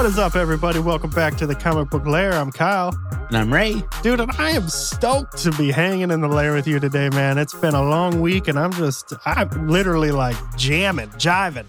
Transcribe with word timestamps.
What 0.00 0.08
is 0.08 0.18
up, 0.18 0.34
everybody? 0.34 0.78
Welcome 0.78 1.10
back 1.10 1.36
to 1.36 1.46
the 1.46 1.54
Comic 1.54 1.90
Book 1.90 2.06
Lair. 2.06 2.32
I'm 2.32 2.50
Kyle. 2.50 2.98
And 3.28 3.36
I'm 3.36 3.52
Ray. 3.52 3.82
Dude, 4.02 4.18
and 4.18 4.32
I 4.38 4.52
am 4.52 4.66
stoked 4.70 5.36
to 5.42 5.50
be 5.52 5.70
hanging 5.70 6.10
in 6.10 6.22
the 6.22 6.26
lair 6.26 6.54
with 6.54 6.66
you 6.66 6.80
today, 6.80 7.10
man. 7.10 7.36
It's 7.36 7.54
been 7.54 7.74
a 7.74 7.82
long 7.82 8.22
week, 8.22 8.48
and 8.48 8.58
I'm 8.58 8.72
just, 8.72 9.12
I'm 9.26 9.68
literally 9.68 10.10
like 10.10 10.38
jamming, 10.56 11.10
jiving, 11.10 11.66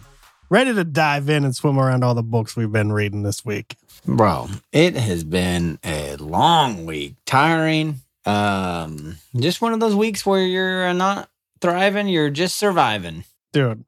ready 0.50 0.74
to 0.74 0.86
dive 0.86 1.30
in 1.30 1.44
and 1.44 1.54
swim 1.54 1.78
around 1.78 2.06
all 2.06 2.14
the 2.14 2.24
books 2.24 2.56
we've 2.56 2.72
been 2.72 2.94
reading 2.94 3.24
this 3.24 3.44
week. 3.44 3.76
Bro, 4.06 4.48
it 4.72 4.96
has 4.96 5.26
been 5.26 5.78
a 5.84 6.16
long 6.16 6.86
week, 6.86 7.16
tiring. 7.26 8.00
Um, 8.26 9.18
just 9.36 9.62
one 9.62 9.74
of 9.74 9.82
those 9.82 9.94
weeks 9.94 10.26
where 10.26 10.42
you're 10.42 10.94
not 10.94 11.30
thriving, 11.60 12.08
you're 12.08 12.30
just 12.30 12.56
surviving. 12.56 13.26
Dude. 13.52 13.84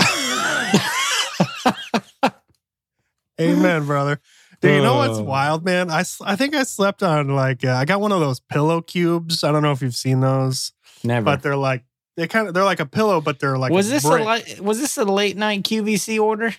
Amen, 3.40 3.86
brother. 3.86 4.20
Dude, 4.60 4.76
you 4.76 4.82
know 4.82 4.96
what's 4.96 5.18
Oh. 5.18 5.22
wild, 5.24 5.64
man? 5.64 5.90
I, 5.90 6.04
I 6.24 6.36
think 6.36 6.54
I 6.54 6.62
slept 6.62 7.02
on 7.02 7.28
like, 7.28 7.64
uh, 7.64 7.72
I 7.72 7.84
got 7.84 8.00
one 8.00 8.12
of 8.12 8.20
those 8.20 8.40
pillow 8.40 8.80
cubes. 8.80 9.44
I 9.44 9.52
don't 9.52 9.62
know 9.62 9.72
if 9.72 9.82
you've 9.82 9.96
seen 9.96 10.20
those, 10.20 10.72
Never. 11.02 11.24
but 11.24 11.42
they're 11.42 11.56
like, 11.56 11.84
they 12.16 12.28
kind 12.28 12.48
of, 12.48 12.54
they're 12.54 12.64
like 12.64 12.80
a 12.80 12.86
pillow, 12.86 13.20
but 13.20 13.40
they're 13.40 13.58
like, 13.58 13.72
was 13.72 13.90
this 13.90 14.04
a 14.04 14.08
brick. 14.08 14.24
li- 14.48 14.60
was 14.60 14.80
this 14.80 14.96
a 14.96 15.04
late 15.04 15.36
night 15.36 15.62
QVC 15.64 16.18
order? 16.20 16.54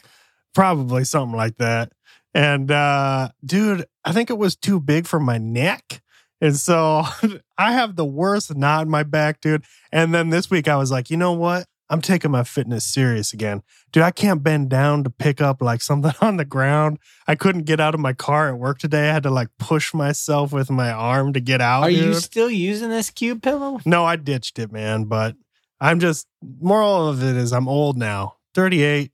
probably 0.54 1.04
something 1.04 1.36
like 1.36 1.58
that. 1.58 1.92
And 2.34 2.72
uh 2.72 3.30
dude, 3.46 3.86
I 4.06 4.12
think 4.14 4.30
it 4.30 4.38
was 4.38 4.56
too 4.56 4.80
big 4.80 5.06
for 5.08 5.20
my 5.20 5.38
neck. 5.38 6.02
And 6.42 6.56
so 6.56 7.04
I 7.58 7.74
have 7.74 7.96
the 7.96 8.06
worst 8.06 8.56
knot 8.56 8.84
in 8.84 8.90
my 8.90 9.04
back, 9.04 9.42
dude. 9.42 9.64
And 9.92 10.14
then 10.14 10.30
this 10.30 10.50
week 10.50 10.68
I 10.68 10.76
was 10.78 10.92
like, 10.92 11.10
you 11.10 11.18
know 11.18 11.34
what? 11.34 11.66
I'm 11.90 12.02
taking 12.02 12.32
my 12.32 12.44
fitness 12.44 12.84
serious 12.84 13.32
again. 13.32 13.62
Dude, 13.92 14.04
I 14.04 14.12
can't 14.12 14.42
bend 14.42 14.70
down 14.70 15.04
to 15.04 15.10
pick 15.10 15.40
up 15.40 15.62
like 15.62 15.82
something 15.82 16.14
on 16.22 16.38
the 16.38 16.46
ground. 16.46 16.98
I 17.28 17.36
couldn't 17.36 17.64
get 17.64 17.80
out 17.80 17.94
of 17.94 18.00
my 18.00 18.14
car 18.14 18.50
at 18.50 18.58
work 18.58 18.80
today. 18.80 19.10
I 19.10 19.14
had 19.14 19.24
to 19.24 19.30
like 19.30 19.50
push 19.60 19.94
myself 19.94 20.52
with 20.52 20.72
my 20.72 20.92
arm 20.92 21.34
to 21.34 21.40
get 21.40 21.62
out. 21.62 21.84
Are 21.84 21.90
you 21.90 22.14
still 22.16 22.50
using 22.50 22.90
this 22.90 23.10
cube 23.10 23.44
pillow? 23.44 23.80
No, 23.86 24.04
I 24.04 24.16
ditched 24.16 24.58
it, 24.58 24.72
man. 24.72 25.06
But 25.06 25.36
I'm 25.80 26.00
just 26.00 26.28
moral 26.42 27.08
of 27.08 27.22
it 27.24 27.36
is 27.36 27.54
I'm 27.54 27.68
old 27.68 27.98
now. 27.98 28.36
38. 28.56 29.12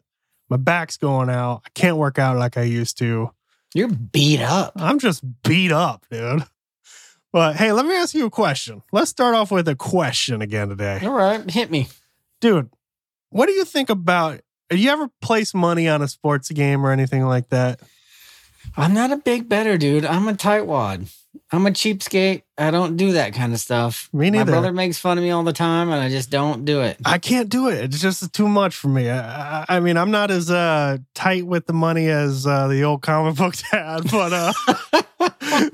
My 0.49 0.57
back's 0.57 0.97
going 0.97 1.29
out. 1.29 1.61
I 1.65 1.69
can't 1.73 1.97
work 1.97 2.19
out 2.19 2.37
like 2.37 2.57
I 2.57 2.63
used 2.63 2.97
to. 2.99 3.31
You're 3.73 3.89
beat 3.89 4.41
up. 4.41 4.73
I'm 4.75 4.99
just 4.99 5.23
beat 5.43 5.71
up, 5.71 6.05
dude. 6.11 6.43
But 7.31 7.55
hey, 7.55 7.71
let 7.71 7.85
me 7.85 7.95
ask 7.95 8.13
you 8.13 8.25
a 8.25 8.29
question. 8.29 8.83
Let's 8.91 9.09
start 9.09 9.35
off 9.35 9.51
with 9.51 9.67
a 9.69 9.75
question 9.75 10.41
again 10.41 10.67
today. 10.67 10.99
All 11.03 11.13
right, 11.13 11.49
hit 11.49 11.71
me. 11.71 11.87
Dude, 12.41 12.69
what 13.29 13.45
do 13.45 13.53
you 13.53 13.63
think 13.63 13.89
about 13.89 14.41
do 14.69 14.77
you 14.77 14.89
ever 14.89 15.09
place 15.21 15.53
money 15.53 15.87
on 15.87 16.01
a 16.01 16.07
sports 16.07 16.49
game 16.49 16.85
or 16.85 16.91
anything 16.91 17.25
like 17.25 17.49
that? 17.49 17.81
I'm 18.77 18.93
not 18.93 19.11
a 19.11 19.17
big 19.17 19.49
better 19.49 19.77
dude. 19.77 20.05
I'm 20.05 20.27
a 20.27 20.33
tightwad. 20.33 21.13
I'm 21.51 21.65
a 21.65 21.71
cheapskate. 21.71 22.43
I 22.57 22.71
don't 22.71 22.95
do 22.95 23.13
that 23.13 23.33
kind 23.33 23.53
of 23.53 23.59
stuff. 23.59 24.09
Me 24.13 24.29
neither. 24.29 24.45
My 24.45 24.51
brother 24.51 24.73
makes 24.73 24.97
fun 24.97 25.17
of 25.17 25.23
me 25.23 25.31
all 25.31 25.43
the 25.43 25.53
time, 25.53 25.89
and 25.89 26.01
I 26.01 26.09
just 26.09 26.29
don't 26.29 26.63
do 26.65 26.81
it. 26.81 26.97
I 27.03 27.17
can't 27.17 27.49
do 27.49 27.67
it. 27.67 27.85
It's 27.85 27.99
just 27.99 28.31
too 28.33 28.47
much 28.47 28.75
for 28.75 28.87
me. 28.87 29.09
I, 29.09 29.61
I, 29.61 29.65
I 29.69 29.79
mean, 29.79 29.97
I'm 29.97 30.11
not 30.11 30.31
as 30.31 30.49
uh, 30.49 30.97
tight 31.13 31.45
with 31.45 31.65
the 31.65 31.73
money 31.73 32.07
as 32.07 32.47
uh, 32.47 32.67
the 32.67 32.83
old 32.83 33.01
comic 33.01 33.35
book 33.35 33.55
dad, 33.71 34.09
but 34.09 34.33
uh, 34.33 34.53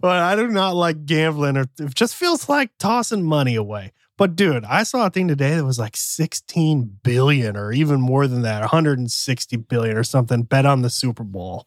but 0.00 0.18
I 0.18 0.36
do 0.36 0.48
not 0.48 0.76
like 0.76 1.04
gambling. 1.04 1.56
Or 1.56 1.66
it 1.78 1.94
just 1.94 2.14
feels 2.14 2.48
like 2.48 2.70
tossing 2.78 3.24
money 3.24 3.56
away. 3.56 3.92
But 4.20 4.36
dude, 4.36 4.66
I 4.66 4.82
saw 4.82 5.06
a 5.06 5.10
thing 5.10 5.28
today 5.28 5.54
that 5.56 5.64
was 5.64 5.78
like 5.78 5.96
16 5.96 6.98
billion 7.02 7.56
or 7.56 7.72
even 7.72 8.02
more 8.02 8.26
than 8.26 8.42
that, 8.42 8.60
160 8.60 9.56
billion 9.56 9.96
or 9.96 10.04
something 10.04 10.42
bet 10.42 10.66
on 10.66 10.82
the 10.82 10.90
Super 10.90 11.24
Bowl. 11.24 11.66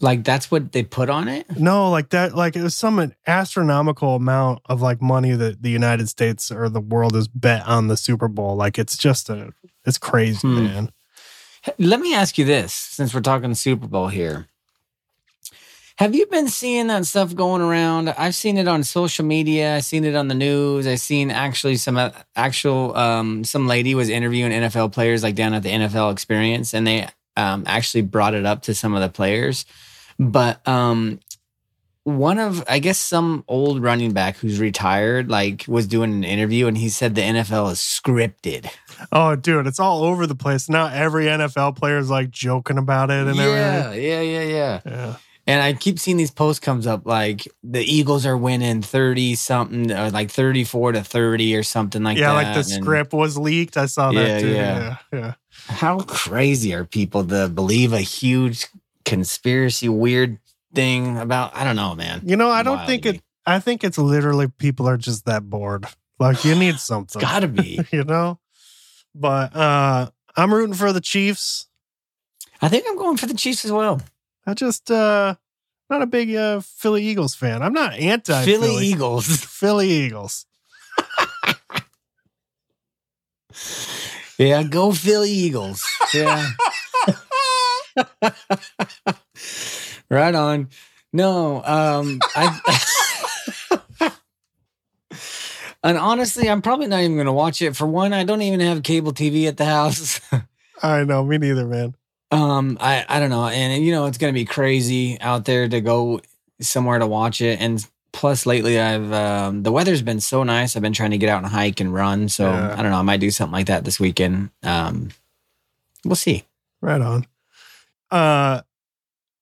Like 0.00 0.22
that's 0.22 0.52
what 0.52 0.70
they 0.70 0.84
put 0.84 1.10
on 1.10 1.26
it. 1.26 1.58
No, 1.58 1.90
like 1.90 2.10
that, 2.10 2.36
like 2.36 2.54
it 2.54 2.62
was 2.62 2.76
some 2.76 3.12
astronomical 3.26 4.14
amount 4.14 4.60
of 4.66 4.82
like 4.82 5.02
money 5.02 5.32
that 5.32 5.62
the 5.62 5.70
United 5.70 6.08
States 6.08 6.52
or 6.52 6.68
the 6.68 6.80
world 6.80 7.16
has 7.16 7.26
bet 7.26 7.66
on 7.66 7.88
the 7.88 7.96
Super 7.96 8.28
Bowl. 8.28 8.54
Like 8.54 8.78
it's 8.78 8.96
just 8.96 9.28
a, 9.28 9.52
it's 9.84 9.98
crazy, 9.98 10.46
Hmm. 10.46 10.54
man. 10.64 10.90
Let 11.80 11.98
me 11.98 12.14
ask 12.14 12.38
you 12.38 12.44
this, 12.44 12.72
since 12.72 13.12
we're 13.12 13.20
talking 13.20 13.52
Super 13.54 13.88
Bowl 13.88 14.06
here. 14.06 14.46
Have 15.96 16.12
you 16.12 16.26
been 16.26 16.48
seeing 16.48 16.88
that 16.88 17.06
stuff 17.06 17.36
going 17.36 17.62
around? 17.62 18.08
I've 18.08 18.34
seen 18.34 18.58
it 18.58 18.66
on 18.66 18.82
social 18.82 19.24
media. 19.24 19.76
I've 19.76 19.84
seen 19.84 20.04
it 20.04 20.16
on 20.16 20.26
the 20.26 20.34
news. 20.34 20.88
I've 20.88 20.98
seen 20.98 21.30
actually 21.30 21.76
some 21.76 21.96
uh, 21.96 22.10
actual 22.34 22.96
um, 22.96 23.44
some 23.44 23.68
lady 23.68 23.94
was 23.94 24.08
interviewing 24.08 24.50
NFL 24.50 24.92
players 24.92 25.22
like 25.22 25.36
down 25.36 25.54
at 25.54 25.62
the 25.62 25.68
NFL 25.68 26.10
Experience, 26.10 26.74
and 26.74 26.84
they 26.84 27.06
um, 27.36 27.62
actually 27.66 28.02
brought 28.02 28.34
it 28.34 28.44
up 28.44 28.62
to 28.62 28.74
some 28.74 28.94
of 28.94 29.02
the 29.02 29.08
players. 29.08 29.66
But 30.18 30.66
um, 30.66 31.20
one 32.02 32.40
of 32.40 32.64
I 32.68 32.80
guess 32.80 32.98
some 32.98 33.44
old 33.46 33.80
running 33.80 34.12
back 34.12 34.36
who's 34.38 34.58
retired 34.58 35.30
like 35.30 35.64
was 35.68 35.86
doing 35.86 36.12
an 36.12 36.24
interview, 36.24 36.66
and 36.66 36.76
he 36.76 36.88
said 36.88 37.14
the 37.14 37.22
NFL 37.22 37.70
is 37.70 37.78
scripted. 37.78 38.68
Oh, 39.12 39.36
dude, 39.36 39.68
it's 39.68 39.78
all 39.80 40.02
over 40.02 40.26
the 40.26 40.34
place. 40.34 40.68
Now 40.68 40.86
every 40.86 41.26
NFL 41.26 41.76
player 41.76 41.98
is 41.98 42.10
like 42.10 42.30
joking 42.30 42.78
about 42.78 43.10
it 43.10 43.28
and 43.28 43.36
yeah, 43.36 43.44
everything. 43.44 44.04
yeah, 44.04 44.20
yeah, 44.20 44.42
yeah. 44.42 44.80
Yeah. 44.84 45.16
And 45.46 45.60
I 45.60 45.74
keep 45.74 45.98
seeing 45.98 46.16
these 46.16 46.30
posts 46.30 46.60
comes 46.60 46.86
up 46.86 47.06
like 47.06 47.46
the 47.62 47.82
Eagles 47.82 48.24
are 48.24 48.36
winning 48.36 48.80
30 48.80 49.34
something 49.34 49.92
or 49.92 50.10
like 50.10 50.30
34 50.30 50.92
to 50.92 51.04
30 51.04 51.56
or 51.56 51.62
something 51.62 52.02
like 52.02 52.16
yeah, 52.16 52.32
that. 52.32 52.40
Yeah, 52.40 52.54
like 52.54 52.66
the 52.66 52.74
And 52.74 52.82
script 52.82 53.12
was 53.12 53.36
leaked. 53.36 53.76
I 53.76 53.86
saw 53.86 54.10
that 54.12 54.40
too. 54.40 54.48
yeah. 54.48 54.96
Yeah. 55.12 55.18
yeah. 55.18 55.34
How 55.66 56.00
crazy 56.00 56.74
are 56.74 56.84
people 56.84 57.24
to 57.26 57.48
believe 57.48 57.92
a 57.92 58.00
huge 58.00 58.68
conspiracy 59.04 59.88
weird 59.88 60.38
thing 60.74 61.18
about 61.18 61.54
I 61.54 61.64
don't 61.64 61.76
know, 61.76 61.94
man. 61.94 62.22
You 62.24 62.36
know, 62.36 62.48
I 62.50 62.62
don't 62.62 62.76
Wild 62.76 62.88
think 62.88 63.06
it 63.06 63.22
I 63.46 63.60
think 63.60 63.84
it's 63.84 63.98
literally 63.98 64.48
people 64.48 64.88
are 64.88 64.96
just 64.96 65.26
that 65.26 65.48
bored. 65.48 65.86
Like 66.18 66.44
you 66.44 66.54
need 66.54 66.76
something. 66.78 67.20
It's 67.20 67.30
gotta 67.30 67.48
be. 67.48 67.80
you 67.92 68.04
know? 68.04 68.38
But 69.14 69.54
uh 69.54 70.10
I'm 70.36 70.54
rooting 70.54 70.74
for 70.74 70.92
the 70.92 71.02
Chiefs. 71.02 71.66
I 72.62 72.68
think 72.68 72.86
I'm 72.88 72.96
going 72.96 73.18
for 73.18 73.26
the 73.26 73.34
Chiefs 73.34 73.64
as 73.66 73.72
well. 73.72 74.00
I 74.46 74.54
just 74.54 74.90
uh 74.90 75.34
not 75.90 76.02
a 76.02 76.06
big 76.06 76.34
uh 76.34 76.60
Philly 76.60 77.04
Eagles 77.04 77.34
fan. 77.34 77.62
I'm 77.62 77.72
not 77.72 77.94
anti 77.94 78.44
Philly 78.44 78.86
Eagles. 78.86 79.26
Philly 79.44 79.88
Eagles. 79.88 80.46
yeah, 84.38 84.62
go 84.62 84.92
Philly 84.92 85.30
Eagles. 85.30 85.84
Yeah. 86.12 86.50
right 90.10 90.34
on. 90.34 90.68
No, 91.12 91.62
um 91.64 92.20
I 92.34 92.60
And 95.84 95.98
honestly, 95.98 96.48
I'm 96.48 96.62
probably 96.62 96.86
not 96.86 97.00
even 97.00 97.16
going 97.16 97.26
to 97.26 97.32
watch 97.32 97.60
it. 97.60 97.76
For 97.76 97.86
one, 97.86 98.14
I 98.14 98.24
don't 98.24 98.40
even 98.40 98.60
have 98.60 98.82
cable 98.82 99.12
TV 99.12 99.46
at 99.46 99.58
the 99.58 99.66
house. 99.66 100.18
I 100.82 101.04
know, 101.04 101.22
me 101.24 101.36
neither, 101.36 101.66
man. 101.66 101.94
Um, 102.30 102.76
I 102.80 103.04
I 103.08 103.20
don't 103.20 103.30
know, 103.30 103.46
and 103.46 103.84
you 103.84 103.92
know 103.92 104.06
it's 104.06 104.18
to 104.18 104.32
be 104.32 104.44
crazy 104.44 105.20
out 105.20 105.44
there 105.44 105.68
to 105.68 105.80
go 105.80 106.20
somewhere 106.60 106.98
to 106.98 107.06
watch 107.06 107.40
it. 107.40 107.60
And 107.60 107.84
plus, 108.12 108.46
lately, 108.46 108.80
I've 108.80 109.12
um, 109.12 109.62
the 109.62 109.72
weather's 109.72 110.02
been 110.02 110.20
so 110.20 110.42
nice. 110.42 110.74
I've 110.76 110.82
been 110.82 110.92
trying 110.92 111.10
to 111.12 111.18
get 111.18 111.28
out 111.28 111.42
and 111.42 111.52
hike 111.52 111.80
and 111.80 111.92
run. 111.92 112.28
So 112.28 112.50
Yeah. 112.50 112.74
I 112.76 112.82
don't 112.82 112.90
know. 112.90 112.98
I 112.98 113.02
might 113.02 113.20
do 113.20 113.30
something 113.30 113.52
like 113.52 113.66
that 113.66 113.84
this 113.84 113.98
weekend. 114.00 114.50
Um, 114.62 115.10
we'll 116.04 116.16
see. 116.16 116.44
Right 116.80 117.00
on. 117.00 117.26
Uh 118.10 118.60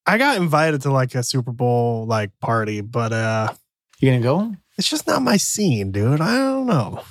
I 0.06 0.18
got 0.18 0.36
invited 0.38 0.82
to 0.82 0.90
like 0.92 1.14
a 1.14 1.22
Super 1.22 1.52
Bowl 1.52 2.06
like 2.06 2.30
party, 2.40 2.80
but 2.80 3.12
uh 3.12 3.52
You 4.00 4.10
gonna 4.10 4.22
go? 4.22 4.54
it's 4.78 4.88
just 4.88 5.06
not 5.06 5.22
my 5.22 5.36
scene, 5.36 5.92
dude. 5.92 6.20
I 6.20 6.34
don't 6.38 6.66
know. 6.66 7.02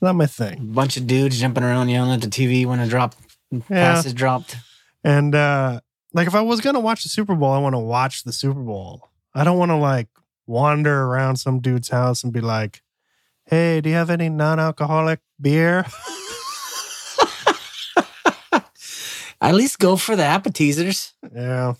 Not 0.00 0.16
my 0.16 0.26
thing. 0.26 0.72
bunch 0.72 0.96
of 0.96 1.06
dudes 1.06 1.38
jumping 1.40 1.62
around 1.62 1.88
yelling 1.90 2.10
at 2.12 2.20
the 2.20 2.26
TV 2.28 2.66
when 2.66 2.80
a 2.80 2.86
drop 2.88 3.14
Yeah. 3.52 3.60
pass 3.68 4.04
is 4.06 4.14
dropped. 4.14 4.56
And 5.04 5.34
uh 5.34 5.80
like 6.12 6.26
if 6.26 6.34
I 6.34 6.40
was 6.42 6.60
gonna 6.60 6.80
watch 6.80 7.02
the 7.02 7.08
Super 7.08 7.34
Bowl, 7.34 7.52
I 7.52 7.58
want 7.58 7.74
to 7.74 7.78
watch 7.78 8.24
the 8.24 8.32
Super 8.32 8.60
Bowl. 8.60 9.08
I 9.34 9.44
don't 9.44 9.58
want 9.58 9.70
to 9.70 9.76
like 9.76 10.08
wander 10.46 11.04
around 11.04 11.36
some 11.36 11.60
dude's 11.60 11.88
house 11.88 12.22
and 12.22 12.32
be 12.32 12.40
like, 12.40 12.82
"Hey, 13.46 13.80
do 13.80 13.88
you 13.88 13.96
have 13.96 14.10
any 14.10 14.28
non-alcoholic 14.28 15.20
beer?" 15.40 15.86
At 19.40 19.54
least 19.54 19.78
go 19.78 19.96
for 19.96 20.14
the 20.16 20.24
appetizers. 20.24 21.14
yeah. 21.34 21.74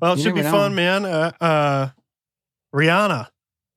Well, 0.00 0.12
it 0.12 0.18
You 0.18 0.24
should 0.24 0.34
be 0.36 0.42
fun, 0.42 0.74
man. 0.74 1.04
Uh, 1.04 1.32
uh 1.40 1.88
Rihanna, 2.74 3.28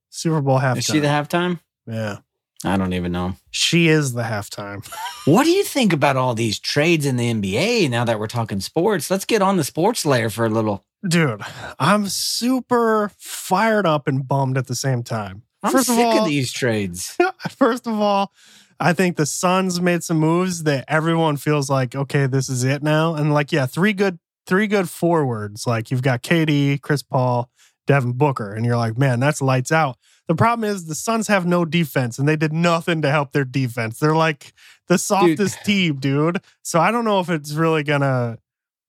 Super 0.09 0.41
Bowl 0.41 0.59
halftime. 0.59 0.77
Is 0.77 0.85
she 0.85 1.00
the 1.00 1.07
halftime? 1.07 1.59
yeah, 1.88 2.18
I 2.63 2.78
don't 2.78 2.94
even 2.94 3.12
know. 3.12 3.36
she 3.50 3.88
is 3.88 4.13
the 4.13 4.24
halftime. 4.24 4.88
What 5.25 5.44
do 5.44 5.52
you 5.52 5.63
think 5.63 5.94
about 5.94 6.18
all 6.18 6.34
these 6.34 6.58
trades 6.58 7.06
in 7.06 7.16
the 7.16 7.31
NBA 7.31 7.92
now 7.92 8.04
that 8.06 8.19
we're 8.19 8.25
talking 8.25 8.60
sports? 8.60 9.12
Let's 9.12 9.25
get 9.25 9.44
on 9.44 9.58
the 9.58 9.63
sports 9.63 10.04
layer 10.04 10.31
for 10.31 10.46
a 10.46 10.50
little. 10.50 10.84
Dude, 11.08 11.42
I'm 11.80 12.08
super 12.08 13.12
fired 13.19 13.86
up 13.86 14.08
and 14.08 14.28
bummed 14.28 14.58
at 14.58 14.66
the 14.66 14.74
same 14.75 15.04
time. 15.04 15.44
I'm 15.62 15.72
First 15.74 15.88
sick 15.88 16.00
of 16.00 16.06
all, 16.06 16.24
of 16.24 16.28
these 16.28 16.52
trades. 16.52 17.16
First 17.50 17.86
of 17.86 18.00
all, 18.00 18.31
I 18.80 18.94
think 18.94 19.16
the 19.16 19.28
Suns 19.28 19.80
made 19.80 20.04
some 20.04 20.18
moves 20.18 20.64
that 20.64 20.86
everyone 20.88 21.38
feels 21.38 21.69
like, 21.69 21.96
okay, 21.96 22.25
this 22.25 22.50
is 22.50 22.64
it 22.64 22.81
now. 22.81 23.14
And 23.14 23.31
like, 23.31 23.52
yeah, 23.52 23.68
three 23.68 23.94
good 23.94 24.18
three 24.48 24.66
good 24.66 24.90
forwards. 24.90 25.68
Like 25.68 25.92
you've 25.92 26.02
got 26.02 26.24
KD, 26.24 26.81
Chris 26.81 27.04
Paul, 27.04 27.50
Devin 27.86 28.14
Booker, 28.14 28.54
and 28.54 28.66
you're 28.66 28.78
like, 28.78 28.98
man, 28.98 29.19
that's 29.19 29.40
lights 29.42 29.72
out. 29.72 29.98
The 30.31 30.36
problem 30.36 30.63
is 30.69 30.86
the 30.86 30.95
Suns 30.95 31.28
have 31.28 31.45
no 31.45 31.66
defense, 31.66 32.18
and 32.18 32.25
they 32.25 32.38
did 32.38 32.54
nothing 32.54 33.01
to 33.01 33.12
help 33.12 33.33
their 33.33 33.44
defense. 33.44 34.00
They're 34.00 34.16
like 34.16 34.54
the 34.88 34.98
softest 34.98 35.62
team, 35.66 35.98
dude. 35.98 36.39
So 36.63 36.80
I 36.80 36.89
don't 36.89 37.04
know 37.04 37.19
if 37.19 37.30
it's 37.30 37.51
really 37.51 37.83
gonna. 37.83 38.38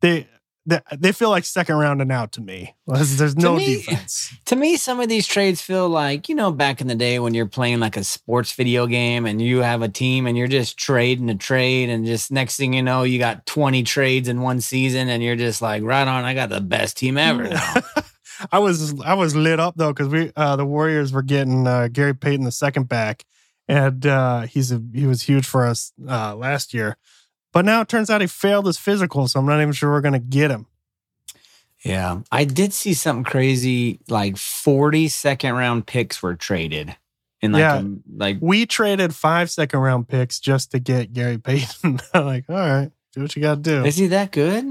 They 0.03 0.29
they, 0.67 0.79
they 0.97 1.11
feel 1.11 1.31
like 1.31 1.45
second 1.45 1.75
round 1.75 2.01
and 2.01 2.13
out 2.13 2.31
to 2.33 2.41
me. 2.41 2.77
There's, 2.87 3.17
there's 3.17 3.37
no 3.37 3.57
me- 3.57 3.79
defense. 3.79 4.33
To 4.45 4.55
me, 4.55 4.77
some 4.77 5.01
of 5.01 5.09
these 5.09 5.27
trades 5.27 5.61
feel 5.61 5.89
like, 5.89 6.29
you 6.29 6.37
know, 6.37 6.53
back 6.53 6.81
in 6.81 6.87
the 6.87 6.95
day 6.95 7.19
when 7.19 7.35
you're 7.35 7.47
playing 7.47 7.81
like 7.81 7.97
a 7.97 8.05
sports 8.05 8.53
video 8.53 8.87
game 8.87 9.27
and 9.27 9.43
you 9.43 9.63
have 9.63 9.83
a 9.83 9.89
team 9.89 10.27
and 10.27 10.39
you're 10.39 10.47
just 10.47 10.77
trading 10.77 11.29
a 11.29 11.35
trade. 11.35 11.89
And 11.89 12.07
just 12.07 12.31
next 12.31 12.57
thing 12.57 12.75
you 12.75 12.83
know, 12.83 13.03
you 13.03 13.19
got 13.19 13.47
20 13.47 13.83
trades 13.83 14.29
in 14.29 14.43
one 14.43 14.61
season 14.61 15.09
and 15.09 15.23
you're 15.23 15.37
just 15.37 15.63
like, 15.63 15.83
right 15.83 16.07
on, 16.07 16.25
I 16.25 16.35
got 16.35 16.51
the 16.51 16.61
best 16.61 16.99
team 16.99 17.17
ever 17.17 17.49
now. 17.49 17.75
I 18.51 18.59
was 18.59 19.01
I 19.03 19.15
was 19.15 19.37
lit 19.37 19.61
up 19.61 19.75
though 19.77 19.93
because 19.93 20.09
we 20.09 20.33
uh, 20.37 20.57
the 20.57 20.65
Warriors 20.65 21.13
were 21.13 21.23
getting 21.23 21.67
uh, 21.67 21.89
Gary 21.93 22.15
Payton 22.15 22.45
the 22.45 22.53
second 22.53 22.89
back, 22.89 23.25
and 23.69 24.05
uh, 24.07 24.41
he's 24.43 24.73
a, 24.73 24.83
he 24.95 25.07
was 25.07 25.23
huge 25.23 25.47
for 25.47 25.65
us 25.67 25.93
uh, 26.09 26.35
last 26.35 26.73
year. 26.75 26.97
But 27.53 27.65
now 27.65 27.83
it 27.83 27.89
turns 27.89 28.09
out 28.11 28.21
he 28.23 28.27
failed 28.27 28.67
his 28.67 28.79
physical, 28.79 29.29
so 29.29 29.39
I'm 29.41 29.47
not 29.47 29.61
even 29.61 29.73
sure 29.73 29.91
we're 29.91 30.01
gonna 30.01 30.19
get 30.19 30.51
him. 30.51 30.67
yeah. 31.85 32.21
I 32.31 32.45
did 32.45 32.73
see 32.73 32.95
something 32.95 33.25
crazy 33.25 34.01
like 34.09 34.37
40 34.37 35.09
second 35.09 35.55
round 35.55 35.87
picks 35.87 36.23
were 36.23 36.35
traded. 36.35 36.97
In 37.41 37.53
like, 37.53 37.61
Yeah. 37.61 37.81
a- 37.83 38.17
like 38.17 38.39
We 38.41 38.67
traded 38.67 39.15
five 39.15 39.51
second 39.51 39.81
round 39.81 40.07
picks 40.09 40.39
just 40.39 40.71
to 40.73 40.79
get 40.79 41.13
Gary 41.13 41.39
Payton. 41.39 42.01
Like, 42.15 42.45
all 42.49 42.55
right, 42.57 42.91
do 43.15 43.23
what 43.23 43.35
you 43.35 43.43
got 43.43 43.57
to 43.57 43.61
do. 43.63 43.85
is 43.85 43.97
he 43.97 44.07
that 44.09 44.31
good? 44.33 44.65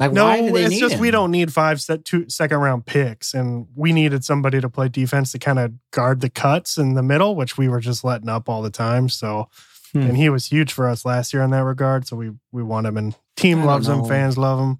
Like, 0.00 0.12
no, 0.12 0.24
why 0.24 0.40
do 0.40 0.50
they 0.52 0.64
it's 0.64 0.78
just 0.78 0.96
we 0.98 1.10
don't 1.10 1.30
need 1.30 1.52
five 1.52 1.80
set 1.80 2.04
two 2.06 2.28
second 2.28 2.56
round 2.58 2.86
picks, 2.86 3.34
and 3.34 3.66
we 3.76 3.92
needed 3.92 4.24
somebody 4.24 4.60
to 4.60 4.68
play 4.70 4.88
defense 4.88 5.30
to 5.32 5.38
kind 5.38 5.58
of 5.58 5.72
guard 5.90 6.20
the 6.22 6.30
cuts 6.30 6.78
in 6.78 6.94
the 6.94 7.02
middle, 7.02 7.36
which 7.36 7.58
we 7.58 7.68
were 7.68 7.80
just 7.80 8.02
letting 8.02 8.28
up 8.30 8.48
all 8.48 8.62
the 8.62 8.70
time. 8.70 9.08
So, 9.10 9.48
Hmm. 9.92 10.02
and 10.02 10.16
he 10.16 10.28
was 10.30 10.46
huge 10.46 10.72
for 10.72 10.88
us 10.88 11.04
last 11.04 11.34
year 11.34 11.42
in 11.42 11.50
that 11.50 11.64
regard. 11.64 12.06
So 12.06 12.16
we 12.16 12.30
we 12.52 12.62
want 12.62 12.86
him, 12.86 12.96
and 12.96 13.14
team 13.36 13.60
I 13.60 13.64
loves 13.64 13.88
him, 13.88 14.04
fans 14.06 14.38
love 14.38 14.58
him, 14.58 14.78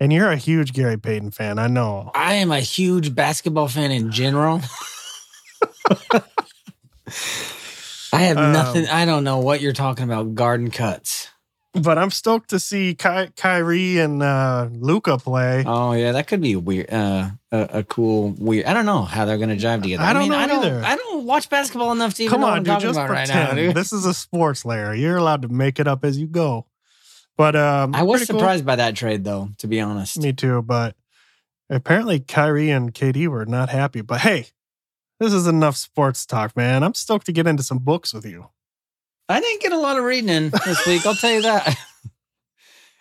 and 0.00 0.12
you're 0.12 0.30
a 0.30 0.36
huge 0.36 0.72
Gary 0.72 0.96
Payton 0.96 1.32
fan, 1.32 1.58
I 1.58 1.66
know. 1.66 2.10
I 2.14 2.34
am 2.34 2.50
a 2.50 2.60
huge 2.60 3.14
basketball 3.14 3.68
fan 3.68 3.90
in 3.90 4.10
general. 4.10 4.60
I 8.14 8.18
have 8.24 8.36
Um, 8.36 8.52
nothing. 8.52 8.86
I 8.86 9.04
don't 9.04 9.24
know 9.24 9.38
what 9.38 9.60
you're 9.60 9.72
talking 9.72 10.04
about. 10.04 10.34
Garden 10.34 10.70
cuts. 10.70 11.28
But 11.74 11.96
I'm 11.96 12.10
stoked 12.10 12.50
to 12.50 12.60
see 12.60 12.94
Ky- 12.94 13.30
Kyrie 13.34 13.98
and 13.98 14.22
uh, 14.22 14.68
Luka 14.70 15.16
play. 15.16 15.64
Oh 15.66 15.92
yeah, 15.92 16.12
that 16.12 16.26
could 16.26 16.42
be 16.42 16.54
weird. 16.54 16.92
Uh, 16.92 17.30
a, 17.50 17.60
a 17.78 17.82
cool 17.84 18.34
weird. 18.38 18.66
I 18.66 18.74
don't 18.74 18.84
know 18.84 19.02
how 19.02 19.24
they're 19.24 19.38
gonna 19.38 19.56
jive 19.56 19.82
together. 19.82 20.02
I 20.02 20.12
don't 20.12 20.28
know 20.28 20.36
I 20.36 20.46
don't. 20.46 20.64
either. 20.64 20.82
I 20.84 20.96
don't 20.96 21.24
watch 21.24 21.48
basketball 21.48 21.92
enough 21.92 22.12
to 22.14 22.24
even 22.24 22.30
Come 22.32 22.40
know 22.42 22.48
on, 22.48 22.62
dude, 22.62 22.78
just 22.80 22.98
about 22.98 23.08
right 23.08 23.26
pretend. 23.26 23.48
now, 23.48 23.54
dude. 23.54 23.74
This 23.74 23.90
is 23.92 24.04
a 24.04 24.12
sports 24.12 24.66
layer. 24.66 24.92
You're 24.92 25.16
allowed 25.16 25.42
to 25.42 25.48
make 25.48 25.80
it 25.80 25.88
up 25.88 26.04
as 26.04 26.18
you 26.18 26.26
go. 26.26 26.66
But 27.38 27.56
um, 27.56 27.94
I 27.94 28.02
was 28.02 28.20
pretty 28.20 28.32
cool. 28.32 28.40
surprised 28.40 28.66
by 28.66 28.76
that 28.76 28.94
trade, 28.94 29.24
though. 29.24 29.48
To 29.58 29.66
be 29.66 29.80
honest, 29.80 30.18
Me 30.18 30.34
too, 30.34 30.60
but 30.60 30.94
apparently 31.70 32.20
Kyrie 32.20 32.68
and 32.70 32.92
KD 32.92 33.28
were 33.28 33.46
not 33.46 33.70
happy. 33.70 34.02
But 34.02 34.20
hey, 34.20 34.48
this 35.18 35.32
is 35.32 35.46
enough 35.46 35.76
sports 35.76 36.26
talk, 36.26 36.54
man. 36.54 36.82
I'm 36.82 36.92
stoked 36.92 37.24
to 37.26 37.32
get 37.32 37.46
into 37.46 37.62
some 37.62 37.78
books 37.78 38.12
with 38.12 38.26
you. 38.26 38.48
I 39.32 39.40
didn't 39.40 39.62
get 39.62 39.72
a 39.72 39.78
lot 39.78 39.96
of 39.96 40.04
reading 40.04 40.28
in 40.28 40.50
this 40.50 40.86
week. 40.86 41.06
I'll 41.06 41.14
tell 41.14 41.32
you 41.32 41.40
that. 41.40 41.74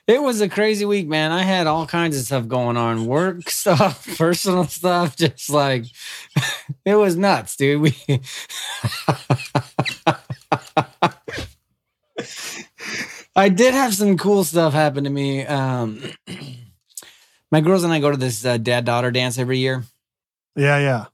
It 0.08 0.22
was 0.22 0.40
a 0.40 0.48
crazy 0.48 0.86
week, 0.86 1.06
man. 1.08 1.34
I 1.34 1.44
had 1.44 1.68
all 1.68 1.86
kinds 1.86 2.18
of 2.18 2.24
stuff 2.24 2.48
going 2.48 2.78
on 2.78 3.06
work 3.06 3.50
stuff, 3.50 4.18
personal 4.18 4.64
stuff, 4.64 5.18
just 5.18 5.50
like 5.50 5.84
it 6.86 6.96
was 6.96 7.18
nuts, 7.18 7.58
dude. 7.58 7.82
We 7.82 7.96
I 13.36 13.50
did 13.50 13.74
have 13.74 13.94
some 13.94 14.18
cool 14.18 14.46
stuff 14.46 14.72
happen 14.72 15.04
to 15.04 15.10
me. 15.10 15.46
Um, 15.46 16.02
my 17.52 17.60
girls 17.60 17.84
and 17.84 17.92
I 17.92 18.00
go 18.00 18.10
to 18.10 18.18
this 18.18 18.46
uh, 18.46 18.56
dad 18.56 18.86
daughter 18.86 19.12
dance 19.12 19.38
every 19.38 19.58
year. 19.58 19.84
Yeah, 20.56 20.80
yeah. 20.80 21.06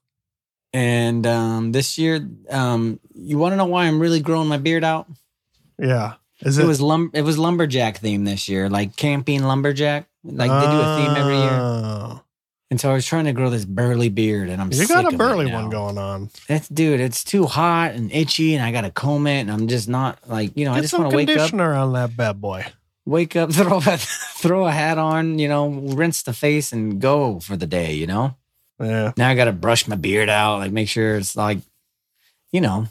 And 0.77 1.25
um, 1.25 1.71
this 1.71 1.97
year, 1.97 2.29
um, 2.51 2.99
you 3.15 3.39
want 3.39 3.53
to 3.53 3.57
know 3.57 3.65
why 3.65 3.85
I'm 3.85 3.99
really 3.99 4.19
growing 4.19 4.47
my 4.47 4.57
beard 4.57 4.83
out? 4.83 5.07
Yeah. 5.79 6.13
Is 6.41 6.59
It, 6.59 6.65
it, 6.65 6.67
was 6.67 6.79
lum- 6.79 7.09
it 7.15 7.23
was 7.23 7.39
lumberjack 7.39 7.97
theme 7.97 8.25
this 8.25 8.47
year, 8.47 8.69
like 8.69 8.95
camping 8.95 9.41
lumberjack. 9.41 10.07
Like 10.23 10.51
they 10.51 10.67
do 10.67 10.79
a 10.79 10.97
theme 10.97 11.15
every 11.15 11.35
year. 11.35 11.49
Oh. 11.51 12.21
And 12.69 12.79
so 12.79 12.91
I 12.91 12.93
was 12.93 13.07
trying 13.07 13.25
to 13.25 13.33
grow 13.33 13.49
this 13.49 13.65
burly 13.65 14.09
beard, 14.09 14.49
and 14.49 14.61
I'm 14.61 14.71
You 14.71 14.87
got 14.87 15.11
a 15.11 15.17
burly 15.17 15.51
one 15.51 15.71
going 15.71 15.97
on. 15.97 16.29
That's 16.47 16.67
dude, 16.67 16.99
it's 16.99 17.23
too 17.23 17.47
hot 17.47 17.93
and 17.93 18.11
itchy, 18.11 18.53
and 18.53 18.63
I 18.63 18.71
got 18.71 18.81
to 18.81 18.91
comb 18.91 19.25
it, 19.25 19.39
and 19.39 19.51
I'm 19.51 19.67
just 19.67 19.89
not 19.89 20.29
like 20.29 20.55
you 20.55 20.65
know. 20.65 20.73
I 20.73 20.75
Get 20.75 20.81
just 20.81 20.91
some 20.91 21.01
want 21.01 21.11
to 21.11 21.17
wake 21.17 21.29
up, 21.29 21.35
conditioner 21.37 21.73
on 21.73 21.93
that 21.93 22.15
bad 22.15 22.39
boy. 22.39 22.67
wake 23.03 23.35
up, 23.35 23.51
throw 23.53 23.77
a 23.77 23.97
throw 23.97 24.67
a 24.67 24.71
hat 24.71 24.99
on, 24.99 25.39
you 25.39 25.47
know, 25.47 25.69
rinse 25.69 26.21
the 26.21 26.33
face, 26.33 26.71
and 26.71 27.01
go 27.01 27.39
for 27.39 27.57
the 27.57 27.65
day. 27.65 27.93
You 27.95 28.05
know. 28.05 28.35
Yeah. 28.79 29.13
Now 29.17 29.29
I 29.29 29.35
got 29.35 29.45
to 29.45 29.51
brush 29.51 29.87
my 29.87 29.95
beard 29.95 30.29
out, 30.29 30.59
like 30.59 30.71
make 30.71 30.89
sure 30.89 31.15
it's 31.15 31.35
like, 31.35 31.59
you 32.51 32.61
know, 32.61 32.87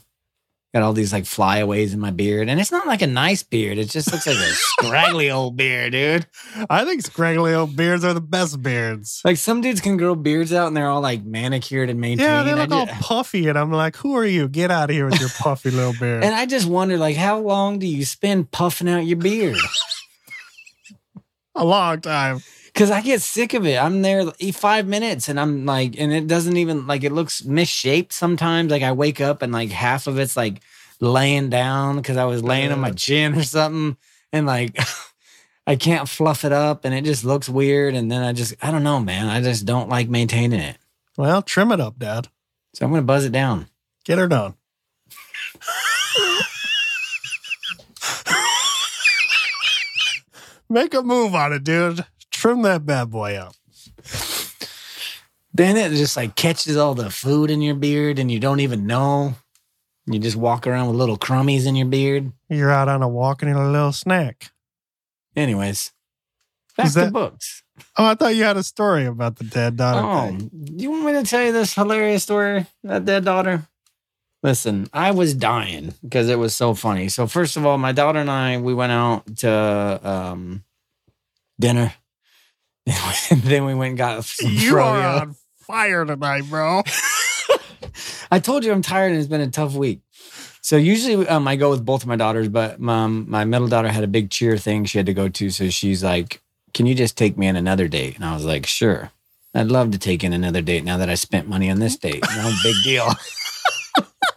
got 0.75 0.83
all 0.83 0.93
these 0.93 1.13
like 1.13 1.25
flyaways 1.25 1.95
in 1.95 2.01
my 2.01 2.11
beard, 2.11 2.49
and 2.49 2.61
it's 2.61 2.71
not 2.71 2.87
like 2.87 3.01
a 3.01 3.07
nice 3.07 3.43
beard. 3.43 3.79
It 3.79 3.89
just 3.89 4.13
looks 4.13 4.27
like 4.27 4.37
a 4.37 4.41
scraggly 4.53 5.31
old 5.31 5.57
beard, 5.57 5.93
dude. 5.93 6.27
I 6.69 6.85
think 6.85 7.03
scraggly 7.03 7.55
old 7.55 7.77
beards 7.77 8.05
are 8.05 8.13
the 8.13 8.21
best 8.21 8.63
beards. 8.63 9.23
Like 9.25 9.39
some 9.39 9.63
dudes 9.63 9.81
can 9.81 9.97
grow 9.97 10.15
beards 10.15 10.53
out, 10.53 10.67
and 10.67 10.77
they're 10.77 10.89
all 10.89 11.01
like 11.01 11.25
manicured 11.25 11.89
and 11.89 12.01
maintained. 12.01 12.29
Yeah, 12.29 12.43
they 12.43 12.55
look 12.55 12.73
all 12.73 12.87
puffy, 12.87 13.49
and 13.49 13.59
I'm 13.59 13.73
like, 13.73 13.97
who 13.97 14.17
are 14.17 14.27
you? 14.27 14.49
Get 14.49 14.71
out 14.71 14.91
of 14.91 14.97
here 14.97 15.07
with 15.07 15.21
your 15.21 15.31
puffy 15.31 15.71
little 15.71 15.95
beard. 16.01 16.23
And 16.25 16.35
I 16.35 16.47
just 16.47 16.67
wonder, 16.67 16.99
like, 16.99 17.17
how 17.17 17.39
long 17.39 17.79
do 17.79 17.87
you 17.87 18.05
spend 18.05 18.51
puffing 18.51 18.89
out 18.89 19.07
your 19.07 19.19
beard? 19.19 19.57
a 21.55 21.65
long 21.65 22.01
time. 22.01 22.41
Because 22.77 22.91
I 22.91 23.01
get 23.01 23.23
sick 23.23 23.55
of 23.55 23.67
it. 23.67 23.83
I'm 23.83 24.03
there 24.03 24.25
like, 24.25 24.53
five 24.53 24.87
minutes, 24.87 25.31
and 25.31 25.41
I'm 25.41 25.65
like, 25.65 25.99
and 25.99 26.13
it 26.13 26.27
doesn't 26.27 26.59
even 26.59 26.87
like 26.87 27.05
it 27.05 27.13
looks 27.13 27.43
misshaped 27.43 28.13
sometimes. 28.13 28.71
Like 28.71 28.83
I 28.83 28.93
wake 28.93 29.19
up 29.19 29.41
and 29.41 29.51
like 29.51 29.71
half 29.71 30.07
of 30.07 30.19
it's 30.19 30.37
like 30.37 30.61
laying 31.01 31.49
down 31.49 31.97
because 31.97 32.19
I 32.19 32.27
was 32.27 32.43
laying 32.43 32.73
on 32.73 32.81
my 32.81 32.91
chin 32.91 33.35
or 33.35 33.45
something, 33.45 33.97
and 34.31 34.45
like 34.45 34.79
I 35.67 35.77
can't 35.77 36.07
fluff 36.07 36.45
it 36.45 36.53
up, 36.53 36.85
and 36.85 36.95
it 36.95 37.05
just 37.05 37.25
looks 37.25 37.49
weird. 37.49 37.95
And 37.95 38.13
then 38.13 38.23
I 38.23 38.35
just, 38.35 38.55
I 38.61 38.71
don't 38.71 38.85
know, 38.85 39.01
man. 39.01 39.29
I 39.29 39.41
just 39.41 39.65
don't 39.65 39.89
like 39.89 40.11
maintaining 40.11 40.61
it. 40.61 40.77
Well, 41.17 41.41
trim 41.41 41.73
it 41.73 41.81
up, 41.81 41.99
Dad. 41.99 42.29
So 42.75 42.85
I'm 42.85 42.93
gonna 42.93 43.05
buzz 43.05 43.25
it 43.25 43.33
down. 43.33 43.69
Get 44.05 44.19
her 44.19 44.29
done. 44.29 44.53
Make 50.69 50.93
a 50.93 51.01
move 51.01 51.35
on 51.35 51.55
it, 51.55 51.65
dude. 51.65 52.05
Trim 52.37 52.61
that 52.63 52.85
bad 52.85 53.11
boy 53.11 53.37
up. 53.37 53.55
Then 55.55 55.79
it 55.79 55.89
just 55.97 56.19
like 56.19 56.35
catches 56.37 56.77
all 56.77 56.95
the 56.95 57.09
food 57.11 57.51
in 57.51 57.63
your 57.63 57.75
beard, 57.75 58.19
and 58.19 58.31
you 58.31 58.39
don't 58.39 58.61
even 58.61 58.87
know. 58.87 59.35
You 60.05 60.19
just 60.19 60.37
walk 60.37 60.67
around 60.67 60.89
with 60.89 60.97
little 60.97 61.17
crummies 61.17 61.67
in 61.67 61.77
your 61.77 61.87
beard. 61.87 62.31
You're 62.51 62.71
out 62.71 62.89
on 62.89 63.03
a 63.03 63.09
walk 63.09 63.41
and 63.43 63.49
you 63.49 63.55
need 63.57 63.63
a 63.63 63.71
little 63.71 63.93
snack. 63.93 64.51
Anyways, 65.35 65.93
back 66.77 66.87
Is 66.89 66.95
to 66.95 67.11
books. 67.11 67.63
Oh, 67.97 68.05
I 68.05 68.15
thought 68.15 68.37
you 68.37 68.45
had 68.45 68.59
a 68.59 68.63
story 68.63 69.07
about 69.07 69.37
the 69.37 69.45
dad 69.45 69.79
daughter 69.79 70.07
Oh, 70.07 70.27
thing. 70.29 70.51
you 70.79 70.91
want 70.91 71.07
me 71.07 71.13
to 71.15 71.23
tell 71.25 71.43
you 71.43 71.53
this 71.53 71.75
hilarious 71.75 72.23
story 72.23 72.67
about 72.85 73.07
that 73.07 73.25
daughter? 73.25 73.67
Listen, 74.43 74.89
I 74.93 75.11
was 75.11 75.33
dying 75.35 75.95
because 76.03 76.29
it 76.29 76.39
was 76.39 76.55
so 76.55 76.75
funny. 76.75 77.09
So 77.09 77.27
first 77.27 77.57
of 77.57 77.65
all, 77.67 77.79
my 77.79 77.93
daughter 77.93 78.19
and 78.21 78.31
I 78.31 78.59
we 78.59 78.75
went 78.75 78.93
out 78.93 79.37
to 79.39 80.01
um, 80.05 80.65
dinner. 81.59 81.95
then 83.31 83.65
we 83.65 83.75
went 83.75 83.91
and 83.91 83.99
got 83.99 84.25
some 84.25 84.51
You 84.51 84.79
are 84.79 85.21
on 85.21 85.37
fire 85.59 86.05
tonight, 86.05 86.45
bro. 86.49 86.83
I 88.31 88.39
told 88.39 88.65
you 88.65 88.73
I'm 88.73 88.83
tired 88.83 89.13
and 89.13 89.19
it's 89.19 89.29
been 89.29 89.41
a 89.41 89.51
tough 89.51 89.75
week. 89.75 90.01
So 90.63 90.77
usually 90.77 91.27
um, 91.29 91.47
I 91.47 91.57
go 91.57 91.71
with 91.71 91.85
both 91.85 92.03
of 92.03 92.09
my 92.09 92.17
daughters, 92.17 92.49
but 92.49 92.81
um, 92.81 93.27
my 93.29 93.45
middle 93.45 93.69
daughter 93.69 93.89
had 93.89 94.05
a 94.05 94.09
big 94.09 94.31
cheer 94.31 94.57
thing 94.57 94.85
she 94.85 94.99
had 94.99 95.07
to 95.07 95.15
go 95.15 95.29
to. 95.29 95.51
So 95.51 95.71
she's 95.71 96.03
like, 96.03 96.41
Can 96.75 96.87
you 96.87 96.95
just 96.95 97.17
take 97.17 97.37
me 97.39 97.49
on 97.49 97.57
another 97.57 97.89
date? 97.89 98.17
And 98.17 98.25
I 98.25 98.35
was 98.35 98.45
like, 98.45 98.67
Sure. 98.67 99.11
I'd 99.55 99.69
love 99.69 99.91
to 99.93 99.99
take 99.99 100.23
in 100.23 100.33
another 100.33 100.61
date 100.61 100.85
now 100.85 100.99
that 100.99 101.09
I 101.09 101.15
spent 101.15 101.49
money 101.49 101.71
on 101.71 101.79
this 101.79 101.97
date. 101.97 102.23
No 102.37 102.53
big 102.63 102.75
deal. 102.85 103.09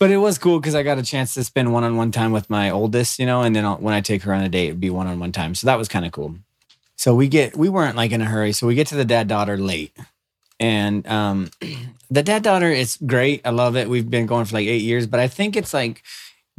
but 0.00 0.10
it 0.10 0.16
was 0.16 0.38
cool 0.38 0.58
because 0.58 0.74
I 0.74 0.82
got 0.82 0.98
a 0.98 1.02
chance 1.02 1.34
to 1.34 1.44
spend 1.44 1.72
one 1.74 1.84
on 1.84 1.94
one 1.94 2.10
time 2.10 2.32
with 2.32 2.48
my 2.48 2.70
oldest, 2.70 3.18
you 3.18 3.26
know, 3.26 3.42
and 3.42 3.54
then 3.54 3.66
I'll, 3.66 3.76
when 3.76 3.92
I 3.92 4.00
take 4.00 4.22
her 4.22 4.32
on 4.32 4.42
a 4.42 4.48
date, 4.48 4.68
it'd 4.68 4.80
be 4.80 4.88
one 4.88 5.06
on 5.06 5.20
one 5.20 5.30
time. 5.30 5.54
So 5.54 5.66
that 5.66 5.76
was 5.76 5.88
kind 5.88 6.06
of 6.06 6.10
cool. 6.10 6.36
So 6.96 7.14
we 7.14 7.28
get, 7.28 7.54
we 7.54 7.68
weren't 7.68 7.96
like 7.96 8.10
in 8.10 8.22
a 8.22 8.24
hurry. 8.24 8.52
So 8.52 8.66
we 8.66 8.74
get 8.74 8.86
to 8.88 8.94
the 8.94 9.04
dad 9.04 9.28
daughter 9.28 9.58
late. 9.58 9.94
And 10.58 11.06
um, 11.06 11.50
the 12.10 12.22
dad 12.22 12.42
daughter 12.42 12.70
is 12.70 12.96
great. 13.04 13.42
I 13.44 13.50
love 13.50 13.76
it. 13.76 13.90
We've 13.90 14.08
been 14.08 14.24
going 14.24 14.46
for 14.46 14.54
like 14.54 14.66
eight 14.66 14.82
years, 14.82 15.06
but 15.06 15.20
I 15.20 15.28
think 15.28 15.54
it's 15.54 15.74
like 15.74 16.02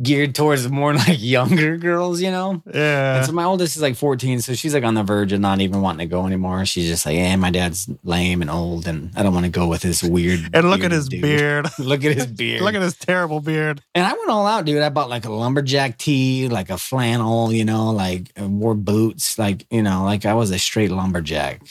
geared 0.01 0.35
towards 0.35 0.69
more 0.69 0.93
like 0.95 1.21
younger 1.21 1.77
girls, 1.77 2.21
you 2.21 2.31
know. 2.31 2.61
Yeah. 2.73 3.17
And 3.17 3.25
so 3.25 3.31
my 3.31 3.43
oldest 3.43 3.75
is 3.75 3.81
like 3.81 3.95
14, 3.95 4.41
so 4.41 4.53
she's 4.53 4.73
like 4.73 4.83
on 4.83 4.93
the 4.93 5.03
verge 5.03 5.31
of 5.31 5.39
not 5.39 5.61
even 5.61 5.81
wanting 5.81 6.07
to 6.07 6.11
go 6.11 6.25
anymore. 6.25 6.65
She's 6.65 6.87
just 6.87 7.05
like, 7.05 7.15
yeah, 7.15 7.35
my 7.35 7.51
dad's 7.51 7.89
lame 8.03 8.41
and 8.41 8.49
old, 8.49 8.87
and 8.87 9.11
I 9.15 9.23
don't 9.23 9.33
want 9.33 9.45
to 9.45 9.51
go 9.51 9.67
with 9.67 9.81
this 9.81 10.03
weird." 10.03 10.49
and 10.53 10.69
look 10.69 10.83
at 10.83 10.91
his 10.91 11.09
dude." 11.09 11.21
beard. 11.21 11.67
look 11.79 12.03
at 12.03 12.15
his 12.15 12.27
beard. 12.41 12.61
look 12.61 12.75
at 12.75 12.81
his 12.81 12.97
terrible 12.97 13.39
beard. 13.39 13.81
And 13.95 14.05
I 14.05 14.13
went 14.13 14.29
all 14.29 14.45
out, 14.45 14.65
dude. 14.65 14.81
I 14.81 14.89
bought 14.89 15.09
like 15.09 15.25
a 15.25 15.31
lumberjack 15.31 15.97
tee, 15.97 16.47
like 16.47 16.69
a 16.69 16.77
flannel, 16.77 17.51
you 17.51 17.65
know, 17.65 17.91
like 17.91 18.31
wore 18.37 18.75
boots, 18.75 19.37
like 19.37 19.65
you 19.69 19.83
know, 19.83 20.03
like 20.03 20.25
I 20.25 20.33
was 20.33 20.51
a 20.51 20.59
straight 20.59 20.91
lumberjack. 20.91 21.61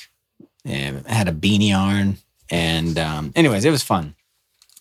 And 0.65 1.05
I 1.09 1.15
had 1.15 1.29
a 1.29 1.33
beanie 1.33 1.75
on, 1.75 2.19
and 2.51 2.99
um, 2.99 3.33
anyways, 3.35 3.65
it 3.65 3.71
was 3.71 3.83
fun. 3.83 4.15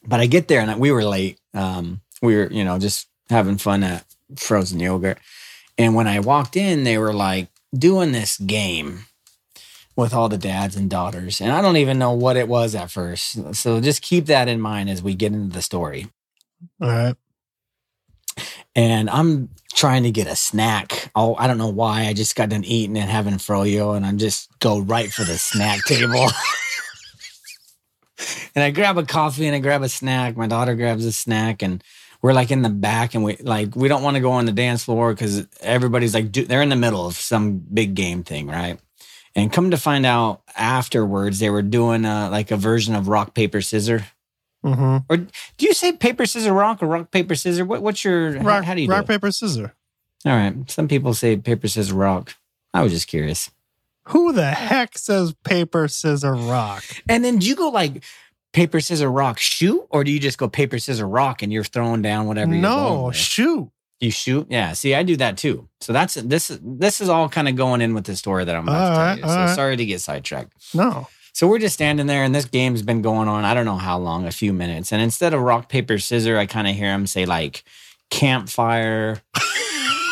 But 0.05 0.19
I 0.19 0.25
get 0.25 0.47
there 0.47 0.61
and 0.61 0.79
we 0.79 0.91
were 0.91 1.03
late. 1.03 1.39
Um, 1.53 2.01
we 2.21 2.35
were, 2.35 2.51
you 2.51 2.63
know, 2.63 2.79
just 2.79 3.07
having 3.29 3.57
fun 3.57 3.83
at 3.83 4.05
frozen 4.35 4.79
yogurt. 4.79 5.19
And 5.77 5.95
when 5.95 6.07
I 6.07 6.19
walked 6.19 6.55
in, 6.55 6.83
they 6.83 6.97
were 6.97 7.13
like 7.13 7.47
doing 7.73 8.11
this 8.11 8.37
game 8.37 9.05
with 9.95 10.13
all 10.13 10.29
the 10.29 10.37
dads 10.37 10.75
and 10.75 10.89
daughters. 10.89 11.41
And 11.41 11.51
I 11.51 11.61
don't 11.61 11.77
even 11.77 11.99
know 11.99 12.13
what 12.13 12.37
it 12.37 12.47
was 12.47 12.75
at 12.75 12.91
first. 12.91 13.55
So 13.55 13.81
just 13.81 14.01
keep 14.01 14.25
that 14.27 14.47
in 14.47 14.61
mind 14.61 14.89
as 14.89 15.03
we 15.03 15.13
get 15.13 15.33
into 15.33 15.53
the 15.53 15.61
story 15.61 16.07
All 16.81 16.89
right. 16.89 17.15
and 18.75 19.09
I'm 19.09 19.49
trying 19.73 20.03
to 20.03 20.11
get 20.11 20.27
a 20.27 20.35
snack. 20.35 21.11
Oh, 21.15 21.35
I 21.35 21.47
don't 21.47 21.57
know 21.57 21.69
why. 21.69 22.05
I 22.05 22.13
just 22.13 22.35
got 22.35 22.49
done 22.49 22.63
eating 22.63 22.97
and 22.97 23.09
having 23.09 23.35
froyo, 23.35 23.95
and 23.95 24.05
I'm 24.05 24.17
just 24.17 24.49
go 24.59 24.79
right 24.79 25.11
for 25.11 25.23
the 25.23 25.37
snack 25.37 25.83
table. 25.85 26.27
and 28.55 28.63
I 28.63 28.71
grab 28.71 28.97
a 28.97 29.05
coffee 29.05 29.47
and 29.47 29.55
I 29.55 29.59
grab 29.59 29.81
a 29.83 29.89
snack. 29.89 30.35
My 30.35 30.47
daughter 30.47 30.75
grabs 30.75 31.05
a 31.05 31.11
snack, 31.11 31.61
and 31.61 31.83
we're 32.21 32.33
like 32.33 32.51
in 32.51 32.61
the 32.61 32.69
back, 32.69 33.15
and 33.15 33.23
we 33.23 33.37
like 33.37 33.75
we 33.75 33.87
don't 33.87 34.03
want 34.03 34.15
to 34.15 34.21
go 34.21 34.31
on 34.31 34.45
the 34.45 34.51
dance 34.51 34.83
floor 34.83 35.13
because 35.13 35.47
everybody's 35.61 36.13
like 36.13 36.31
do, 36.31 36.45
they're 36.45 36.61
in 36.61 36.69
the 36.69 36.75
middle 36.75 37.05
of 37.05 37.15
some 37.15 37.57
big 37.59 37.95
game 37.95 38.23
thing, 38.23 38.47
right? 38.47 38.79
And 39.35 39.53
come 39.53 39.71
to 39.71 39.77
find 39.77 40.05
out 40.05 40.41
afterwards, 40.57 41.39
they 41.39 41.49
were 41.49 41.61
doing 41.61 42.03
a, 42.03 42.29
like 42.29 42.51
a 42.51 42.57
version 42.57 42.95
of 42.95 43.07
rock 43.07 43.33
paper 43.35 43.61
scissor. 43.61 44.05
Mm-hmm. 44.65 44.97
Or 45.07 45.17
do 45.17 45.65
you 45.65 45.73
say 45.73 45.93
paper 45.93 46.25
scissor 46.25 46.51
rock 46.51 46.83
or 46.83 46.87
rock 46.87 47.11
paper 47.11 47.35
scissor? 47.35 47.63
What, 47.63 47.81
what's 47.81 48.03
your 48.03 48.37
how- 48.37 48.43
Rock, 48.43 48.63
how, 48.65 48.73
do 48.73 48.81
you 48.81 48.89
rock 48.89 49.05
do 49.05 49.13
it? 49.13 49.15
paper, 49.15 49.31
scissor? 49.31 49.73
All 50.25 50.33
right. 50.33 50.69
Some 50.69 50.87
people 50.87 51.13
say 51.13 51.37
paper 51.37 51.67
scissors 51.67 51.93
rock. 51.93 52.35
I 52.73 52.83
was 52.83 52.91
just 52.91 53.07
curious. 53.07 53.51
Who 54.05 54.33
the 54.33 54.51
heck 54.51 54.97
says 54.97 55.33
paper, 55.43 55.87
scissor, 55.87 56.33
rock? 56.33 56.83
And 57.07 57.23
then 57.23 57.37
do 57.37 57.47
you 57.47 57.55
go 57.55 57.69
like 57.69 58.03
paper 58.53 58.79
scissors 58.79 59.07
rock 59.07 59.39
shoot, 59.39 59.85
or 59.89 60.03
do 60.03 60.11
you 60.11 60.19
just 60.19 60.37
go 60.37 60.47
paper 60.47 60.79
scissors 60.79 61.01
rock 61.03 61.41
and 61.41 61.51
you're 61.51 61.63
throwing 61.63 62.01
down 62.01 62.27
whatever? 62.27 62.51
No, 62.51 63.11
shoot. 63.11 63.69
you 63.99 64.11
shoot. 64.11 64.47
Yeah. 64.49 64.73
See, 64.73 64.95
I 64.95 65.03
do 65.03 65.15
that 65.17 65.37
too. 65.37 65.67
So 65.81 65.93
that's 65.93 66.15
this. 66.15 66.57
This 66.61 67.01
is 67.01 67.09
all 67.09 67.29
kind 67.29 67.47
of 67.47 67.55
going 67.55 67.81
in 67.81 67.93
with 67.93 68.05
the 68.05 68.15
story 68.15 68.45
that 68.45 68.55
I'm 68.55 68.67
about 68.67 68.81
All 68.81 68.89
to 68.91 68.97
right, 68.97 69.19
tell 69.19 69.29
you. 69.29 69.33
So 69.33 69.39
right. 69.39 69.55
sorry 69.55 69.77
to 69.77 69.85
get 69.85 70.01
sidetracked. 70.01 70.53
No. 70.73 71.07
So 71.33 71.47
we're 71.47 71.59
just 71.59 71.75
standing 71.75 72.07
there, 72.07 72.23
and 72.23 72.33
this 72.35 72.45
game's 72.45 72.81
been 72.81 73.01
going 73.01 73.27
on. 73.27 73.45
I 73.45 73.53
don't 73.53 73.65
know 73.65 73.77
how 73.77 73.97
long, 73.97 74.25
a 74.25 74.31
few 74.31 74.51
minutes. 74.51 74.91
And 74.91 75.01
instead 75.01 75.33
of 75.33 75.41
rock 75.41 75.69
paper 75.69 75.97
scissors, 75.97 76.37
I 76.37 76.45
kind 76.45 76.67
of 76.67 76.75
hear 76.75 76.91
him 76.91 77.07
say 77.07 77.25
like 77.25 77.63
campfire. 78.09 79.21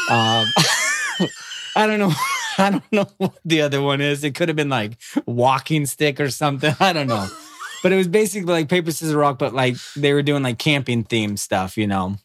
um, 0.10 0.46
I 1.76 1.86
don't 1.86 2.00
know. 2.00 2.14
I 2.60 2.72
don't 2.72 2.92
know 2.92 3.06
what 3.18 3.38
the 3.46 3.62
other 3.62 3.82
one 3.82 4.02
is. 4.02 4.24
It 4.24 4.34
could 4.34 4.50
have 4.50 4.56
been 4.56 4.70
like 4.70 4.94
walking 5.28 5.86
stick 5.86 6.20
or 6.20 6.30
something. 6.30 6.74
I 6.80 6.92
don't 6.92 7.08
know. 7.08 7.28
But 7.84 7.92
it 7.92 7.96
was 7.96 8.08
basically 8.08 8.54
like 8.54 8.70
paper 8.70 8.92
scissors 8.92 9.14
rock, 9.14 9.38
but 9.38 9.54
like 9.54 9.76
they 9.96 10.14
were 10.14 10.24
doing 10.24 10.44
like 10.44 10.58
camping 10.58 11.04
theme 11.04 11.38
stuff, 11.38 11.78
you 11.78 11.88
know. 11.88 12.18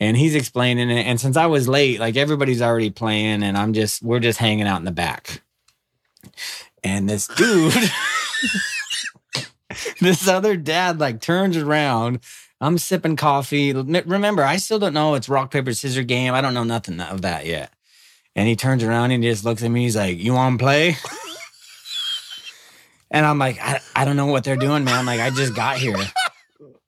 And 0.00 0.16
he's 0.16 0.34
explaining 0.34 0.90
it. 0.90 1.06
And 1.06 1.20
since 1.20 1.36
I 1.36 1.46
was 1.46 1.68
late, 1.68 2.00
like 2.00 2.16
everybody's 2.16 2.60
already 2.60 2.90
playing, 2.90 3.42
and 3.42 3.56
I'm 3.56 3.72
just 3.72 4.02
we're 4.02 4.20
just 4.20 4.38
hanging 4.38 4.66
out 4.66 4.78
in 4.78 4.84
the 4.84 4.90
back. 4.90 5.42
And 6.82 7.08
this 7.08 7.28
dude, 7.28 7.72
this 10.00 10.28
other 10.28 10.56
dad, 10.56 11.00
like 11.00 11.20
turns 11.20 11.56
around. 11.56 12.20
I'm 12.60 12.78
sipping 12.78 13.16
coffee. 13.16 13.72
Remember, 13.72 14.42
I 14.42 14.56
still 14.56 14.78
don't 14.78 14.94
know 14.94 15.14
it's 15.14 15.28
rock, 15.28 15.50
paper, 15.50 15.74
scissors 15.74 16.04
game. 16.06 16.34
I 16.34 16.40
don't 16.40 16.54
know 16.54 16.64
nothing 16.64 17.00
of 17.00 17.22
that 17.22 17.46
yet. 17.46 17.72
And 18.36 18.48
he 18.48 18.56
turns 18.56 18.82
around 18.82 19.12
and 19.12 19.22
he 19.22 19.30
just 19.30 19.44
looks 19.44 19.62
at 19.62 19.70
me. 19.70 19.82
He's 19.82 19.96
like, 19.96 20.18
You 20.18 20.34
want 20.34 20.58
to 20.58 20.64
play? 20.64 20.96
and 23.14 23.24
I'm 23.24 23.38
like, 23.38 23.62
I, 23.62 23.80
I 23.94 24.04
don't 24.04 24.16
know 24.16 24.26
what 24.26 24.42
they're 24.42 24.56
doing, 24.56 24.82
man. 24.82 25.06
Like, 25.06 25.20
I 25.20 25.30
just 25.30 25.54
got 25.54 25.76
here. 25.76 25.96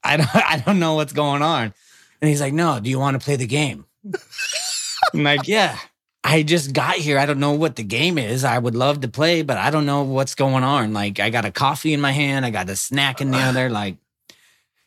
I 0.02 0.16
don't, 0.16 0.28
I 0.34 0.60
don't 0.66 0.80
know 0.80 0.94
what's 0.94 1.12
going 1.12 1.40
on. 1.40 1.72
And 2.20 2.28
he's 2.28 2.40
like, 2.40 2.52
No, 2.52 2.80
do 2.80 2.90
you 2.90 2.98
want 2.98 3.18
to 3.18 3.24
play 3.24 3.36
the 3.36 3.46
game? 3.46 3.86
I'm 5.14 5.22
like, 5.22 5.46
Yeah. 5.46 5.78
I 6.24 6.42
just 6.42 6.72
got 6.72 6.96
here. 6.96 7.20
I 7.20 7.26
don't 7.26 7.38
know 7.38 7.52
what 7.52 7.76
the 7.76 7.84
game 7.84 8.18
is. 8.18 8.42
I 8.42 8.58
would 8.58 8.74
love 8.74 9.02
to 9.02 9.08
play, 9.08 9.42
but 9.42 9.58
I 9.58 9.70
don't 9.70 9.86
know 9.86 10.02
what's 10.02 10.34
going 10.34 10.64
on. 10.64 10.92
Like, 10.92 11.20
I 11.20 11.30
got 11.30 11.44
a 11.44 11.52
coffee 11.52 11.94
in 11.94 12.00
my 12.00 12.10
hand, 12.10 12.44
I 12.44 12.50
got 12.50 12.68
a 12.68 12.74
snack 12.74 13.20
in 13.20 13.30
the 13.30 13.38
other. 13.38 13.70
Like, 13.76 13.96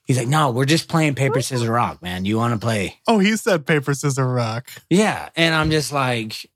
he's 0.04 0.18
like, 0.18 0.28
No, 0.28 0.52
we're 0.52 0.66
just 0.66 0.90
playing 0.90 1.16
paper, 1.16 1.42
scissors, 1.42 1.70
rock, 1.70 2.02
man. 2.02 2.26
You 2.26 2.36
want 2.36 2.54
to 2.54 2.60
play? 2.60 3.00
Oh, 3.08 3.20
he 3.20 3.38
said 3.38 3.66
paper, 3.66 3.94
scissor, 3.94 4.28
rock. 4.28 4.68
Yeah. 4.90 5.30
And 5.38 5.56
I'm 5.56 5.72
just 5.72 5.94
like, 5.94 6.50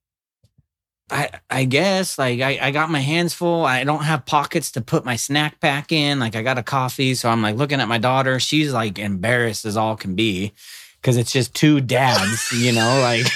I 1.10 1.29
I 1.50 1.65
guess 1.65 2.17
like 2.17 2.41
I, 2.41 2.60
I 2.62 2.72
got 2.72 2.89
my 2.89 3.00
hands 3.00 3.33
full. 3.33 3.65
I 3.65 3.83
don't 3.83 4.03
have 4.03 4.25
pockets 4.25 4.72
to 4.72 4.81
put 4.81 5.05
my 5.05 5.15
snack 5.15 5.60
pack 5.60 5.91
in. 5.91 6.19
Like 6.19 6.36
I 6.36 6.41
got 6.41 6.57
a 6.57 6.63
coffee. 6.63 7.15
So 7.15 7.29
I'm 7.29 7.41
like 7.41 7.55
looking 7.55 7.79
at 7.79 7.88
my 7.88 7.98
daughter. 7.98 8.39
She's 8.39 8.74
like 8.74 9.00
embarrassed 9.00 9.65
as 9.65 9.77
all 9.77 9.95
can 9.95 10.15
be. 10.15 10.53
Cause 11.01 11.17
it's 11.17 11.33
just 11.33 11.53
two 11.53 11.81
dads, 11.81 12.50
you 12.53 12.72
know, 12.72 13.01
like 13.01 13.25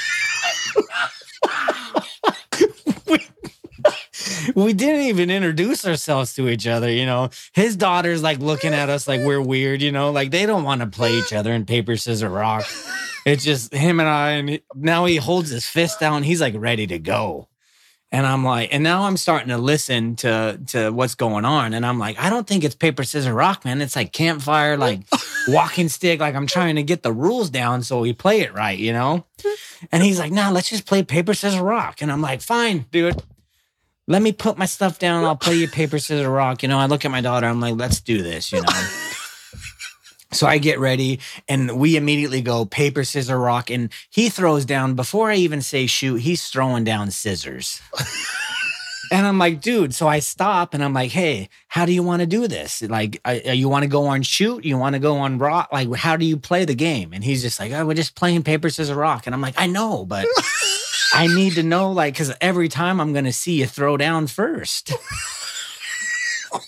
we 4.55 4.73
didn't 4.73 5.01
even 5.01 5.29
introduce 5.29 5.85
ourselves 5.85 6.33
to 6.35 6.47
each 6.47 6.65
other, 6.65 6.89
you 6.89 7.05
know. 7.05 7.29
His 7.53 7.75
daughter's 7.75 8.23
like 8.23 8.39
looking 8.39 8.73
at 8.73 8.89
us 8.89 9.07
like 9.07 9.21
we're 9.21 9.41
weird, 9.41 9.81
you 9.81 9.91
know, 9.91 10.11
like 10.11 10.31
they 10.31 10.45
don't 10.45 10.63
want 10.63 10.79
to 10.79 10.87
play 10.87 11.17
each 11.17 11.33
other 11.33 11.51
in 11.51 11.65
paper, 11.65 11.97
scissors, 11.97 12.29
rock. 12.29 12.65
It's 13.25 13.43
just 13.43 13.73
him 13.73 13.99
and 13.99 14.07
I, 14.07 14.29
and 14.31 14.61
now 14.73 15.03
he 15.03 15.17
holds 15.17 15.49
his 15.49 15.67
fist 15.67 15.99
down. 15.99 16.23
He's 16.23 16.39
like 16.39 16.53
ready 16.57 16.87
to 16.87 16.99
go. 16.99 17.49
And 18.09 18.25
I'm 18.25 18.45
like, 18.45 18.73
and 18.73 18.83
now 18.83 19.03
I'm 19.03 19.17
starting 19.17 19.49
to 19.49 19.57
listen 19.57 20.15
to 20.17 20.59
to 20.67 20.91
what's 20.91 21.15
going 21.15 21.43
on. 21.43 21.73
And 21.73 21.85
I'm 21.85 21.99
like, 21.99 22.17
I 22.17 22.29
don't 22.29 22.47
think 22.47 22.63
it's 22.63 22.75
paper, 22.75 23.03
scissors, 23.03 23.31
rock, 23.31 23.65
man. 23.65 23.81
It's 23.81 23.97
like 23.97 24.13
campfire, 24.13 24.77
like 24.77 25.01
walking 25.49 25.89
stick. 25.89 26.21
Like 26.21 26.33
I'm 26.33 26.47
trying 26.47 26.77
to 26.77 26.83
get 26.83 27.03
the 27.03 27.11
rules 27.11 27.49
down 27.49 27.83
so 27.83 27.99
we 27.99 28.13
play 28.13 28.41
it 28.41 28.53
right, 28.53 28.79
you 28.79 28.93
know? 28.93 29.25
And 29.91 30.03
he's 30.03 30.19
like, 30.19 30.31
nah, 30.31 30.51
let's 30.51 30.69
just 30.69 30.85
play 30.85 31.03
paper, 31.03 31.33
scissors, 31.33 31.59
rock. 31.59 32.01
And 32.01 32.09
I'm 32.09 32.21
like, 32.21 32.41
fine, 32.41 32.85
dude. 32.91 33.21
Let 34.09 34.21
me 34.21 34.31
put 34.31 34.57
my 34.57 34.65
stuff 34.65 34.99
down. 34.99 35.25
I'll 35.25 35.35
play 35.35 35.55
you 35.55 35.67
paper, 35.67 35.99
scissors, 35.99 36.27
rock. 36.27 36.63
You 36.63 36.69
know, 36.69 36.77
I 36.77 36.85
look 36.85 37.03
at 37.03 37.11
my 37.11 37.19
daughter. 37.19 37.45
I'm 37.45 37.59
like, 37.59 37.75
let's 37.75 37.99
do 37.99 38.23
this, 38.23 38.53
you 38.53 38.61
know? 38.61 38.67
So 40.31 40.45
I 40.45 40.57
get 40.57 40.79
ready 40.79 41.19
and 41.47 41.79
we 41.79 41.95
immediately 41.95 42.41
go 42.41 42.65
paper, 42.65 43.03
scissors, 43.03 43.33
rock. 43.33 43.69
And 43.69 43.91
he 44.09 44.29
throws 44.29 44.65
down, 44.65 44.95
before 44.95 45.31
I 45.31 45.35
even 45.35 45.61
say 45.61 45.87
shoot, 45.87 46.17
he's 46.17 46.47
throwing 46.47 46.83
down 46.83 47.11
scissors. 47.11 47.81
and 49.11 49.25
I'm 49.25 49.37
like, 49.37 49.61
dude, 49.61 49.95
so 49.95 50.07
I 50.07 50.19
stop 50.19 50.73
and 50.73 50.83
I'm 50.83 50.93
like, 50.93 51.11
hey, 51.11 51.49
how 51.67 51.85
do 51.85 51.93
you 51.93 52.03
want 52.03 52.21
to 52.21 52.25
do 52.25 52.47
this? 52.47 52.81
Like, 52.81 53.21
uh, 53.25 53.31
you 53.51 53.69
want 53.69 53.83
to 53.83 53.89
go 53.89 54.07
on 54.07 54.21
shoot? 54.21 54.65
You 54.65 54.77
want 54.77 54.93
to 54.93 54.99
go 54.99 55.17
on 55.17 55.37
rock? 55.37 55.69
Like, 55.71 55.93
how 55.95 56.17
do 56.17 56.25
you 56.25 56.37
play 56.37 56.65
the 56.65 56.75
game? 56.75 57.13
And 57.13 57.23
he's 57.23 57.41
just 57.41 57.59
like, 57.59 57.71
oh, 57.71 57.85
we're 57.85 57.93
just 57.93 58.15
playing 58.15 58.43
paper, 58.43 58.69
scissors, 58.69 58.95
rock. 58.95 59.27
And 59.27 59.33
I'm 59.33 59.41
like, 59.41 59.55
I 59.57 59.67
know, 59.67 60.05
but 60.05 60.27
I 61.13 61.27
need 61.27 61.53
to 61.53 61.63
know, 61.63 61.91
like, 61.91 62.15
because 62.15 62.33
every 62.41 62.67
time 62.67 62.99
I'm 62.99 63.13
going 63.13 63.25
to 63.25 63.33
see 63.33 63.59
you 63.59 63.65
throw 63.65 63.95
down 63.95 64.27
first. 64.27 64.91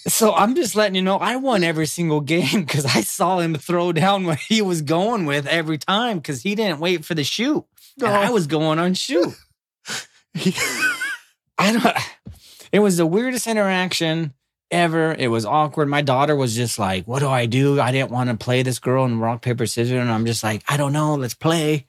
So 0.08 0.34
I'm 0.34 0.56
just 0.56 0.76
letting 0.76 0.96
you 0.96 1.02
know 1.02 1.18
I 1.18 1.36
won 1.36 1.64
every 1.64 1.86
single 1.86 2.22
game 2.22 2.62
because 2.66 2.86
I 2.86 3.02
saw 3.02 3.40
him 3.40 3.56
throw 3.56 3.92
down 3.92 4.26
what 4.26 4.40
he 4.40 4.62
was 4.62 4.82
going 4.82 5.26
with 5.26 5.48
every 5.48 5.78
time 5.78 6.18
because 6.18 6.44
he 6.44 6.56
didn't 6.56 6.80
wait 6.80 7.06
for 7.06 7.16
the 7.16 7.24
shoot. 7.24 7.66
And 7.98 8.08
I 8.08 8.30
oh. 8.30 8.34
was 8.34 8.48
going 8.48 8.80
on 8.80 8.94
shoot. 8.94 9.36
I 11.58 11.74
don't 11.74 11.96
it 12.72 12.80
was 12.80 12.98
the 12.98 13.06
weirdest 13.06 13.48
interaction 13.48 14.34
ever. 14.72 15.14
It 15.18 15.30
was 15.30 15.46
awkward. 15.46 15.90
My 15.90 16.02
daughter 16.02 16.36
was 16.36 16.56
just 16.56 16.78
like, 16.80 17.08
What 17.08 17.20
do 17.20 17.30
I 17.30 17.46
do? 17.46 17.80
I 17.80 17.92
didn't 17.92 18.12
want 18.12 18.30
to 18.30 18.38
play 18.38 18.64
this 18.64 18.80
girl 18.80 19.06
in 19.06 19.20
rock, 19.20 19.42
paper, 19.42 19.66
scissors. 19.66 20.00
And 20.00 20.10
I'm 20.10 20.26
just 20.26 20.44
like, 20.44 20.64
I 20.68 20.78
don't 20.78 20.94
know, 20.94 21.16
let's 21.16 21.34
play. 21.34 21.88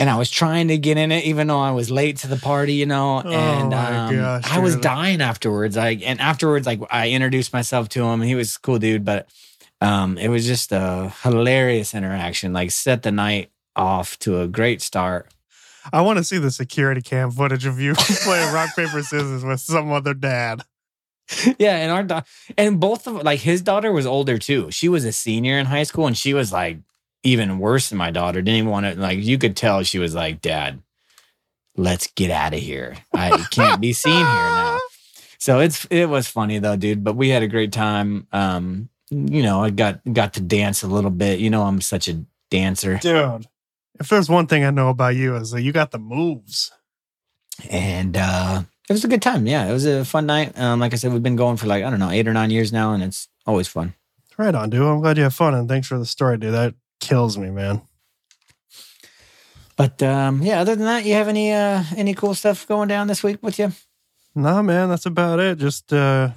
And 0.00 0.08
I 0.08 0.16
was 0.16 0.30
trying 0.30 0.68
to 0.68 0.78
get 0.78 0.96
in 0.96 1.12
it, 1.12 1.24
even 1.24 1.48
though 1.48 1.60
I 1.60 1.72
was 1.72 1.90
late 1.90 2.16
to 2.18 2.26
the 2.26 2.38
party, 2.38 2.72
you 2.72 2.86
know. 2.86 3.22
Oh 3.22 3.30
and 3.30 3.74
um, 3.74 4.16
gosh, 4.16 4.50
I 4.50 4.58
was 4.58 4.76
dying 4.76 5.20
afterwards. 5.20 5.76
I 5.76 5.90
and 5.90 6.18
afterwards, 6.22 6.66
like 6.66 6.80
I 6.90 7.10
introduced 7.10 7.52
myself 7.52 7.90
to 7.90 8.02
him, 8.02 8.22
and 8.22 8.28
he 8.28 8.34
was 8.34 8.56
a 8.56 8.60
cool 8.60 8.78
dude. 8.78 9.04
But 9.04 9.28
um, 9.82 10.16
it 10.16 10.28
was 10.28 10.46
just 10.46 10.72
a 10.72 11.12
hilarious 11.22 11.92
interaction. 11.94 12.54
Like 12.54 12.70
set 12.70 13.02
the 13.02 13.12
night 13.12 13.50
off 13.76 14.18
to 14.20 14.40
a 14.40 14.48
great 14.48 14.80
start. 14.80 15.28
I 15.92 16.00
want 16.00 16.16
to 16.16 16.24
see 16.24 16.38
the 16.38 16.50
security 16.50 17.02
cam 17.02 17.30
footage 17.30 17.66
of 17.66 17.78
you 17.78 17.92
playing 17.98 18.54
rock, 18.54 18.74
paper, 18.74 19.02
scissors 19.02 19.44
with 19.44 19.60
some 19.60 19.92
other 19.92 20.14
dad. 20.14 20.62
yeah, 21.58 21.76
and 21.76 21.92
our 21.92 22.04
da- 22.04 22.22
and 22.56 22.80
both 22.80 23.06
of 23.06 23.22
like 23.22 23.40
his 23.40 23.60
daughter 23.60 23.92
was 23.92 24.06
older 24.06 24.38
too. 24.38 24.70
She 24.70 24.88
was 24.88 25.04
a 25.04 25.12
senior 25.12 25.58
in 25.58 25.66
high 25.66 25.82
school, 25.82 26.06
and 26.06 26.16
she 26.16 26.32
was 26.32 26.54
like 26.54 26.78
even 27.22 27.58
worse 27.58 27.88
than 27.88 27.98
my 27.98 28.10
daughter. 28.10 28.40
Didn't 28.40 28.58
even 28.58 28.70
want 28.70 28.86
to 28.86 28.94
like. 29.00 29.18
You 29.18 29.38
could 29.38 29.56
tell 29.56 29.82
she 29.82 29.98
was 29.98 30.14
like, 30.14 30.40
"Dad, 30.40 30.82
let's 31.76 32.08
get 32.08 32.30
out 32.30 32.54
of 32.54 32.60
here. 32.60 32.96
I 33.14 33.44
can't 33.50 33.80
be 33.80 33.92
seen 33.92 34.14
here 34.14 34.24
now." 34.24 34.78
So 35.42 35.60
it's 35.60 35.86
it 35.86 36.06
was 36.06 36.28
funny 36.28 36.58
though, 36.58 36.76
dude. 36.76 37.02
But 37.02 37.16
we 37.16 37.30
had 37.30 37.42
a 37.42 37.48
great 37.48 37.72
time. 37.72 38.26
Um, 38.30 38.90
you 39.08 39.42
know, 39.42 39.64
I 39.64 39.70
got 39.70 40.00
got 40.12 40.34
to 40.34 40.42
dance 40.42 40.82
a 40.82 40.86
little 40.86 41.10
bit. 41.10 41.40
You 41.40 41.48
know, 41.48 41.62
I'm 41.62 41.80
such 41.80 42.08
a 42.08 42.22
dancer, 42.50 42.98
dude. 42.98 43.46
If 43.98 44.10
there's 44.10 44.28
one 44.28 44.46
thing 44.48 44.64
I 44.64 44.70
know 44.70 44.90
about 44.90 45.16
you 45.16 45.36
is 45.36 45.52
that 45.52 45.62
you 45.62 45.72
got 45.72 45.92
the 45.92 45.98
moves. 45.98 46.70
And 47.70 48.18
uh 48.18 48.64
it 48.90 48.92
was 48.92 49.04
a 49.04 49.08
good 49.08 49.22
time. 49.22 49.46
Yeah, 49.46 49.68
it 49.68 49.72
was 49.72 49.86
a 49.86 50.04
fun 50.04 50.26
night. 50.26 50.58
Um, 50.58 50.80
like 50.80 50.92
I 50.92 50.96
said, 50.96 51.12
we've 51.12 51.22
been 51.22 51.36
going 51.36 51.56
for 51.56 51.68
like 51.68 51.84
I 51.84 51.90
don't 51.90 52.00
know 52.00 52.10
eight 52.10 52.26
or 52.26 52.32
nine 52.32 52.50
years 52.50 52.72
now, 52.72 52.92
and 52.92 53.02
it's 53.02 53.28
always 53.46 53.68
fun. 53.68 53.94
Right 54.36 54.54
on, 54.54 54.68
dude. 54.68 54.82
I'm 54.82 55.00
glad 55.00 55.16
you 55.16 55.22
have 55.22 55.34
fun, 55.34 55.54
and 55.54 55.68
thanks 55.68 55.86
for 55.86 55.98
the 55.98 56.04
story, 56.04 56.38
dude. 56.38 56.52
That 56.54 56.74
kills 57.10 57.36
me, 57.36 57.50
man. 57.50 57.82
But 59.76 60.00
um, 60.02 60.42
yeah, 60.42 60.60
other 60.60 60.76
than 60.76 60.84
that, 60.84 61.04
you 61.04 61.14
have 61.14 61.26
any 61.26 61.52
uh, 61.52 61.82
any 61.96 62.14
cool 62.14 62.34
stuff 62.34 62.68
going 62.68 62.88
down 62.88 63.08
this 63.08 63.22
week 63.22 63.42
with 63.42 63.58
you? 63.58 63.72
Nah, 64.34 64.62
man, 64.62 64.88
that's 64.88 65.06
about 65.06 65.40
it. 65.40 65.58
Just 65.58 65.92
uh, 65.92 66.30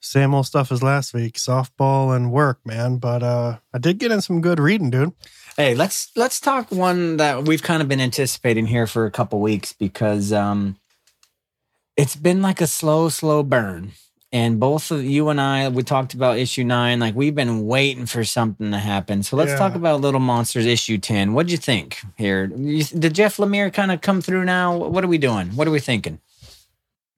same 0.00 0.34
old 0.34 0.44
stuff 0.44 0.70
as 0.70 0.82
last 0.82 1.14
week, 1.14 1.36
softball 1.36 2.14
and 2.14 2.30
work, 2.30 2.60
man. 2.66 2.98
But 2.98 3.22
uh, 3.22 3.58
I 3.72 3.78
did 3.78 3.98
get 3.98 4.12
in 4.12 4.20
some 4.20 4.42
good 4.42 4.60
reading, 4.60 4.90
dude. 4.90 5.14
Hey, 5.56 5.74
let's 5.74 6.10
let's 6.16 6.38
talk 6.38 6.70
one 6.70 7.16
that 7.16 7.46
we've 7.46 7.62
kind 7.62 7.80
of 7.80 7.88
been 7.88 8.00
anticipating 8.00 8.66
here 8.66 8.86
for 8.86 9.06
a 9.06 9.10
couple 9.10 9.40
weeks 9.40 9.72
because 9.72 10.32
um, 10.32 10.76
it's 11.96 12.16
been 12.16 12.42
like 12.42 12.60
a 12.60 12.66
slow, 12.66 13.08
slow 13.08 13.42
burn. 13.42 13.92
And 14.30 14.60
both 14.60 14.90
of 14.90 15.02
you 15.02 15.30
and 15.30 15.40
I, 15.40 15.68
we 15.68 15.82
talked 15.82 16.12
about 16.12 16.36
issue 16.36 16.62
nine. 16.62 17.00
Like 17.00 17.14
we've 17.14 17.34
been 17.34 17.66
waiting 17.66 18.04
for 18.04 18.24
something 18.24 18.70
to 18.72 18.78
happen. 18.78 19.22
So 19.22 19.36
let's 19.36 19.52
yeah. 19.52 19.56
talk 19.56 19.74
about 19.74 20.02
Little 20.02 20.20
Monsters 20.20 20.66
issue 20.66 20.98
ten. 20.98 21.32
What'd 21.32 21.50
you 21.50 21.56
think 21.56 22.02
here? 22.16 22.46
Did 22.46 23.14
Jeff 23.14 23.38
Lemire 23.38 23.72
kind 23.72 23.90
of 23.90 24.02
come 24.02 24.20
through 24.20 24.44
now? 24.44 24.76
What 24.76 25.02
are 25.02 25.08
we 25.08 25.16
doing? 25.16 25.48
What 25.56 25.66
are 25.66 25.70
we 25.70 25.80
thinking? 25.80 26.20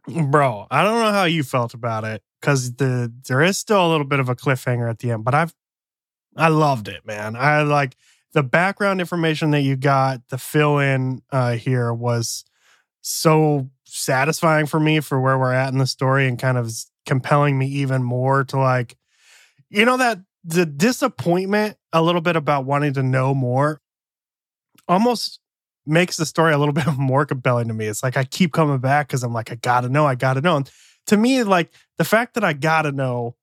Bro, 0.07 0.69
I 0.71 0.85
don't 0.85 1.01
know 1.01 1.11
how 1.11 1.25
you 1.25 1.43
felt 1.43 1.75
about 1.75 2.05
it 2.05 2.23
because 2.41 2.75
the 2.75 3.13
there 3.27 3.43
is 3.43 3.59
still 3.59 3.85
a 3.85 3.91
little 3.91 4.07
bit 4.07 4.21
of 4.21 4.29
a 4.29 4.37
cliffhanger 4.37 4.89
at 4.89 5.01
the 5.01 5.11
end, 5.11 5.25
but 5.25 5.35
I've 5.35 5.55
I 6.37 6.49
loved 6.49 6.87
it, 6.87 7.05
man. 7.05 7.35
I 7.35 7.63
like 7.63 7.97
the 8.33 8.43
background 8.43 9.01
information 9.01 9.51
that 9.51 9.63
you 9.63 9.77
got, 9.77 10.29
the 10.29 10.39
fill 10.39 10.79
in 10.79 11.23
uh, 11.31 11.53
here 11.53 11.93
was 11.93 12.45
so 13.01 13.69
satisfying 13.91 14.67
for 14.67 14.81
me 14.81 15.01
for 15.01 15.21
where 15.21 15.39
we're 15.39 15.53
at 15.53 15.73
in 15.73 15.79
the 15.79 15.87
story 15.87 16.27
and 16.27 16.39
kind 16.39 16.59
of 16.59 16.73
compelling 17.07 17.59
me 17.59 17.67
even 17.67 18.03
more 18.03 18.45
to 18.45 18.59
like, 18.59 18.97
you 19.69 19.85
know, 19.85 19.97
that 19.97 20.19
the 20.45 20.67
disappointment 20.67 21.77
a 21.93 22.03
little 22.03 22.21
bit 22.21 22.37
about 22.37 22.65
wanting 22.65 22.93
to 22.95 23.03
know 23.03 23.35
more 23.35 23.81
almost 24.89 25.41
makes 25.87 26.17
the 26.17 26.27
story 26.27 26.53
a 26.53 26.59
little 26.59 26.75
bit 26.75 26.87
more 26.97 27.27
compelling 27.27 27.69
to 27.69 27.75
me. 27.75 27.87
It's 27.87 28.03
like 28.03 28.17
I 28.17 28.25
keep 28.25 28.53
coming 28.53 28.79
back 28.79 29.09
because 29.09 29.23
I'm 29.23 29.33
like, 29.33 29.51
I 29.51 29.57
gotta 29.57 29.89
know, 29.89 30.07
I 30.07 30.15
gotta 30.15 30.41
know. 30.41 30.57
And 30.57 30.71
to 31.07 31.17
me, 31.17 31.43
like 31.43 31.73
the 31.99 32.05
fact 32.05 32.35
that 32.35 32.45
I 32.45 32.53
gotta 32.53 32.93
know 32.93 33.37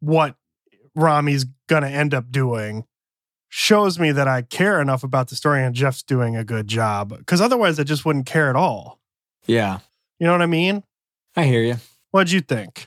what 0.00 0.36
Rami's 0.94 1.46
gonna 1.68 1.88
end 1.88 2.14
up 2.14 2.30
doing 2.30 2.84
shows 3.48 4.00
me 4.00 4.10
that 4.10 4.26
I 4.26 4.42
care 4.42 4.80
enough 4.80 5.04
about 5.04 5.28
the 5.28 5.36
story 5.36 5.62
and 5.62 5.74
Jeff's 5.74 6.02
doing 6.02 6.36
a 6.36 6.44
good 6.44 6.66
job. 6.66 7.16
Because 7.16 7.40
otherwise, 7.40 7.78
I 7.78 7.84
just 7.84 8.04
wouldn't 8.04 8.26
care 8.26 8.50
at 8.50 8.56
all. 8.56 8.98
Yeah. 9.46 9.78
You 10.18 10.26
know 10.26 10.32
what 10.32 10.42
I 10.42 10.46
mean? 10.46 10.82
I 11.36 11.44
hear 11.44 11.62
you. 11.62 11.76
What'd 12.10 12.30
you 12.30 12.40
think? 12.40 12.86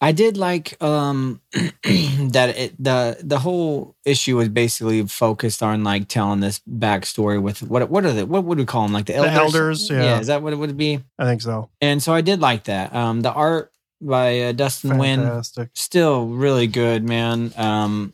I 0.00 0.12
did 0.12 0.36
like 0.36 0.80
um 0.82 1.40
that 1.52 2.54
it, 2.56 2.82
the 2.82 3.18
the 3.20 3.38
whole 3.40 3.96
issue 4.04 4.36
was 4.36 4.48
basically 4.48 5.04
focused 5.06 5.62
on 5.62 5.82
like 5.82 6.06
telling 6.06 6.40
this 6.40 6.60
backstory 6.70 7.42
with 7.42 7.62
what 7.62 7.90
what 7.90 8.04
are 8.04 8.12
the 8.12 8.26
what 8.26 8.44
would 8.44 8.58
we 8.58 8.64
call 8.64 8.84
them 8.84 8.92
like 8.92 9.06
the 9.06 9.16
elders? 9.16 9.32
The 9.32 9.40
elders, 9.40 9.90
yeah. 9.90 10.02
yeah. 10.02 10.20
Is 10.20 10.28
that 10.28 10.42
what 10.42 10.52
it 10.52 10.56
would 10.56 10.76
be? 10.76 11.00
I 11.18 11.24
think 11.24 11.42
so. 11.42 11.70
And 11.80 12.02
so 12.02 12.12
I 12.12 12.20
did 12.20 12.40
like 12.40 12.64
that. 12.64 12.94
Um, 12.94 13.22
the 13.22 13.32
art 13.32 13.72
by 14.00 14.40
uh, 14.40 14.52
Dustin 14.52 14.90
Fantastic. 14.90 15.68
Nguyen 15.68 15.76
still 15.76 16.28
really 16.28 16.68
good, 16.68 17.02
man. 17.02 17.52
Um, 17.56 18.12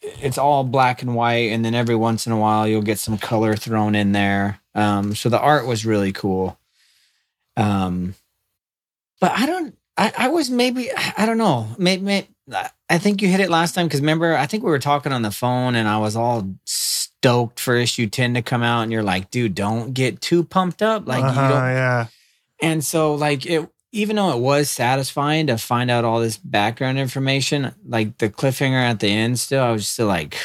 it's 0.00 0.38
all 0.38 0.64
black 0.64 1.02
and 1.02 1.14
white, 1.14 1.50
and 1.52 1.64
then 1.64 1.74
every 1.74 1.96
once 1.96 2.26
in 2.26 2.32
a 2.32 2.38
while 2.38 2.66
you'll 2.66 2.82
get 2.82 2.98
some 2.98 3.18
color 3.18 3.56
thrown 3.56 3.94
in 3.94 4.12
there. 4.12 4.60
Um, 4.74 5.14
so 5.14 5.28
the 5.28 5.40
art 5.40 5.66
was 5.66 5.84
really 5.84 6.12
cool. 6.12 6.58
Um, 7.56 8.14
but 9.20 9.32
I 9.32 9.46
don't. 9.46 9.76
I, 9.96 10.12
I 10.16 10.28
was 10.28 10.48
maybe 10.48 10.90
I 10.92 11.26
don't 11.26 11.38
know. 11.38 11.68
Maybe, 11.76 12.02
maybe 12.02 12.28
I 12.88 12.98
think 12.98 13.20
you 13.20 13.28
hit 13.28 13.40
it 13.40 13.50
last 13.50 13.74
time 13.74 13.86
because 13.86 14.00
remember 14.00 14.36
I 14.36 14.46
think 14.46 14.62
we 14.62 14.70
were 14.70 14.78
talking 14.78 15.12
on 15.12 15.22
the 15.22 15.32
phone 15.32 15.74
and 15.74 15.88
I 15.88 15.98
was 15.98 16.14
all 16.14 16.48
stoked 16.64 17.58
for 17.58 17.74
issue 17.74 18.06
ten 18.06 18.34
to 18.34 18.42
come 18.42 18.62
out, 18.62 18.82
and 18.82 18.92
you're 18.92 19.02
like, 19.02 19.30
dude, 19.30 19.56
don't 19.56 19.92
get 19.92 20.20
too 20.20 20.44
pumped 20.44 20.82
up. 20.82 21.08
Like 21.08 21.24
uh-huh, 21.24 21.42
you 21.42 21.48
don't. 21.48 21.62
Yeah. 21.62 22.06
And 22.60 22.84
so 22.84 23.14
like 23.14 23.44
it 23.46 23.68
even 23.92 24.16
though 24.16 24.30
it 24.30 24.40
was 24.40 24.70
satisfying 24.70 25.46
to 25.46 25.56
find 25.56 25.90
out 25.90 26.04
all 26.04 26.20
this 26.20 26.36
background 26.36 26.98
information, 26.98 27.74
like 27.86 28.18
the 28.18 28.28
cliffhanger 28.28 28.82
at 28.82 29.00
the 29.00 29.08
end, 29.08 29.38
still, 29.38 29.62
I 29.62 29.72
was 29.72 29.88
still 29.88 30.06
like, 30.06 30.36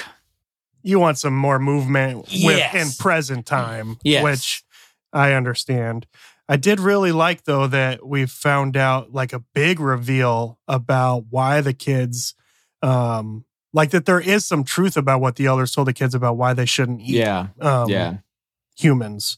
you 0.82 1.00
want 1.00 1.18
some 1.18 1.36
more 1.36 1.60
movement 1.60 2.26
yes. 2.30 2.74
with 2.74 2.82
in 2.82 2.92
present 2.98 3.46
time, 3.46 3.98
yes. 4.04 4.24
which 4.24 4.64
I 5.12 5.34
understand. 5.34 6.08
I 6.48 6.58
did 6.58 6.80
really 6.80 7.12
like 7.12 7.46
though 7.46 7.68
that 7.68 8.06
we 8.06 8.26
found 8.26 8.76
out 8.76 9.14
like 9.14 9.34
a 9.34 9.40
big 9.40 9.80
reveal 9.80 10.60
about 10.68 11.26
why 11.30 11.62
the 11.62 11.74
kids, 11.74 12.36
um, 12.82 13.46
like 13.74 13.92
that 13.92 14.06
there 14.06 14.20
is 14.20 14.46
some 14.46 14.64
truth 14.64 14.98
about 14.98 15.22
what 15.22 15.36
the 15.36 15.46
elders 15.46 15.72
told 15.74 15.88
the 15.88 15.94
kids 15.94 16.14
about 16.14 16.38
why 16.38 16.54
they 16.54 16.66
shouldn't 16.66 17.02
eat, 17.02 17.16
yeah, 17.16 17.48
um, 17.60 17.90
yeah, 17.90 18.18
humans. 18.78 19.38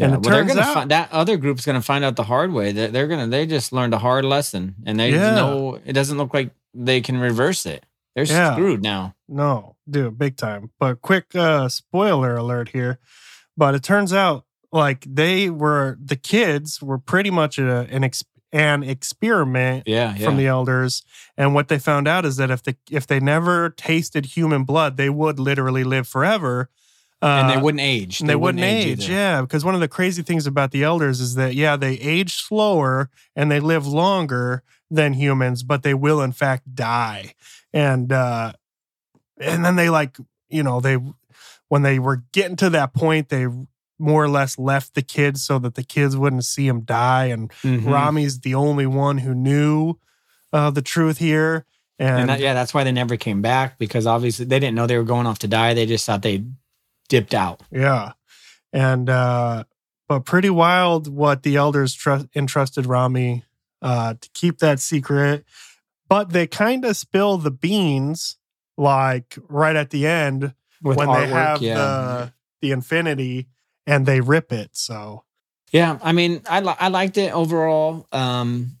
Yeah, 0.00 0.06
and 0.06 0.14
it 0.14 0.20
well, 0.22 0.38
turns 0.46 0.56
out 0.56 0.74
find, 0.74 0.90
that 0.90 1.12
other 1.12 1.36
group's 1.36 1.66
going 1.66 1.76
to 1.78 1.84
find 1.84 2.04
out 2.04 2.16
the 2.16 2.24
hard 2.24 2.52
way. 2.52 2.72
They're, 2.72 2.88
they're 2.88 3.06
going 3.06 3.20
to 3.20 3.26
they 3.26 3.46
just 3.46 3.72
learned 3.72 3.92
a 3.92 3.98
hard 3.98 4.24
lesson, 4.24 4.76
and 4.86 4.98
they 4.98 5.12
yeah. 5.12 5.34
know 5.34 5.78
it 5.84 5.92
doesn't 5.92 6.16
look 6.16 6.32
like 6.32 6.52
they 6.72 7.00
can 7.00 7.18
reverse 7.18 7.66
it. 7.66 7.84
They're 8.14 8.24
yeah. 8.24 8.54
screwed 8.54 8.82
now. 8.82 9.14
No, 9.28 9.76
dude, 9.88 10.18
big 10.18 10.36
time. 10.36 10.70
But 10.78 11.02
quick 11.02 11.34
uh, 11.34 11.68
spoiler 11.68 12.34
alert 12.36 12.70
here. 12.70 12.98
But 13.56 13.74
it 13.74 13.82
turns 13.82 14.12
out 14.12 14.46
like 14.72 15.04
they 15.06 15.50
were 15.50 15.98
the 16.02 16.16
kids 16.16 16.82
were 16.82 16.98
pretty 16.98 17.30
much 17.30 17.58
a, 17.58 17.86
an 17.90 18.04
ex, 18.04 18.24
an 18.52 18.82
experiment 18.82 19.84
yeah, 19.86 20.14
yeah, 20.16 20.24
from 20.24 20.36
the 20.36 20.46
elders 20.46 21.02
and 21.36 21.54
what 21.54 21.68
they 21.68 21.78
found 21.78 22.08
out 22.08 22.24
is 22.24 22.36
that 22.36 22.50
if 22.50 22.62
the 22.62 22.76
if 22.90 23.06
they 23.06 23.20
never 23.20 23.70
tasted 23.70 24.26
human 24.26 24.64
blood 24.64 24.96
they 24.96 25.10
would 25.10 25.38
literally 25.38 25.84
live 25.84 26.08
forever 26.08 26.68
uh, 27.22 27.26
and 27.26 27.50
they 27.50 27.62
wouldn't 27.62 27.82
age. 27.82 28.20
They, 28.20 28.28
they 28.28 28.36
wouldn't, 28.36 28.60
wouldn't, 28.60 28.86
age, 28.86 29.00
age 29.00 29.08
yeah. 29.08 29.42
Because 29.42 29.64
one 29.64 29.74
of 29.74 29.80
the 29.80 29.88
crazy 29.88 30.22
things 30.22 30.46
about 30.46 30.70
the 30.70 30.82
elders 30.82 31.20
is 31.20 31.34
that 31.34 31.54
yeah, 31.54 31.76
they 31.76 31.94
age 31.94 32.34
slower 32.34 33.10
and 33.36 33.50
they 33.50 33.60
live 33.60 33.86
longer 33.86 34.62
than 34.90 35.12
humans, 35.12 35.62
but 35.62 35.82
they 35.82 35.94
will 35.94 36.22
in 36.22 36.32
fact 36.32 36.74
die. 36.74 37.34
And 37.72 38.10
uh, 38.10 38.52
and 39.38 39.64
then 39.64 39.76
they 39.76 39.90
like 39.90 40.16
you 40.48 40.62
know 40.62 40.80
they 40.80 40.98
when 41.68 41.82
they 41.82 41.98
were 41.98 42.24
getting 42.32 42.56
to 42.56 42.70
that 42.70 42.94
point, 42.94 43.28
they 43.28 43.46
more 43.98 44.24
or 44.24 44.28
less 44.28 44.58
left 44.58 44.94
the 44.94 45.02
kids 45.02 45.44
so 45.44 45.58
that 45.58 45.74
the 45.74 45.84
kids 45.84 46.16
wouldn't 46.16 46.44
see 46.44 46.66
him 46.66 46.80
die. 46.80 47.26
And 47.26 47.50
mm-hmm. 47.62 47.86
Rami's 47.86 48.40
the 48.40 48.54
only 48.54 48.86
one 48.86 49.18
who 49.18 49.34
knew 49.34 49.96
uh, 50.52 50.70
the 50.70 50.82
truth 50.82 51.18
here. 51.18 51.66
And, 51.98 52.20
and 52.20 52.28
that, 52.30 52.40
yeah, 52.40 52.54
that's 52.54 52.72
why 52.72 52.82
they 52.82 52.92
never 52.92 53.18
came 53.18 53.42
back 53.42 53.78
because 53.78 54.06
obviously 54.06 54.46
they 54.46 54.58
didn't 54.58 54.74
know 54.74 54.86
they 54.86 54.96
were 54.96 55.04
going 55.04 55.26
off 55.26 55.40
to 55.40 55.48
die. 55.48 55.74
They 55.74 55.84
just 55.84 56.06
thought 56.06 56.22
they 56.22 56.44
dipped 57.10 57.34
out. 57.34 57.60
Yeah. 57.70 58.12
And, 58.72 59.10
uh, 59.10 59.64
but 60.08 60.24
pretty 60.24 60.50
wild 60.50 61.06
what 61.06 61.42
the 61.42 61.56
elders 61.56 61.94
tr- 61.94 62.26
entrusted 62.34 62.86
Rami 62.86 63.44
uh, 63.82 64.14
to 64.20 64.30
keep 64.32 64.58
that 64.58 64.80
secret. 64.80 65.44
But 66.08 66.30
they 66.30 66.48
kind 66.48 66.84
of 66.84 66.96
spill 66.96 67.38
the 67.38 67.52
beans 67.52 68.36
like 68.76 69.38
right 69.48 69.76
at 69.76 69.90
the 69.90 70.06
end 70.06 70.54
With 70.82 70.96
when 70.96 71.06
artwork, 71.06 71.20
they 71.20 71.26
have 71.28 71.62
yeah. 71.62 71.74
the 71.74 72.32
the 72.62 72.72
infinity 72.72 73.46
and 73.86 74.06
they 74.06 74.20
rip 74.20 74.52
it. 74.52 74.70
So 74.72 75.22
yeah, 75.70 75.98
I 76.02 76.10
mean, 76.10 76.42
I 76.48 76.60
li- 76.60 76.74
I 76.80 76.88
liked 76.88 77.16
it 77.16 77.32
overall. 77.32 78.08
Um, 78.10 78.78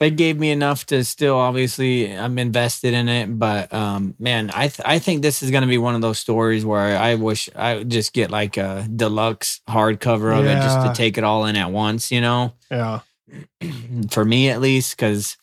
it 0.00 0.16
gave 0.16 0.38
me 0.38 0.50
enough 0.50 0.86
to 0.86 1.04
still 1.04 1.36
obviously 1.36 2.16
I'm 2.16 2.38
invested 2.38 2.94
in 2.94 3.08
it, 3.08 3.38
but 3.38 3.72
um, 3.72 4.14
man, 4.18 4.50
I 4.54 4.68
th- 4.68 4.80
I 4.84 4.98
think 4.98 5.20
this 5.20 5.42
is 5.42 5.50
going 5.50 5.60
to 5.60 5.68
be 5.68 5.78
one 5.78 5.94
of 5.94 6.00
those 6.00 6.18
stories 6.18 6.64
where 6.64 6.96
I 6.96 7.16
wish 7.16 7.50
I 7.54 7.76
would 7.76 7.90
just 7.90 8.14
get 8.14 8.30
like 8.30 8.56
a 8.56 8.88
deluxe 8.94 9.60
hardcover 9.68 10.38
of 10.38 10.46
yeah. 10.46 10.58
it 10.58 10.62
just 10.62 10.86
to 10.86 10.94
take 10.94 11.18
it 11.18 11.24
all 11.24 11.44
in 11.44 11.56
at 11.56 11.70
once, 11.70 12.10
you 12.10 12.22
know? 12.22 12.54
Yeah. 12.70 13.00
For 14.10 14.24
me 14.24 14.48
at 14.48 14.60
least 14.60 14.96
cuz 14.96 15.36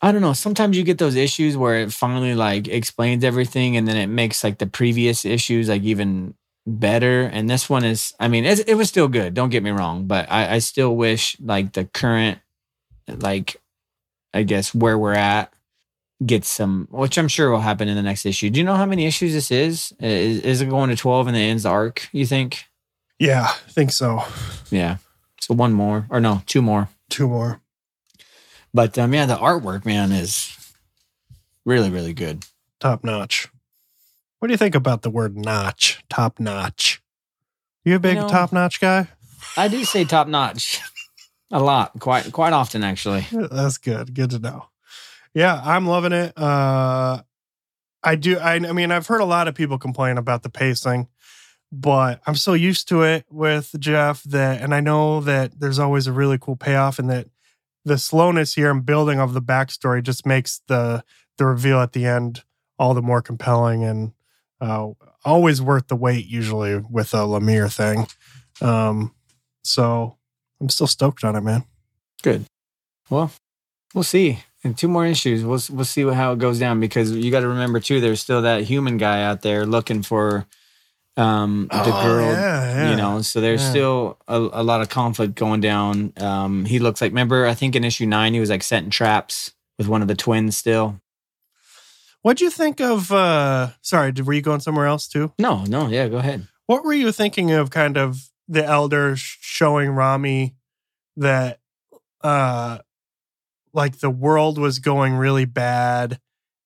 I 0.00 0.12
don't 0.12 0.22
know, 0.22 0.32
sometimes 0.32 0.76
you 0.76 0.84
get 0.84 0.98
those 0.98 1.16
issues 1.16 1.56
where 1.56 1.76
it 1.76 1.92
finally 1.92 2.34
like 2.34 2.68
explains 2.68 3.24
everything 3.24 3.76
and 3.76 3.88
then 3.88 3.96
it 3.96 4.08
makes 4.08 4.44
like 4.44 4.58
the 4.58 4.66
previous 4.66 5.24
issues 5.24 5.68
like 5.68 5.82
even 5.82 6.34
better 6.64 7.22
and 7.22 7.50
this 7.50 7.68
one 7.68 7.84
is 7.84 8.14
i 8.20 8.28
mean 8.28 8.44
it, 8.44 8.68
it 8.68 8.76
was 8.76 8.88
still 8.88 9.08
good 9.08 9.34
don't 9.34 9.50
get 9.50 9.64
me 9.64 9.70
wrong 9.70 10.06
but 10.06 10.30
I, 10.30 10.54
I 10.54 10.58
still 10.60 10.94
wish 10.94 11.36
like 11.40 11.72
the 11.72 11.86
current 11.86 12.38
like 13.20 13.56
I 14.34 14.42
guess 14.42 14.74
where 14.74 14.98
we're 14.98 15.14
at 15.14 15.52
gets 16.24 16.48
some, 16.48 16.86
which 16.90 17.18
I'm 17.18 17.28
sure 17.28 17.50
will 17.50 17.60
happen 17.60 17.88
in 17.88 17.96
the 17.96 18.02
next 18.02 18.24
issue. 18.26 18.48
Do 18.50 18.60
you 18.60 18.64
know 18.64 18.76
how 18.76 18.86
many 18.86 19.06
issues 19.06 19.32
this 19.32 19.50
is? 19.50 19.92
Is, 20.00 20.40
is 20.42 20.60
it 20.60 20.68
going 20.68 20.88
to 20.90 20.96
12 20.96 21.26
and 21.26 21.36
then 21.36 21.42
ends 21.50 21.64
the 21.64 21.68
arc, 21.70 22.08
you 22.12 22.24
think? 22.26 22.64
Yeah, 23.18 23.48
I 23.48 23.70
think 23.70 23.90
so. 23.90 24.22
Yeah. 24.70 24.98
So 25.40 25.54
one 25.54 25.72
more, 25.72 26.06
or 26.10 26.20
no, 26.20 26.42
two 26.46 26.62
more. 26.62 26.88
Two 27.10 27.28
more. 27.28 27.60
But 28.72 28.96
um, 28.98 29.12
yeah, 29.12 29.26
the 29.26 29.36
artwork, 29.36 29.84
man, 29.84 30.12
is 30.12 30.56
really, 31.64 31.90
really 31.90 32.14
good. 32.14 32.46
Top 32.80 33.04
notch. 33.04 33.48
What 34.38 34.48
do 34.48 34.54
you 34.54 34.58
think 34.58 34.74
about 34.74 35.02
the 35.02 35.10
word 35.10 35.36
notch? 35.36 36.02
Top 36.08 36.40
notch. 36.40 37.02
You 37.84 37.96
a 37.96 38.00
big 38.00 38.16
know- 38.16 38.28
top 38.28 38.52
notch 38.52 38.80
guy? 38.80 39.08
I 39.56 39.68
do 39.68 39.84
say 39.84 40.04
top 40.04 40.28
notch 40.28 40.80
a 41.52 41.60
lot, 41.60 41.92
quite 42.00 42.32
quite 42.32 42.52
often 42.52 42.82
actually. 42.82 43.26
That's 43.30 43.78
good. 43.78 44.14
Good 44.14 44.30
to 44.30 44.38
know. 44.38 44.66
Yeah, 45.34 45.60
I'm 45.62 45.86
loving 45.86 46.12
it. 46.12 46.36
Uh 46.36 47.22
I 48.02 48.14
do 48.16 48.38
I, 48.38 48.54
I 48.54 48.72
mean 48.72 48.90
I've 48.90 49.06
heard 49.06 49.20
a 49.20 49.26
lot 49.26 49.48
of 49.48 49.54
people 49.54 49.78
complain 49.78 50.18
about 50.18 50.42
the 50.42 50.48
pacing, 50.50 51.08
but 51.70 52.20
I'm 52.26 52.34
so 52.34 52.54
used 52.54 52.88
to 52.88 53.02
it 53.02 53.26
with 53.30 53.74
Jeff 53.78 54.22
that 54.24 54.60
and 54.62 54.74
I 54.74 54.80
know 54.80 55.20
that 55.20 55.60
there's 55.60 55.78
always 55.78 56.06
a 56.06 56.12
really 56.12 56.38
cool 56.38 56.56
payoff 56.56 56.98
and 56.98 57.08
that 57.10 57.28
the 57.84 57.98
slowness 57.98 58.54
here 58.54 58.70
and 58.70 58.84
building 58.84 59.20
of 59.20 59.34
the 59.34 59.42
backstory 59.42 60.02
just 60.02 60.26
makes 60.26 60.62
the 60.68 61.04
the 61.36 61.46
reveal 61.46 61.80
at 61.80 61.92
the 61.92 62.06
end 62.06 62.44
all 62.78 62.94
the 62.94 63.02
more 63.02 63.22
compelling 63.22 63.84
and 63.84 64.12
uh 64.60 64.88
always 65.24 65.60
worth 65.60 65.88
the 65.88 65.96
wait 65.96 66.26
usually 66.26 66.76
with 66.76 67.12
a 67.14 67.18
Lemire 67.18 67.72
thing. 67.72 68.06
Um 68.66 69.14
so 69.62 70.16
I'm 70.62 70.68
still 70.70 70.86
stoked 70.86 71.24
on 71.24 71.36
it, 71.36 71.40
man. 71.42 71.64
Good. 72.22 72.46
Well, 73.10 73.30
we'll 73.94 74.04
see. 74.04 74.38
In 74.64 74.74
two 74.74 74.86
more 74.88 75.04
issues, 75.04 75.44
we'll 75.44 75.60
we'll 75.70 75.84
see 75.84 76.02
how 76.08 76.32
it 76.32 76.38
goes 76.38 76.60
down 76.60 76.78
because 76.78 77.10
you 77.10 77.30
got 77.32 77.40
to 77.40 77.48
remember 77.48 77.80
too. 77.80 78.00
There's 78.00 78.20
still 78.20 78.42
that 78.42 78.62
human 78.62 78.96
guy 78.96 79.22
out 79.24 79.42
there 79.42 79.66
looking 79.66 80.02
for 80.04 80.46
um 81.16 81.66
the 81.70 81.78
Oh, 81.78 82.02
girl. 82.02 82.26
yeah, 82.26 82.74
yeah. 82.76 82.90
You 82.90 82.96
know, 82.96 83.20
so 83.22 83.40
there's 83.40 83.60
Yeah. 83.60 83.70
still 83.70 84.18
a, 84.28 84.36
a 84.38 84.62
lot 84.62 84.80
of 84.80 84.88
conflict 84.88 85.34
going 85.34 85.60
down. 85.60 86.12
Um, 86.16 86.64
he 86.64 86.78
looks 86.78 87.00
like 87.02 87.10
remember 87.10 87.44
I 87.46 87.54
think 87.54 87.74
in 87.74 87.82
issue 87.84 88.06
nine 88.06 88.34
he 88.34 88.40
was 88.40 88.50
like 88.50 88.62
setting 88.62 88.88
traps 88.90 89.52
with 89.78 89.88
one 89.88 90.00
of 90.00 90.06
the 90.08 90.14
twins. 90.14 90.56
Still, 90.56 91.00
What'd 92.22 92.40
you 92.40 92.50
think 92.50 92.80
of? 92.80 93.10
uh 93.10 93.70
Sorry, 93.82 94.12
were 94.12 94.32
you 94.32 94.42
going 94.42 94.60
somewhere 94.60 94.86
else 94.86 95.08
too? 95.08 95.32
no, 95.40 95.64
no, 95.64 95.88
yeah, 95.88 96.06
go 96.08 96.18
ahead. 96.18 96.46
What 96.66 96.84
were 96.84 96.94
you 96.94 97.10
thinking 97.10 97.50
of? 97.50 97.70
Kind 97.70 97.98
of 97.98 98.30
the 98.52 98.64
elder 98.64 99.14
showing 99.16 99.90
Rami 99.90 100.54
that, 101.16 101.58
uh 102.22 102.78
like 103.72 103.98
the 104.00 104.10
world 104.10 104.58
was 104.58 104.78
going 104.78 105.14
really 105.14 105.46
bad, 105.46 106.20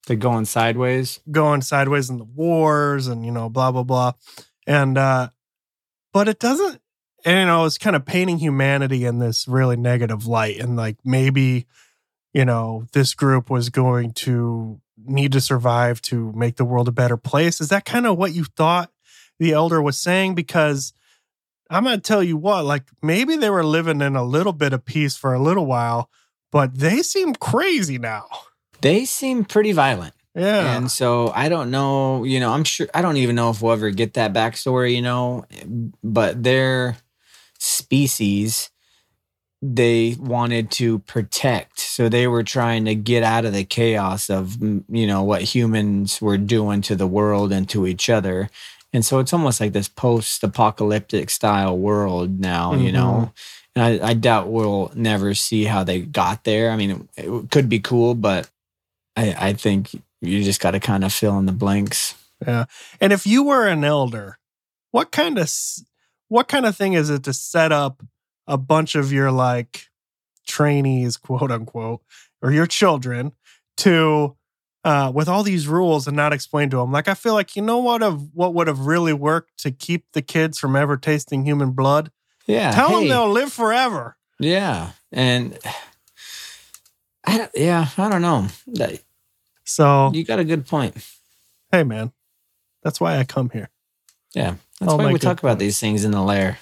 They're 0.06 0.16
going 0.16 0.44
sideways. 0.44 1.20
going 1.30 1.62
sideways 1.62 2.10
in 2.10 2.18
the 2.18 2.24
wars, 2.24 3.06
and 3.06 3.24
you 3.24 3.30
know, 3.30 3.48
blah 3.48 3.70
blah 3.70 3.84
blah, 3.84 4.12
and 4.66 4.98
uh 4.98 5.28
but 6.12 6.28
it 6.28 6.38
doesn't. 6.38 6.80
And, 7.24 7.40
you 7.40 7.46
know, 7.46 7.64
it's 7.64 7.78
kind 7.78 7.96
of 7.96 8.04
painting 8.04 8.38
humanity 8.38 9.04
in 9.04 9.18
this 9.18 9.48
really 9.48 9.76
negative 9.76 10.26
light, 10.26 10.58
and 10.58 10.76
like 10.76 10.96
maybe, 11.04 11.66
you 12.32 12.44
know, 12.44 12.86
this 12.92 13.14
group 13.14 13.50
was 13.50 13.68
going 13.68 14.12
to 14.24 14.80
need 15.04 15.32
to 15.32 15.40
survive 15.40 16.00
to 16.02 16.32
make 16.32 16.56
the 16.56 16.64
world 16.64 16.88
a 16.88 16.92
better 16.92 17.16
place. 17.16 17.60
Is 17.60 17.68
that 17.68 17.84
kind 17.84 18.06
of 18.06 18.16
what 18.16 18.32
you 18.32 18.44
thought 18.44 18.90
the 19.38 19.52
elder 19.52 19.80
was 19.82 19.98
saying? 19.98 20.34
Because 20.34 20.92
I'm 21.70 21.84
going 21.84 21.96
to 21.96 22.02
tell 22.02 22.22
you 22.22 22.36
what, 22.36 22.64
like 22.64 22.84
maybe 23.02 23.36
they 23.36 23.50
were 23.50 23.64
living 23.64 24.00
in 24.00 24.16
a 24.16 24.24
little 24.24 24.52
bit 24.52 24.72
of 24.72 24.84
peace 24.84 25.16
for 25.16 25.34
a 25.34 25.42
little 25.42 25.66
while, 25.66 26.10
but 26.52 26.78
they 26.78 27.02
seem 27.02 27.34
crazy 27.34 27.98
now. 27.98 28.26
They 28.80 29.04
seem 29.04 29.44
pretty 29.44 29.72
violent. 29.72 30.14
Yeah. 30.34 30.76
And 30.76 30.90
so 30.90 31.32
I 31.34 31.48
don't 31.48 31.70
know, 31.70 32.24
you 32.24 32.40
know, 32.40 32.52
I'm 32.52 32.64
sure 32.64 32.88
I 32.92 33.00
don't 33.02 33.16
even 33.16 33.36
know 33.36 33.50
if 33.50 33.62
we'll 33.62 33.72
ever 33.72 33.90
get 33.90 34.14
that 34.14 34.34
backstory, 34.34 34.94
you 34.94 35.02
know, 35.02 35.44
but 36.04 36.42
their 36.42 36.98
species 37.58 38.70
they 39.62 40.14
wanted 40.20 40.70
to 40.70 40.98
protect. 41.00 41.80
So 41.80 42.08
they 42.08 42.26
were 42.26 42.42
trying 42.42 42.84
to 42.84 42.94
get 42.94 43.22
out 43.22 43.44
of 43.44 43.52
the 43.52 43.64
chaos 43.64 44.28
of, 44.28 44.60
you 44.60 45.06
know, 45.06 45.22
what 45.22 45.42
humans 45.42 46.20
were 46.20 46.38
doing 46.38 46.82
to 46.82 46.94
the 46.94 47.06
world 47.06 47.52
and 47.52 47.68
to 47.70 47.86
each 47.86 48.10
other. 48.10 48.50
And 48.96 49.04
so 49.04 49.18
it's 49.18 49.34
almost 49.34 49.60
like 49.60 49.74
this 49.74 49.88
post 49.88 50.42
apocalyptic 50.42 51.28
style 51.28 51.76
world 51.76 52.40
now, 52.40 52.72
you 52.72 52.90
know. 52.90 53.30
Mm-hmm. 53.76 53.78
And 53.78 54.02
I, 54.02 54.08
I 54.08 54.14
doubt 54.14 54.48
we'll 54.48 54.90
never 54.94 55.34
see 55.34 55.64
how 55.64 55.84
they 55.84 56.00
got 56.00 56.44
there. 56.44 56.70
I 56.70 56.76
mean, 56.76 57.06
it, 57.14 57.26
it 57.26 57.50
could 57.50 57.68
be 57.68 57.78
cool, 57.78 58.14
but 58.14 58.48
I, 59.14 59.48
I 59.48 59.52
think 59.52 59.92
you 60.22 60.42
just 60.42 60.62
got 60.62 60.70
to 60.70 60.80
kind 60.80 61.04
of 61.04 61.12
fill 61.12 61.38
in 61.38 61.44
the 61.44 61.52
blanks. 61.52 62.14
Yeah. 62.46 62.64
And 62.98 63.12
if 63.12 63.26
you 63.26 63.44
were 63.44 63.66
an 63.66 63.84
elder, 63.84 64.38
what 64.92 65.12
kind 65.12 65.38
of 65.38 65.52
what 66.28 66.48
kind 66.48 66.64
of 66.64 66.74
thing 66.74 66.94
is 66.94 67.10
it 67.10 67.24
to 67.24 67.34
set 67.34 67.72
up 67.72 68.02
a 68.46 68.56
bunch 68.56 68.94
of 68.94 69.12
your 69.12 69.30
like 69.30 69.88
trainees, 70.46 71.18
quote 71.18 71.50
unquote, 71.50 72.00
or 72.40 72.50
your 72.50 72.66
children 72.66 73.32
to 73.76 74.38
uh 74.86 75.10
with 75.14 75.28
all 75.28 75.42
these 75.42 75.66
rules 75.68 76.06
and 76.06 76.16
not 76.16 76.32
explain 76.32 76.70
to 76.70 76.76
them? 76.78 76.92
Like 76.92 77.08
I 77.08 77.14
feel 77.14 77.34
like 77.34 77.56
you 77.56 77.62
know 77.62 77.78
what 77.78 78.02
of 78.02 78.30
what 78.34 78.54
would 78.54 78.68
have 78.68 78.80
really 78.86 79.12
worked 79.12 79.58
to 79.64 79.70
keep 79.70 80.04
the 80.12 80.22
kids 80.22 80.58
from 80.58 80.76
ever 80.76 80.96
tasting 80.96 81.44
human 81.44 81.72
blood? 81.72 82.10
Yeah. 82.46 82.70
Tell 82.70 82.92
them 82.92 83.08
they'll 83.08 83.28
live 83.30 83.52
forever. 83.52 84.16
Yeah. 84.38 84.92
And 85.12 85.58
I 87.24 87.38
don't, 87.38 87.50
yeah, 87.54 87.88
I 87.98 88.08
don't 88.08 88.22
know. 88.22 88.46
So, 89.64 90.12
You 90.14 90.24
got 90.24 90.38
a 90.38 90.44
good 90.44 90.66
point. 90.66 90.94
hey 91.72 91.82
man, 91.82 92.12
that's 92.82 93.00
why 93.00 93.18
I 93.18 93.24
come 93.24 93.50
here. 93.50 93.68
Yeah. 94.34 94.54
That's 94.78 94.92
I'll 94.92 94.98
why 94.98 95.12
we 95.12 95.18
talk 95.18 95.38
it. 95.38 95.42
about 95.42 95.58
these 95.58 95.80
things 95.80 96.04
in 96.04 96.10
the 96.12 96.22
lair. 96.22 96.58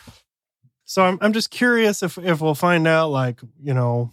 So 0.86 1.02
I'm 1.02 1.18
I'm 1.20 1.32
just 1.32 1.50
curious 1.50 2.02
if 2.02 2.16
if 2.18 2.40
we'll 2.40 2.54
find 2.54 2.86
out 2.86 3.08
like 3.10 3.40
you 3.62 3.74
know 3.74 4.10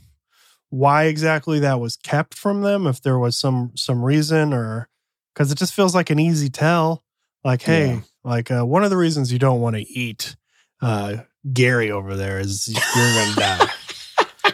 why 0.72 1.04
exactly 1.04 1.60
that 1.60 1.80
was 1.80 1.96
kept 1.98 2.34
from 2.34 2.62
them 2.62 2.88
if 2.88 3.02
there 3.02 3.20
was 3.20 3.38
some 3.38 3.72
some 3.76 4.04
reason 4.04 4.54
or 4.54 4.90
because 5.34 5.52
it 5.52 5.58
just 5.58 5.74
feels 5.74 5.94
like 5.94 6.10
an 6.10 6.18
easy 6.20 6.50
tell 6.50 7.04
like 7.44 7.62
hey 7.62 7.88
Yeah. 7.88 8.00
like 8.24 8.50
uh, 8.52 8.66
one 8.66 8.84
of 8.84 8.90
the 8.90 8.98
reasons 8.98 9.32
you 9.32 9.38
don't 9.40 9.62
want 9.62 9.76
to 9.76 9.82
eat 9.88 10.36
uh 10.82 11.18
Gary 11.54 11.92
over 11.92 12.16
there 12.16 12.40
is 12.40 12.68
you're 12.68 13.14
gonna 13.14 13.36
die. 13.36 14.54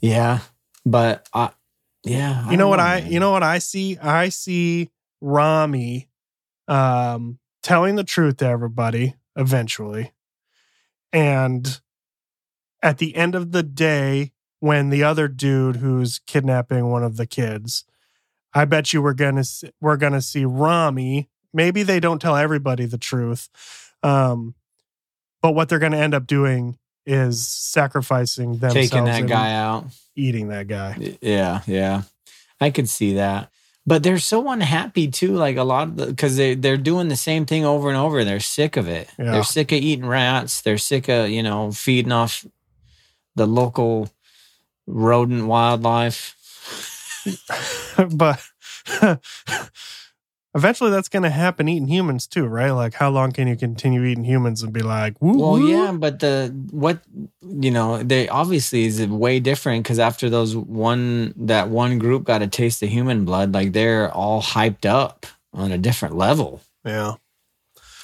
Yeah. 0.00 0.40
But 0.86 1.28
I, 1.34 1.50
yeah. 2.04 2.50
you 2.50 2.56
know 2.56 2.68
what 2.68 2.80
I 2.80 3.00
man. 3.02 3.12
you 3.12 3.20
know 3.20 3.32
what 3.32 3.42
I 3.42 3.58
see 3.58 3.98
I 3.98 4.30
see 4.30 4.90
Rami 5.20 6.08
um 6.68 7.38
telling 7.62 7.96
the 7.96 8.04
truth 8.04 8.38
to 8.38 8.46
everybody 8.46 9.14
eventually 9.36 10.12
and 11.12 11.80
at 12.82 12.96
the 12.98 13.14
end 13.14 13.34
of 13.34 13.52
the 13.52 13.62
day 13.62 14.32
when 14.60 14.90
the 14.90 15.02
other 15.02 15.28
dude 15.28 15.76
who's 15.76 16.20
kidnapping 16.26 16.90
one 16.90 17.02
of 17.02 17.16
the 17.16 17.26
kids 17.26 17.84
I 18.52 18.64
bet 18.64 18.92
you 18.92 19.02
we're 19.02 19.14
to 19.42 19.72
we're 19.80 19.96
to 20.12 20.22
see 20.22 20.44
Rami 20.44 21.28
maybe 21.52 21.82
they 21.82 22.00
don't 22.00 22.20
tell 22.20 22.36
everybody 22.36 22.86
the 22.86 22.98
truth 22.98 23.48
um 24.02 24.54
but 25.42 25.52
what 25.52 25.68
they're 25.68 25.78
to 25.92 25.98
end 25.98 26.14
up 26.14 26.26
doing 26.26 26.78
is 27.06 27.46
sacrificing 27.46 28.58
themselves 28.58 28.74
taking 28.90 29.04
that 29.04 29.26
guy 29.26 29.54
out. 29.54 29.86
eating 30.14 30.48
that 30.48 30.68
guy 30.68 31.16
Yeah, 31.20 31.62
yeah. 31.66 32.02
I 32.60 32.70
could 32.70 32.88
see 32.88 33.14
that. 33.14 33.50
But 33.86 34.02
they're 34.02 34.18
so 34.18 34.48
unhappy 34.50 35.08
too. 35.08 35.32
Like 35.32 35.56
a 35.56 35.64
lot 35.64 35.88
of 35.88 35.96
because 35.96 36.36
they 36.36 36.54
they're 36.54 36.76
doing 36.76 37.08
the 37.08 37.16
same 37.16 37.46
thing 37.46 37.64
over 37.64 37.88
and 37.88 37.96
over. 37.96 38.22
They're 38.24 38.38
sick 38.38 38.76
of 38.76 38.88
it. 38.88 39.08
Yeah. 39.18 39.32
They're 39.32 39.42
sick 39.42 39.72
of 39.72 39.78
eating 39.78 40.06
rats. 40.06 40.60
They're 40.60 40.78
sick 40.78 41.08
of 41.08 41.30
you 41.30 41.42
know 41.42 41.72
feeding 41.72 42.12
off 42.12 42.44
the 43.36 43.46
local 43.46 44.10
rodent 44.90 45.46
wildlife. 45.46 46.36
but 48.14 48.40
eventually 50.54 50.90
that's 50.90 51.08
going 51.08 51.22
to 51.22 51.30
happen 51.30 51.68
eating 51.68 51.88
humans 51.88 52.26
too, 52.26 52.46
right? 52.46 52.70
Like, 52.70 52.94
how 52.94 53.10
long 53.10 53.32
can 53.32 53.46
you 53.48 53.56
continue 53.56 54.04
eating 54.04 54.24
humans 54.24 54.62
and 54.62 54.72
be 54.72 54.82
like, 54.82 55.20
woo, 55.20 55.38
Well, 55.38 55.52
woo? 55.52 55.68
yeah, 55.68 55.92
but 55.92 56.20
the 56.20 56.54
what 56.70 57.00
you 57.42 57.70
know 57.70 58.02
they 58.02 58.28
obviously 58.28 58.84
is 58.84 59.04
way 59.06 59.40
different 59.40 59.84
because 59.84 59.98
after 59.98 60.28
those 60.30 60.56
one 60.56 61.34
that 61.36 61.68
one 61.68 61.98
group 61.98 62.24
got 62.24 62.42
a 62.42 62.46
taste 62.46 62.82
of 62.82 62.88
human 62.88 63.24
blood, 63.24 63.52
like 63.54 63.72
they're 63.72 64.10
all 64.12 64.42
hyped 64.42 64.86
up 64.86 65.26
on 65.52 65.72
a 65.72 65.78
different 65.78 66.16
level. 66.16 66.62
yeah. 66.84 67.14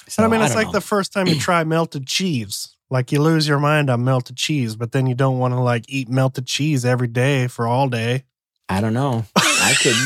So, 0.08 0.22
I 0.22 0.28
mean, 0.28 0.40
it's 0.40 0.50
don't 0.54 0.58
like 0.62 0.66
know. 0.68 0.72
the 0.72 0.80
first 0.80 1.12
time 1.12 1.26
you 1.26 1.34
try 1.34 1.64
melted 1.64 2.06
cheese. 2.06 2.75
Like, 2.88 3.10
you 3.10 3.20
lose 3.20 3.48
your 3.48 3.58
mind 3.58 3.90
on 3.90 4.04
melted 4.04 4.36
cheese, 4.36 4.76
but 4.76 4.92
then 4.92 5.06
you 5.06 5.14
don't 5.14 5.38
want 5.38 5.54
to 5.54 5.60
like 5.60 5.84
eat 5.88 6.08
melted 6.08 6.46
cheese 6.46 6.84
every 6.84 7.08
day 7.08 7.48
for 7.48 7.66
all 7.66 7.88
day. 7.88 8.24
I 8.68 8.80
don't 8.80 8.94
know. 8.94 9.24
I 9.36 9.74
could. 9.80 9.96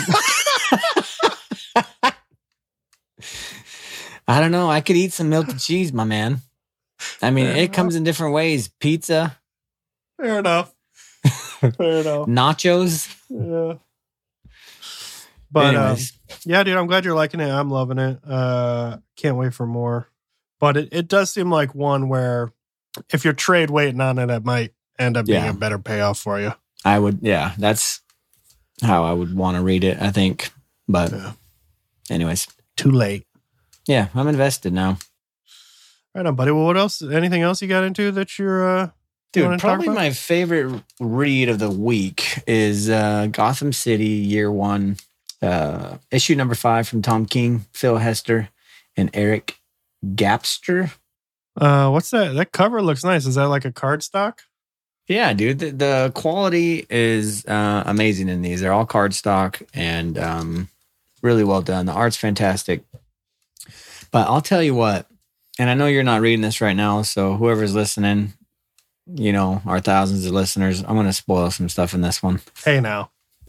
I 4.28 4.40
don't 4.40 4.52
know. 4.52 4.70
I 4.70 4.80
could 4.80 4.96
eat 4.96 5.12
some 5.12 5.28
melted 5.28 5.58
cheese, 5.58 5.92
my 5.92 6.04
man. 6.04 6.40
I 7.20 7.30
mean, 7.30 7.46
Fair 7.46 7.56
it 7.56 7.72
comes 7.72 7.96
in 7.96 8.04
different 8.04 8.34
ways: 8.34 8.68
pizza, 8.80 9.36
Fair 10.20 10.38
enough. 10.38 10.72
Fair 11.24 12.00
enough. 12.00 12.26
nachos. 12.28 13.14
Yeah. 13.28 13.78
But 15.50 15.74
uh, 15.74 15.96
yeah, 16.44 16.62
dude, 16.62 16.76
I'm 16.76 16.86
glad 16.86 17.04
you're 17.04 17.14
liking 17.14 17.40
it. 17.40 17.50
I'm 17.50 17.70
loving 17.70 17.98
it. 17.98 18.20
Uh, 18.24 18.98
can't 19.16 19.36
wait 19.36 19.52
for 19.52 19.66
more. 19.66 20.08
But 20.60 20.76
it, 20.76 20.88
it 20.92 21.08
does 21.08 21.32
seem 21.32 21.50
like 21.50 21.74
one 21.74 22.08
where 22.08 22.52
if 23.12 23.24
you're 23.24 23.32
trade 23.34 23.70
waiting 23.70 24.00
on 24.00 24.18
it, 24.18 24.30
it 24.30 24.44
might 24.44 24.72
end 24.98 25.16
up 25.16 25.26
being 25.26 25.42
Yeah. 25.44 25.50
a 25.50 25.54
better 25.54 25.78
payoff 25.78 26.18
for 26.18 26.40
you. 26.40 26.54
I 26.84 26.98
would, 26.98 27.18
yeah, 27.22 27.54
that's 27.58 28.00
how 28.82 29.04
I 29.04 29.12
would 29.12 29.34
want 29.34 29.56
to 29.56 29.62
read 29.62 29.84
it. 29.84 30.00
I 30.00 30.10
think, 30.10 30.50
but 30.88 31.12
Yeah. 31.12 31.32
anyways, 32.10 32.46
Too 32.76 32.90
late. 32.90 33.26
yeah, 33.86 34.08
I'm 34.14 34.28
invested 34.28 34.72
now, 34.72 34.98
Right 36.14 36.26
on, 36.26 36.34
buddy. 36.34 36.50
Well, 36.50 36.64
what 36.64 36.76
else? 36.76 37.02
Anything 37.02 37.42
else 37.42 37.62
you 37.62 37.68
got 37.68 37.84
into 37.84 38.10
that 38.12 38.36
you're 38.38 38.66
uh 38.68 38.84
you 39.32 39.42
dude. 39.44 39.50
talk 39.52 39.60
Probably 39.60 39.88
my 39.90 40.10
favorite 40.10 40.82
read 40.98 41.48
of 41.48 41.60
the 41.60 41.70
week 41.70 42.42
is 42.48 42.90
uh, 42.90 43.28
Gotham 43.30 43.72
City 43.72 44.08
Year 44.08 44.50
One, 44.50 44.96
uh, 45.40 45.98
issue 46.10 46.34
number 46.34 46.56
five 46.56 46.88
from 46.88 47.00
Tom 47.00 47.26
King, 47.26 47.64
Phil 47.72 47.98
Hester, 47.98 48.48
and 48.96 49.08
Eric 49.14 49.60
Gapstur. 50.04 50.90
Uh 51.56 51.90
what's 51.90 52.10
that? 52.10 52.34
That 52.34 52.52
cover 52.52 52.82
looks 52.82 53.04
nice. 53.04 53.26
Is 53.26 53.36
that 53.36 53.48
like 53.48 53.64
a 53.64 53.72
card 53.72 54.02
stock? 54.02 54.42
Yeah, 55.10 55.32
dude. 55.32 55.58
The, 55.58 55.70
the 55.72 56.12
quality 56.14 56.86
is 56.88 57.44
uh, 57.46 57.82
amazing 57.84 58.28
in 58.28 58.42
these. 58.42 58.60
They're 58.60 58.72
all 58.72 58.86
cardstock 58.86 59.60
and 59.74 60.16
um, 60.16 60.68
really 61.20 61.42
well 61.42 61.62
done. 61.62 61.86
The 61.86 61.92
art's 61.92 62.16
fantastic. 62.16 62.84
But 64.12 64.28
I'll 64.28 64.40
tell 64.40 64.62
you 64.62 64.72
what, 64.72 65.08
and 65.58 65.68
I 65.68 65.74
know 65.74 65.88
you're 65.88 66.04
not 66.04 66.20
reading 66.20 66.42
this 66.42 66.60
right 66.60 66.76
now, 66.76 67.02
so 67.02 67.34
whoever's 67.34 67.74
listening, 67.74 68.34
you 69.12 69.32
know, 69.32 69.62
our 69.66 69.80
thousands 69.80 70.26
of 70.26 70.32
listeners, 70.32 70.80
I'm 70.80 70.94
going 70.94 71.06
to 71.06 71.12
spoil 71.12 71.50
some 71.50 71.68
stuff 71.68 71.92
in 71.92 72.02
this 72.02 72.22
one. 72.22 72.40
Hey 72.64 72.80
now. 72.80 73.10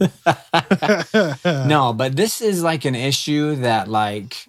no, 1.44 1.92
but 1.92 2.16
this 2.16 2.40
is 2.40 2.64
like 2.64 2.84
an 2.84 2.96
issue 2.96 3.54
that, 3.56 3.86
like, 3.86 4.48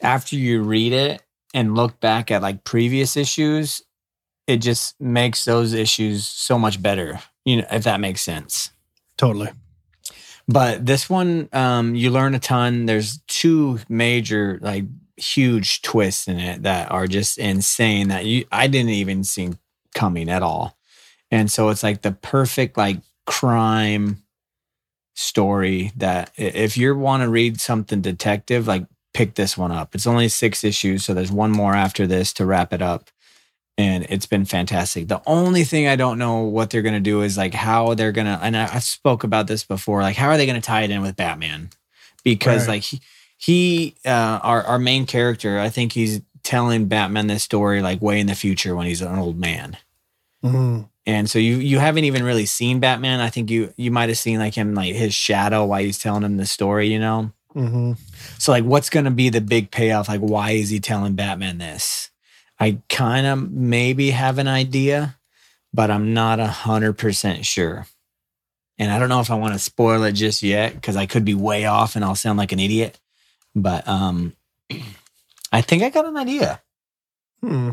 after 0.00 0.36
you 0.36 0.62
read 0.62 0.94
it 0.94 1.22
and 1.56 1.74
look 1.74 1.98
back 1.98 2.30
at 2.30 2.42
like 2.42 2.62
previous 2.62 3.16
issues, 3.16 3.82
it 4.46 4.58
just 4.58 5.00
makes 5.00 5.44
those 5.44 5.72
issues 5.72 6.26
so 6.26 6.58
much 6.58 6.80
better. 6.80 7.18
You 7.44 7.56
know, 7.56 7.66
if 7.72 7.82
that 7.84 7.98
makes 7.98 8.20
sense. 8.20 8.70
Totally. 9.16 9.50
But 10.46 10.86
this 10.86 11.10
one, 11.10 11.48
um, 11.52 11.96
you 11.96 12.10
learn 12.10 12.34
a 12.34 12.38
ton. 12.38 12.86
There's 12.86 13.18
two 13.26 13.80
major, 13.88 14.60
like, 14.62 14.84
huge 15.16 15.80
twists 15.80 16.28
in 16.28 16.38
it 16.38 16.62
that 16.64 16.92
are 16.92 17.06
just 17.06 17.38
insane 17.38 18.08
that 18.08 18.26
you 18.26 18.44
I 18.52 18.66
didn't 18.66 18.90
even 18.90 19.24
see 19.24 19.50
coming 19.94 20.28
at 20.28 20.42
all. 20.42 20.76
And 21.30 21.50
so 21.50 21.70
it's 21.70 21.82
like 21.82 22.02
the 22.02 22.12
perfect 22.12 22.76
like 22.76 22.98
crime 23.24 24.22
story 25.14 25.90
that 25.96 26.30
if 26.36 26.76
you 26.76 26.94
want 26.94 27.22
to 27.22 27.30
read 27.30 27.60
something 27.60 28.02
detective, 28.02 28.66
like 28.66 28.84
pick 29.16 29.34
this 29.34 29.56
one 29.56 29.72
up. 29.72 29.94
It's 29.94 30.06
only 30.06 30.28
six 30.28 30.62
issues, 30.62 31.04
so 31.04 31.14
there's 31.14 31.32
one 31.32 31.50
more 31.50 31.74
after 31.74 32.06
this 32.06 32.32
to 32.34 32.44
wrap 32.46 32.72
it 32.72 32.82
up. 32.82 33.10
And 33.78 34.06
it's 34.08 34.26
been 34.26 34.44
fantastic. 34.46 35.08
The 35.08 35.20
only 35.26 35.64
thing 35.64 35.86
I 35.86 35.96
don't 35.96 36.18
know 36.18 36.40
what 36.42 36.70
they're 36.70 36.82
gonna 36.82 37.00
do 37.00 37.22
is 37.22 37.36
like 37.36 37.52
how 37.54 37.94
they're 37.94 38.12
gonna 38.12 38.38
and 38.42 38.56
I, 38.56 38.74
I 38.76 38.78
spoke 38.80 39.24
about 39.24 39.46
this 39.46 39.64
before, 39.64 40.02
like 40.02 40.16
how 40.16 40.28
are 40.28 40.36
they 40.36 40.46
gonna 40.46 40.60
tie 40.60 40.82
it 40.82 40.90
in 40.90 41.02
with 41.02 41.16
Batman? 41.16 41.70
Because 42.24 42.66
Right. 42.68 42.74
like 42.74 42.82
he 42.82 43.00
he 43.38 43.94
uh 44.06 44.40
our, 44.42 44.62
our 44.64 44.78
main 44.78 45.04
character, 45.06 45.58
I 45.58 45.68
think 45.70 45.92
he's 45.92 46.20
telling 46.42 46.86
Batman 46.86 47.26
this 47.26 47.42
story 47.42 47.82
like 47.82 48.00
way 48.00 48.18
in 48.20 48.26
the 48.28 48.34
future 48.34 48.74
when 48.76 48.86
he's 48.86 49.02
an 49.02 49.18
old 49.18 49.38
man 49.38 49.76
Mhm. 50.44 50.88
and 51.06 51.28
so 51.28 51.38
you 51.38 51.56
you 51.56 51.78
haven't 51.78 52.04
even 52.04 52.22
really 52.22 52.46
seen 52.46 52.80
Batman. 52.80 53.20
I 53.20 53.30
think 53.30 53.50
you 53.50 53.72
you 53.76 53.90
might 53.90 54.08
have 54.08 54.18
seen 54.18 54.38
like 54.38 54.54
him 54.54 54.74
like 54.74 54.94
his 54.94 55.12
shadow 55.14 55.64
while 55.66 55.82
he's 55.82 55.98
telling 55.98 56.22
him 56.22 56.36
the 56.36 56.46
story, 56.46 56.86
you 56.92 56.98
know. 57.00 57.32
Mhm. 57.56 57.98
So 58.38 58.52
like, 58.52 58.64
what's 58.64 58.90
going 58.90 59.06
to 59.06 59.10
be 59.10 59.30
the 59.30 59.40
big 59.40 59.70
payoff? 59.70 60.08
Like, 60.08 60.20
why 60.20 60.52
is 60.52 60.68
he 60.68 60.78
telling 60.78 61.14
Batman 61.14 61.58
this? 61.58 62.10
I 62.60 62.78
kind 62.88 63.26
of 63.26 63.50
maybe 63.50 64.10
have 64.10 64.38
an 64.38 64.48
idea, 64.48 65.16
but 65.72 65.90
I'm 65.90 66.12
not 66.14 66.38
a 66.38 66.46
hundred 66.46 66.94
percent 66.94 67.46
sure. 67.46 67.86
And 68.78 68.90
I 68.92 68.98
don't 68.98 69.08
know 69.08 69.20
if 69.20 69.30
I 69.30 69.36
want 69.36 69.54
to 69.54 69.58
spoil 69.58 70.02
it 70.04 70.12
just 70.12 70.42
yet 70.42 70.74
because 70.74 70.96
I 70.96 71.06
could 71.06 71.24
be 71.24 71.34
way 71.34 71.64
off 71.64 71.96
and 71.96 72.04
I'll 72.04 72.14
sound 72.14 72.38
like 72.38 72.52
an 72.52 72.60
idiot. 72.60 73.00
But 73.54 73.88
um, 73.88 74.34
I 75.50 75.62
think 75.62 75.82
I 75.82 75.88
got 75.88 76.04
an 76.04 76.16
idea. 76.18 76.60
Hmm. 77.40 77.70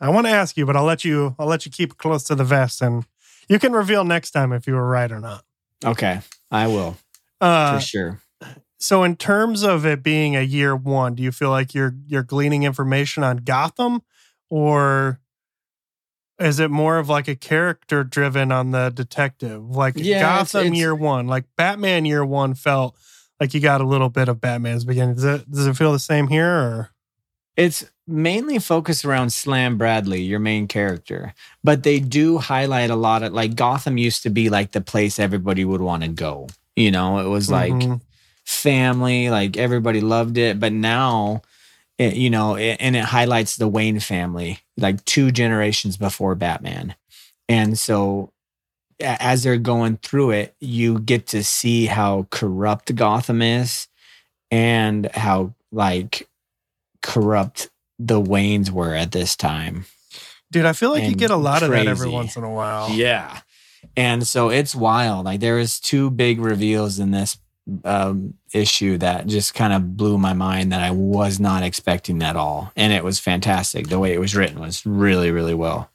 I 0.00 0.10
want 0.10 0.26
to 0.26 0.32
ask 0.32 0.56
you, 0.56 0.66
but 0.66 0.76
I'll 0.76 0.84
let 0.84 1.04
you. 1.04 1.34
I'll 1.38 1.46
let 1.48 1.66
you 1.66 1.72
keep 1.72 1.96
close 1.96 2.22
to 2.24 2.34
the 2.34 2.44
vest, 2.44 2.82
and 2.82 3.06
you 3.48 3.58
can 3.58 3.72
reveal 3.72 4.04
next 4.04 4.32
time 4.32 4.52
if 4.52 4.66
you 4.66 4.74
were 4.74 4.86
right 4.86 5.10
or 5.10 5.20
not. 5.20 5.42
Okay, 5.84 6.20
I 6.50 6.66
will 6.66 6.96
Uh, 7.40 7.78
for 7.78 7.84
sure. 7.84 8.20
So, 8.78 9.02
in 9.04 9.16
terms 9.16 9.62
of 9.62 9.86
it 9.86 10.02
being 10.02 10.36
a 10.36 10.42
year 10.42 10.76
one, 10.76 11.14
do 11.14 11.22
you 11.22 11.32
feel 11.32 11.50
like 11.50 11.74
you're 11.74 11.94
you're 12.06 12.22
gleaning 12.22 12.62
information 12.64 13.22
on 13.24 13.38
Gotham, 13.38 14.02
or 14.50 15.20
is 16.38 16.58
it 16.60 16.70
more 16.70 16.98
of 16.98 17.08
like 17.08 17.28
a 17.28 17.34
character 17.36 18.04
driven 18.04 18.52
on 18.52 18.70
the 18.70 18.90
detective, 18.90 19.64
like 19.70 19.94
Yeah, 19.96 20.20
Gotham 20.20 20.66
it's- 20.66 20.78
year 20.78 20.94
one, 20.94 21.26
like 21.26 21.44
Batman 21.56 22.04
year 22.04 22.24
one 22.24 22.54
felt 22.54 22.94
like 23.40 23.54
you 23.54 23.60
got 23.60 23.80
a 23.80 23.86
little 23.86 24.10
bit 24.10 24.28
of 24.28 24.40
Batman's 24.40 24.84
beginning. 24.84 25.14
Does 25.14 25.24
it 25.24 25.50
does 25.50 25.66
it 25.66 25.76
feel 25.76 25.92
the 25.92 25.98
same 25.98 26.28
here? 26.28 26.46
Or 26.50 26.90
It's 27.56 27.84
mainly 28.06 28.58
focused 28.58 29.04
around 29.06 29.30
Slam 29.32 29.78
Bradley, 29.78 30.20
your 30.22 30.38
main 30.38 30.68
character, 30.68 31.32
but 31.64 31.82
they 31.82 31.98
do 32.00 32.36
highlight 32.38 32.90
a 32.90 32.96
lot 32.96 33.22
of 33.22 33.32
like 33.32 33.54
Gotham 33.56 33.96
used 33.96 34.22
to 34.24 34.30
be 34.30 34.50
like 34.50 34.72
the 34.72 34.80
place 34.82 35.18
everybody 35.18 35.64
would 35.64 35.80
want 35.80 36.02
to 36.02 36.08
go. 36.08 36.48
You 36.76 36.90
know, 36.90 37.18
it 37.18 37.28
was 37.28 37.50
like 37.50 37.72
Mhm. 37.72 38.02
Family, 38.46 39.28
like 39.28 39.56
everybody 39.56 40.00
loved 40.00 40.38
it. 40.38 40.58
But 40.58 40.72
now, 40.72 41.42
it, 41.98 42.14
you 42.14 42.30
know, 42.30 42.54
it, 42.54 42.76
and 42.80 42.96
it 42.96 43.04
highlights 43.04 43.56
the 43.56 43.68
Wayne 43.68 44.00
family, 44.00 44.60
like 44.76 45.04
two 45.04 45.30
generations 45.30 45.96
before 45.96 46.34
Batman. 46.34 46.94
And 47.48 47.78
so, 47.78 48.32
as 49.00 49.42
they're 49.42 49.58
going 49.58 49.98
through 49.98 50.30
it, 50.30 50.54
you 50.58 51.00
get 51.00 51.26
to 51.28 51.44
see 51.44 51.86
how 51.86 52.26
corrupt 52.30 52.94
Gotham 52.94 53.42
is 53.42 53.88
and 54.50 55.10
how 55.14 55.54
like 55.70 56.28
corrupt 57.02 57.68
the 57.98 58.20
Waynes 58.20 58.70
were 58.70 58.94
at 58.94 59.12
this 59.12 59.36
time. 59.36 59.84
dude, 60.50 60.64
I 60.64 60.72
feel 60.72 60.90
like 60.90 61.04
you 61.04 61.14
get 61.14 61.30
a 61.30 61.36
lot 61.36 61.62
of 61.62 61.70
that 61.70 61.86
every 61.86 62.08
once 62.08 62.36
in 62.36 62.44
a 62.44 62.50
while. 62.50 62.90
Yeah. 62.90 63.40
And 63.96 64.26
so 64.26 64.48
it's 64.48 64.74
wild. 64.74 65.26
Like 65.26 65.40
there 65.40 65.58
is 65.58 65.78
two 65.78 66.10
big 66.10 66.40
reveals 66.40 66.98
in 66.98 67.10
this 67.10 67.36
um, 67.84 68.34
issue 68.52 68.98
that 68.98 69.26
just 69.26 69.54
kind 69.54 69.72
of 69.72 69.96
blew 69.96 70.18
my 70.18 70.32
mind 70.32 70.72
that 70.72 70.82
I 70.82 70.90
was 70.90 71.40
not 71.40 71.62
expecting 71.62 72.22
at 72.22 72.36
all. 72.36 72.72
And 72.76 72.92
it 72.92 73.04
was 73.04 73.18
fantastic. 73.18 73.88
The 73.88 73.98
way 73.98 74.12
it 74.12 74.20
was 74.20 74.36
written 74.36 74.60
was 74.60 74.86
really, 74.86 75.30
really 75.30 75.54
well 75.54 75.90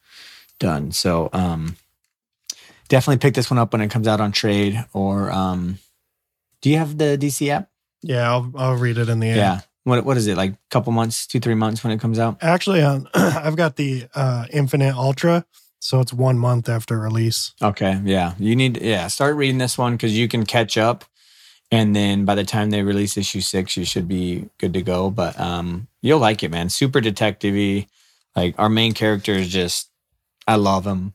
done. 0.60 0.92
So 0.92 1.30
um, 1.34 1.78
definitely 2.90 3.20
pick 3.20 3.34
this 3.34 3.50
one 3.50 3.58
up 3.58 3.72
when 3.72 3.82
it 3.82 3.90
comes 3.90 4.08
out 4.08 4.22
on 4.22 4.32
trade 4.32 4.84
or 4.94 5.32
um, 5.32 5.80
do 6.62 6.70
you 6.70 6.78
have 6.78 6.98
the 6.98 7.18
DC 7.18 7.48
app? 7.50 7.70
Yeah, 8.04 8.30
I'll 8.30 8.52
I'll 8.56 8.76
read 8.76 8.98
it 8.98 9.10
in 9.10 9.20
the 9.20 9.28
end. 9.28 9.38
Yeah. 9.38 9.60
What 9.84 10.06
what 10.06 10.18
is 10.18 10.28
it? 10.28 10.38
Like 10.38 10.54
a 10.54 10.58
couple 10.70 10.94
months, 10.94 11.26
two, 11.28 11.40
three 11.40 11.56
months 11.56 11.84
when 11.84 11.92
it 11.92 12.00
comes 12.00 12.20
out? 12.20 12.38
Actually, 12.42 12.82
um, 12.82 13.08
I've 13.14 13.56
got 13.56 13.76
the 13.76 14.08
uh, 14.14 14.46
Infinite 14.52 14.96
Ultra, 14.96 15.46
so 15.80 16.00
it's 16.00 16.14
one 16.14 16.38
month 16.38 16.70
after 16.70 17.00
release. 17.00 17.54
Okay, 17.62 18.00
yeah. 18.04 18.34
You 18.38 18.56
need 18.56 18.82
yeah, 18.82 19.08
start 19.08 19.36
reading 19.36 19.58
this 19.58 19.78
one 19.78 19.94
because 19.94 20.18
you 20.18 20.28
can 20.28 20.46
catch 20.46 20.78
up. 20.78 21.06
And 21.72 21.96
then 21.96 22.26
by 22.26 22.36
the 22.36 22.44
time 22.44 22.70
they 22.70 22.84
release 22.84 23.16
issue 23.16 23.40
six, 23.40 23.78
you 23.78 23.86
should 23.86 24.08
be 24.08 24.50
good 24.58 24.74
to 24.74 24.82
go. 24.82 25.10
But 25.10 25.40
um 25.40 25.88
you'll 26.02 26.20
like 26.20 26.44
it, 26.44 26.52
man. 26.52 26.70
Super 26.70 27.02
detective 27.02 27.86
Like 28.36 28.56
our 28.58 28.70
main 28.70 28.94
character 28.94 29.34
is 29.34 29.50
just 29.50 29.90
I 30.48 30.56
love 30.56 30.86
him. 30.86 31.14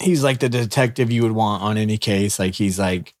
He's 0.00 0.22
like 0.22 0.38
the 0.38 0.48
detective 0.48 1.10
you 1.10 1.22
would 1.22 1.32
want 1.32 1.62
on 1.62 1.76
any 1.76 1.98
case. 1.98 2.38
Like 2.38 2.54
he's 2.54 2.78
like 2.78 3.14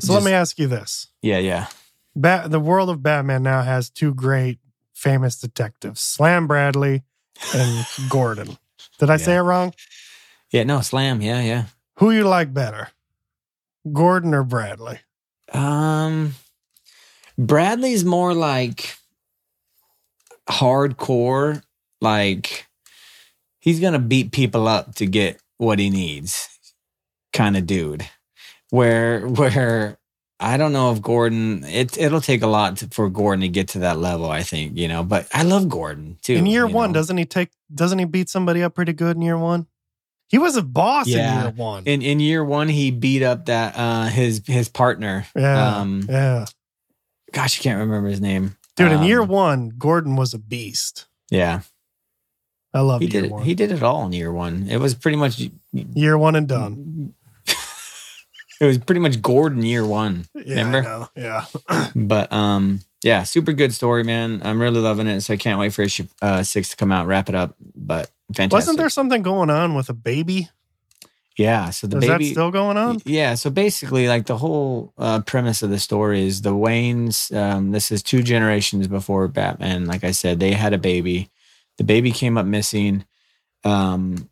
So 0.00 0.14
let 0.14 0.22
me 0.22 0.32
ask 0.32 0.58
you 0.58 0.66
this: 0.66 1.08
Yeah, 1.20 1.38
yeah. 1.38 1.66
Bat- 2.16 2.50
the 2.50 2.60
world 2.60 2.90
of 2.90 3.02
Batman 3.02 3.42
now 3.42 3.62
has 3.62 3.90
two 3.90 4.14
great, 4.14 4.60
famous 4.94 5.38
detectives: 5.38 6.00
Slam 6.00 6.46
Bradley 6.46 7.02
and 7.54 7.86
Gordon. 8.08 8.56
Did 8.98 9.10
I 9.10 9.16
say 9.16 9.36
it 9.36 9.40
wrong? 9.40 9.74
Yeah, 10.50 10.62
no, 10.62 10.80
slam, 10.80 11.20
yeah, 11.20 11.40
yeah. 11.40 11.64
Who 11.98 12.12
you 12.12 12.28
like 12.28 12.54
better, 12.54 12.90
Gordon 13.92 14.34
or 14.34 14.44
Bradley? 14.44 15.00
Um, 15.52 16.34
Bradley's 17.38 18.04
more 18.04 18.34
like 18.34 18.96
hardcore. 20.48 21.62
Like 22.00 22.66
he's 23.60 23.80
gonna 23.80 23.98
beat 23.98 24.32
people 24.32 24.68
up 24.68 24.94
to 24.96 25.06
get 25.06 25.40
what 25.56 25.78
he 25.78 25.90
needs, 25.90 26.48
kind 27.32 27.56
of 27.56 27.66
dude. 27.66 28.08
Where 28.70 29.26
where 29.26 29.98
I 30.40 30.56
don't 30.56 30.72
know 30.72 30.92
if 30.92 31.00
Gordon. 31.00 31.64
It 31.64 31.96
it'll 31.96 32.20
take 32.20 32.42
a 32.42 32.46
lot 32.46 32.78
to, 32.78 32.88
for 32.88 33.08
Gordon 33.08 33.42
to 33.42 33.48
get 33.48 33.68
to 33.68 33.78
that 33.80 33.98
level. 33.98 34.30
I 34.30 34.42
think 34.42 34.76
you 34.76 34.88
know, 34.88 35.02
but 35.02 35.26
I 35.32 35.42
love 35.42 35.68
Gordon 35.68 36.18
too. 36.22 36.34
in 36.34 36.46
year 36.46 36.66
one, 36.66 36.90
know? 36.90 36.94
doesn't 36.94 37.16
he 37.16 37.24
take? 37.24 37.50
Doesn't 37.74 37.98
he 37.98 38.04
beat 38.04 38.28
somebody 38.28 38.62
up 38.62 38.74
pretty 38.74 38.92
good 38.92 39.16
in 39.16 39.22
year 39.22 39.38
one? 39.38 39.66
He 40.28 40.38
was 40.38 40.56
a 40.56 40.62
boss 40.62 41.06
Yeah. 41.06 41.36
in 41.38 41.42
year 41.44 41.52
one. 41.52 41.84
In 41.84 42.02
in 42.02 42.20
year 42.20 42.44
one, 42.44 42.68
he 42.68 42.90
beat 42.90 43.22
up 43.22 43.46
that 43.46 43.74
uh 43.76 44.06
his 44.06 44.42
his 44.46 44.68
partner. 44.68 45.26
yeah. 45.36 45.76
Um, 45.78 46.06
yeah. 46.08 46.46
gosh, 47.32 47.60
I 47.60 47.62
can't 47.62 47.78
remember 47.80 48.08
his 48.08 48.20
name. 48.20 48.56
Dude, 48.76 48.90
in 48.92 48.98
Um, 48.98 49.04
year 49.04 49.22
one, 49.22 49.70
Gordon 49.78 50.16
was 50.16 50.34
a 50.34 50.38
beast. 50.38 51.06
Yeah, 51.30 51.60
I 52.72 52.80
love 52.80 53.00
he 53.00 53.06
year 53.06 53.12
did 53.22 53.24
it. 53.24 53.30
one. 53.32 53.44
He 53.44 53.54
did 53.54 53.70
it 53.70 53.82
all 53.82 54.04
in 54.06 54.12
year 54.12 54.32
one. 54.32 54.66
It 54.68 54.78
was 54.78 54.94
pretty 54.94 55.16
much 55.16 55.40
year 55.72 56.18
one 56.18 56.34
and 56.36 56.48
done. 56.48 57.14
It 58.60 58.66
was 58.66 58.78
pretty 58.78 59.00
much 59.00 59.20
Gordon 59.20 59.64
year 59.64 59.84
one. 59.84 60.26
Yeah, 60.34 60.64
Remember? 60.64 61.08
Yeah. 61.16 61.44
But 61.96 62.32
um, 62.32 62.80
yeah, 63.02 63.24
super 63.24 63.52
good 63.52 63.74
story, 63.74 64.04
man. 64.04 64.42
I'm 64.44 64.60
really 64.62 64.80
loving 64.80 65.08
it. 65.08 65.22
So 65.22 65.34
I 65.34 65.36
can't 65.36 65.58
wait 65.58 65.72
for 65.74 65.82
issue 65.82 66.06
uh, 66.22 66.44
six 66.44 66.68
to 66.70 66.76
come 66.76 66.92
out, 66.92 67.06
wrap 67.08 67.28
it 67.28 67.34
up. 67.34 67.56
But 67.74 68.10
fantastic. 68.28 68.52
Wasn't 68.52 68.78
there 68.78 68.88
something 68.88 69.22
going 69.22 69.50
on 69.50 69.74
with 69.74 69.88
a 69.88 69.94
baby? 69.94 70.48
Yeah. 71.36 71.70
So 71.70 71.86
the 71.86 71.98
Is 71.98 72.06
baby 72.06 72.24
that 72.26 72.30
still 72.30 72.50
going 72.50 72.76
on? 72.76 72.98
Yeah. 73.04 73.34
So 73.34 73.50
basically, 73.50 74.08
like 74.08 74.26
the 74.26 74.38
whole 74.38 74.92
uh, 74.96 75.20
premise 75.22 75.62
of 75.62 75.70
the 75.70 75.78
story 75.78 76.26
is 76.26 76.42
the 76.42 76.54
Waynes. 76.54 77.34
Um, 77.36 77.72
this 77.72 77.90
is 77.90 78.02
two 78.02 78.22
generations 78.22 78.86
before 78.86 79.26
Batman. 79.28 79.86
Like 79.86 80.04
I 80.04 80.12
said, 80.12 80.38
they 80.38 80.52
had 80.52 80.72
a 80.72 80.78
baby. 80.78 81.30
The 81.78 81.84
baby 81.84 82.12
came 82.12 82.38
up 82.38 82.46
missing. 82.46 83.04
Um, 83.64 84.28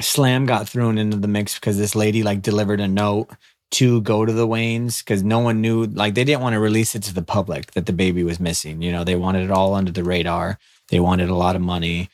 Slam 0.00 0.46
got 0.46 0.68
thrown 0.68 0.96
into 0.96 1.16
the 1.16 1.28
mix 1.28 1.56
because 1.56 1.76
this 1.76 1.94
lady 1.94 2.22
like 2.22 2.40
delivered 2.40 2.80
a 2.80 2.88
note 2.88 3.28
to 3.70 4.00
go 4.00 4.24
to 4.24 4.32
the 4.32 4.46
Waynes 4.46 5.00
because 5.04 5.22
no 5.22 5.40
one 5.40 5.60
knew. 5.60 5.84
Like 5.84 6.14
they 6.14 6.24
didn't 6.24 6.40
want 6.40 6.54
to 6.54 6.60
release 6.60 6.94
it 6.94 7.02
to 7.04 7.14
the 7.14 7.22
public 7.22 7.72
that 7.72 7.84
the 7.84 7.92
baby 7.92 8.22
was 8.22 8.40
missing. 8.40 8.80
You 8.80 8.92
know, 8.92 9.04
they 9.04 9.16
wanted 9.16 9.44
it 9.44 9.50
all 9.50 9.74
under 9.74 9.92
the 9.92 10.04
radar. 10.04 10.58
They 10.88 11.00
wanted 11.00 11.28
a 11.28 11.34
lot 11.34 11.54
of 11.54 11.60
money. 11.60 12.08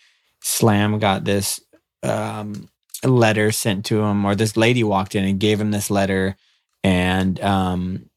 Slam 0.44 0.98
got 0.98 1.24
this. 1.24 1.60
Um, 2.02 2.68
letter 3.02 3.52
sent 3.52 3.84
to 3.86 4.02
him, 4.02 4.24
or 4.24 4.34
this 4.34 4.56
lady 4.56 4.84
walked 4.84 5.14
in 5.14 5.24
and 5.24 5.40
gave 5.40 5.60
him 5.60 5.70
this 5.70 5.90
letter, 5.90 6.36
and 6.82 7.40
um, 7.40 8.10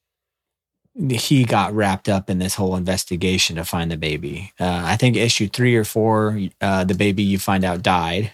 he 1.09 1.43
got 1.45 1.73
wrapped 1.73 2.09
up 2.09 2.29
in 2.29 2.39
this 2.39 2.55
whole 2.55 2.75
investigation 2.75 3.55
to 3.55 3.63
find 3.63 3.91
the 3.91 3.97
baby. 3.97 4.51
Uh, 4.59 4.81
I 4.85 4.95
think 4.95 5.15
issue 5.15 5.47
three 5.47 5.75
or 5.75 5.83
four, 5.83 6.39
uh, 6.61 6.83
the 6.83 6.95
baby 6.95 7.23
you 7.23 7.39
find 7.39 7.63
out 7.63 7.83
died. 7.83 8.31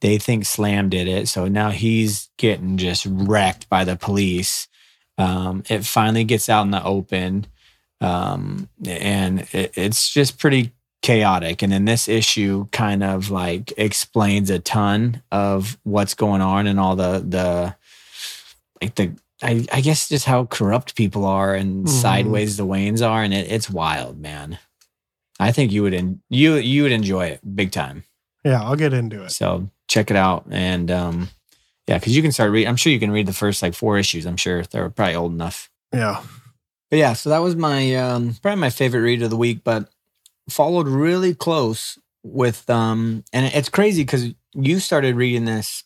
They 0.00 0.18
think 0.18 0.44
Slam 0.44 0.88
did 0.88 1.08
it, 1.08 1.28
so 1.28 1.48
now 1.48 1.70
he's 1.70 2.28
getting 2.36 2.76
just 2.76 3.06
wrecked 3.08 3.68
by 3.68 3.84
the 3.84 3.96
police. 3.96 4.68
Um, 5.16 5.64
it 5.68 5.84
finally 5.84 6.24
gets 6.24 6.48
out 6.48 6.62
in 6.62 6.70
the 6.70 6.84
open, 6.84 7.46
um, 8.00 8.68
and 8.86 9.40
it, 9.52 9.72
it's 9.76 10.12
just 10.12 10.38
pretty 10.38 10.72
chaotic. 11.02 11.62
And 11.62 11.72
then 11.72 11.84
this 11.84 12.08
issue 12.08 12.66
kind 12.72 13.02
of 13.02 13.30
like 13.30 13.72
explains 13.76 14.50
a 14.50 14.58
ton 14.58 15.22
of 15.30 15.78
what's 15.84 16.14
going 16.14 16.40
on 16.40 16.66
and 16.66 16.78
all 16.80 16.96
the 16.96 17.24
the 17.26 17.74
like 18.82 18.94
the 18.96 19.12
I, 19.42 19.64
I 19.72 19.80
guess 19.80 20.08
just 20.08 20.24
how 20.24 20.46
corrupt 20.46 20.96
people 20.96 21.24
are 21.24 21.54
and 21.54 21.86
Mhm. 21.86 21.88
sideways 21.88 22.56
the 22.56 22.66
Waynes 22.66 23.08
are, 23.08 23.22
and 23.22 23.32
it, 23.32 23.50
it's 23.52 23.70
wild, 23.70 24.18
man. 24.20 24.58
I 25.38 25.52
think 25.52 25.70
you 25.70 25.82
would 25.84 25.94
en- 25.94 26.20
you 26.28 26.56
you 26.56 26.82
would 26.82 26.90
enjoy 26.92 27.26
it 27.26 27.40
big 27.56 27.70
time. 27.70 28.02
Yeah, 28.44 28.60
I'll 28.62 28.74
get 28.76 28.92
into 28.92 29.22
it. 29.22 29.30
So 29.30 29.70
check 29.86 30.10
it 30.10 30.16
out, 30.16 30.46
and 30.50 30.90
um, 30.90 31.28
yeah, 31.86 31.98
because 31.98 32.16
you 32.16 32.22
can 32.22 32.32
start 32.32 32.50
read. 32.50 32.66
I'm 32.66 32.74
sure 32.76 32.92
you 32.92 32.98
can 32.98 33.12
read 33.12 33.26
the 33.26 33.32
first 33.32 33.62
like 33.62 33.74
four 33.74 33.96
issues. 33.98 34.26
I'm 34.26 34.36
sure 34.36 34.64
they're 34.64 34.90
probably 34.90 35.14
old 35.14 35.32
enough. 35.32 35.70
Yeah. 35.92 36.20
But 36.90 36.98
yeah, 36.98 37.12
so 37.12 37.30
that 37.30 37.38
was 37.38 37.54
my 37.54 37.94
um, 37.94 38.34
probably 38.42 38.60
my 38.60 38.70
favorite 38.70 39.00
read 39.02 39.22
of 39.22 39.30
the 39.30 39.36
week, 39.36 39.60
but 39.62 39.88
followed 40.48 40.88
really 40.88 41.34
close 41.34 41.98
with 42.22 42.68
um, 42.68 43.24
and 43.32 43.46
it's 43.46 43.68
crazy 43.68 44.02
because 44.02 44.32
you 44.54 44.80
started 44.80 45.14
reading 45.16 45.44
this 45.44 45.84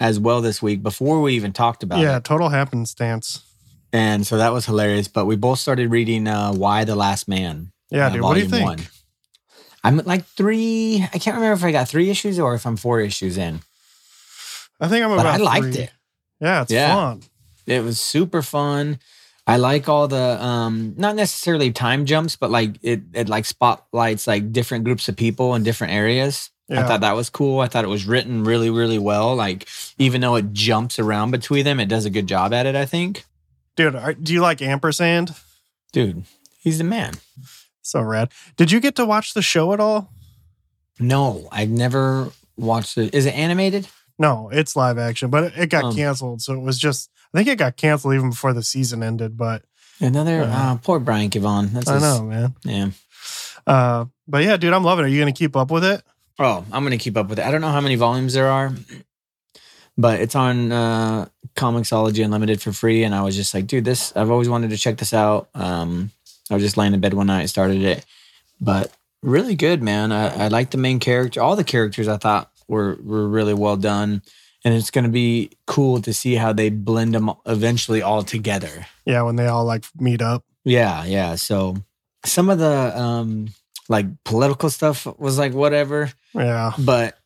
as 0.00 0.18
well 0.18 0.40
this 0.40 0.60
week 0.60 0.82
before 0.82 1.20
we 1.20 1.34
even 1.34 1.52
talked 1.52 1.82
about 1.82 2.00
Yeah, 2.00 2.16
it, 2.16 2.24
total 2.24 2.48
happenstance. 2.48 3.42
and 3.92 4.26
so 4.26 4.36
that 4.38 4.52
was 4.52 4.66
hilarious. 4.66 5.08
But 5.08 5.26
we 5.26 5.36
both 5.36 5.58
started 5.60 5.90
reading 5.90 6.26
uh, 6.26 6.52
Y 6.54 6.84
the 6.84 6.96
Last 6.96 7.28
Man. 7.28 7.72
Yeah, 7.90 8.06
uh, 8.06 8.10
dude. 8.10 8.22
What 8.22 8.34
do 8.34 8.40
you 8.40 8.48
think? 8.48 8.88
I'm 9.84 9.98
like 9.98 10.24
three. 10.26 11.06
I 11.12 11.18
can't 11.18 11.36
remember 11.36 11.54
if 11.54 11.64
I 11.64 11.72
got 11.72 11.88
three 11.88 12.08
issues 12.10 12.38
or 12.38 12.54
if 12.54 12.66
I'm 12.66 12.76
four 12.76 13.00
issues 13.00 13.36
in. 13.38 13.60
I 14.80 14.88
think 14.88 15.04
I'm 15.04 15.10
But 15.10 15.20
about 15.20 15.34
I 15.40 15.42
liked 15.42 15.64
three. 15.74 15.82
it. 15.84 15.90
Yeah, 16.40 16.62
it's 16.62 16.72
Yeah. 16.72 16.94
fun. 16.94 17.22
It 17.66 17.82
was 17.84 18.00
super 18.00 18.42
fun. 18.42 18.98
I 19.46 19.56
like 19.56 19.88
all 19.88 20.06
the 20.08 20.42
um 20.44 20.94
not 20.96 21.16
necessarily 21.16 21.72
time 21.72 22.06
jumps, 22.06 22.36
but 22.36 22.50
like 22.50 22.76
it 22.82 23.02
it 23.12 23.28
like 23.28 23.44
spotlights 23.44 24.26
like 24.26 24.52
different 24.52 24.84
groups 24.84 25.08
of 25.08 25.16
people 25.16 25.54
in 25.54 25.62
different 25.64 25.92
areas. 25.92 26.50
I 26.70 26.84
thought 26.84 27.00
that 27.02 27.16
was 27.16 27.28
cool. 27.28 27.60
I 27.60 27.66
thought 27.66 27.84
it 27.84 27.88
was 27.88 28.06
written 28.06 28.44
really, 28.44 28.70
really 28.70 28.96
well. 28.98 29.34
Like 29.36 29.68
even 29.98 30.22
though 30.22 30.36
it 30.36 30.54
jumps 30.54 30.98
around 30.98 31.30
between 31.30 31.66
them, 31.66 31.78
it 31.80 31.86
does 31.88 32.06
a 32.06 32.10
good 32.10 32.26
job 32.26 32.54
at 32.54 32.64
it, 32.64 32.74
I 32.74 32.86
think. 32.86 33.26
Dude, 33.76 33.94
are, 33.94 34.14
do 34.14 34.32
you 34.32 34.40
like 34.40 34.62
ampersand? 34.62 35.34
Dude, 35.92 36.24
he's 36.60 36.78
the 36.78 36.84
man. 36.84 37.14
So 37.82 38.00
rad. 38.00 38.32
Did 38.56 38.70
you 38.70 38.80
get 38.80 38.94
to 38.96 39.04
watch 39.04 39.34
the 39.34 39.42
show 39.42 39.74
at 39.74 39.80
all? 39.80 40.12
No, 40.98 41.48
I've 41.52 41.68
never 41.68 42.30
watched 42.56 42.96
it. 42.96 43.14
Is 43.14 43.26
it 43.26 43.34
animated? 43.34 43.88
No, 44.18 44.48
it's 44.50 44.74
live 44.76 44.96
action, 44.98 45.28
but 45.30 45.44
it, 45.44 45.52
it 45.58 45.66
got 45.68 45.84
Um, 45.84 45.96
canceled. 45.96 46.40
So 46.42 46.54
it 46.54 46.60
was 46.60 46.78
just, 46.78 47.10
I 47.34 47.38
think 47.38 47.48
it 47.48 47.56
got 47.58 47.76
canceled 47.76 48.14
even 48.14 48.30
before 48.30 48.52
the 48.52 48.62
season 48.62 49.02
ended. 49.02 49.36
But 49.36 49.62
Another 50.00 50.42
Uh, 50.42 50.76
poor 50.82 50.98
Brian 50.98 51.30
K. 51.30 51.38
Vaughan. 51.38 51.72
That's 51.72 51.88
I 51.88 51.94
his- 51.94 52.02
know, 52.02 52.22
man. 52.24 52.54
Yeah. 52.64 52.88
Uh, 53.66 54.06
but 54.26 54.42
yeah, 54.42 54.56
dude, 54.56 54.72
I'm 54.72 54.82
loving 54.84 55.04
it. 55.04 55.08
Are 55.08 55.10
you 55.10 55.20
going 55.20 55.32
to 55.32 55.38
keep 55.38 55.54
up 55.56 55.70
with 55.70 55.84
it? 55.84 56.02
Oh, 56.38 56.64
I'm 56.72 56.82
gonna 56.82 56.96
keep 56.98 57.16
up 57.16 57.28
with 57.28 57.38
it. 57.38 57.44
I 57.44 57.50
don't 57.52 57.60
know 57.60 57.70
how 57.70 57.80
many 57.82 57.94
volumes 57.94 58.32
there 58.32 58.48
are, 58.48 58.72
but 59.96 60.18
it's 60.20 60.34
on 60.34 60.72
uh, 60.72 61.26
Comixology 61.54 62.24
Unlimited 62.24 62.60
for 62.60 62.72
free. 62.72 63.04
And 63.04 63.14
I 63.14 63.22
was 63.22 63.36
just 63.36 63.54
like, 63.54 63.66
dude, 63.66 63.84
this 63.84 64.12
I've 64.16 64.30
always 64.30 64.48
wanted 64.48 64.70
to 64.70 64.76
check 64.78 64.96
this 64.96 65.12
out. 65.12 65.48
Um, 65.54 66.10
I 66.50 66.54
was 66.54 66.62
just 66.62 66.76
laying 66.76 66.94
in 66.94 67.00
bed 67.00 67.14
one 67.14 67.26
night, 67.28 67.46
started 67.50 67.82
it, 67.82 68.04
but 68.60 68.90
really 69.22 69.54
good, 69.54 69.82
man. 69.82 70.10
I, 70.10 70.46
I 70.46 70.48
like 70.48 70.70
the 70.70 70.78
main 70.78 70.98
character. 70.98 71.40
All 71.40 71.54
the 71.54 71.64
characters 71.64 72.08
I 72.08 72.16
thought 72.16 72.50
were 72.66 72.98
were 73.04 73.28
really 73.28 73.54
well 73.54 73.76
done, 73.76 74.22
and 74.64 74.74
it's 74.74 74.90
gonna 74.90 75.08
be 75.08 75.50
cool 75.66 76.00
to 76.02 76.12
see 76.14 76.34
how 76.34 76.52
they 76.52 76.70
blend 76.70 77.14
them 77.14 77.30
eventually 77.46 78.02
all 78.02 78.22
together. 78.22 78.86
Yeah, 79.04 79.22
when 79.22 79.36
they 79.36 79.46
all 79.46 79.64
like 79.64 79.84
meet 79.98 80.22
up. 80.22 80.44
Yeah, 80.64 81.04
yeah. 81.04 81.34
So 81.34 81.76
some 82.24 82.48
of 82.50 82.58
the 82.58 82.98
um, 82.98 83.48
like 83.88 84.06
political 84.24 84.70
stuff 84.70 85.06
was 85.18 85.38
like 85.38 85.52
whatever 85.52 86.12
Yeah. 86.34 86.72
but 86.78 87.18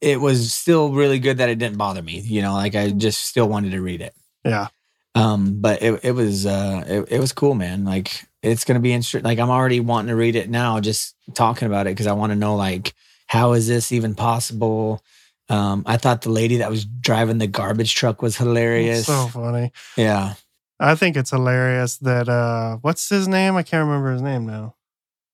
it 0.00 0.20
was 0.20 0.52
still 0.52 0.92
really 0.92 1.18
good 1.18 1.38
that 1.38 1.48
it 1.48 1.58
didn't 1.58 1.78
bother 1.78 2.02
me. 2.02 2.20
You 2.20 2.42
know, 2.42 2.54
like 2.54 2.74
I 2.74 2.90
just 2.90 3.24
still 3.24 3.48
wanted 3.48 3.72
to 3.72 3.80
read 3.80 4.00
it. 4.02 4.14
Yeah. 4.44 4.68
Um, 5.14 5.60
but 5.60 5.82
it 5.82 6.00
it 6.04 6.12
was 6.12 6.46
uh 6.46 6.84
it, 6.86 7.12
it 7.12 7.18
was 7.20 7.32
cool, 7.32 7.54
man. 7.54 7.84
Like 7.84 8.24
it's 8.42 8.64
gonna 8.64 8.80
be 8.80 8.92
interesting. 8.92 9.22
Like 9.24 9.38
I'm 9.38 9.50
already 9.50 9.80
wanting 9.80 10.08
to 10.08 10.14
read 10.16 10.36
it 10.36 10.48
now, 10.50 10.78
just 10.78 11.16
talking 11.34 11.66
about 11.66 11.86
it 11.86 11.90
because 11.90 12.06
I 12.06 12.12
want 12.12 12.30
to 12.32 12.36
know 12.38 12.54
like 12.54 12.94
how 13.26 13.54
is 13.54 13.66
this 13.66 13.90
even 13.90 14.14
possible? 14.14 15.02
Um, 15.48 15.84
I 15.86 15.96
thought 15.96 16.22
the 16.22 16.30
lady 16.30 16.56
that 16.58 16.70
was 16.70 16.84
driving 16.84 17.38
the 17.38 17.46
garbage 17.46 17.94
truck 17.94 18.20
was 18.22 18.36
hilarious. 18.36 19.06
So 19.06 19.28
funny. 19.28 19.70
yeah, 19.96 20.34
I 20.80 20.94
think 20.96 21.16
it's 21.16 21.30
hilarious 21.30 21.98
that, 21.98 22.28
uh, 22.28 22.78
what's 22.82 23.08
his 23.08 23.28
name? 23.28 23.54
I 23.56 23.62
can't 23.62 23.86
remember 23.86 24.12
his 24.12 24.22
name 24.22 24.44
now. 24.46 24.74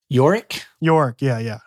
Yorick. 0.09 0.65
York. 0.81 1.23
Yeah, 1.23 1.39
yeah. 1.39 1.59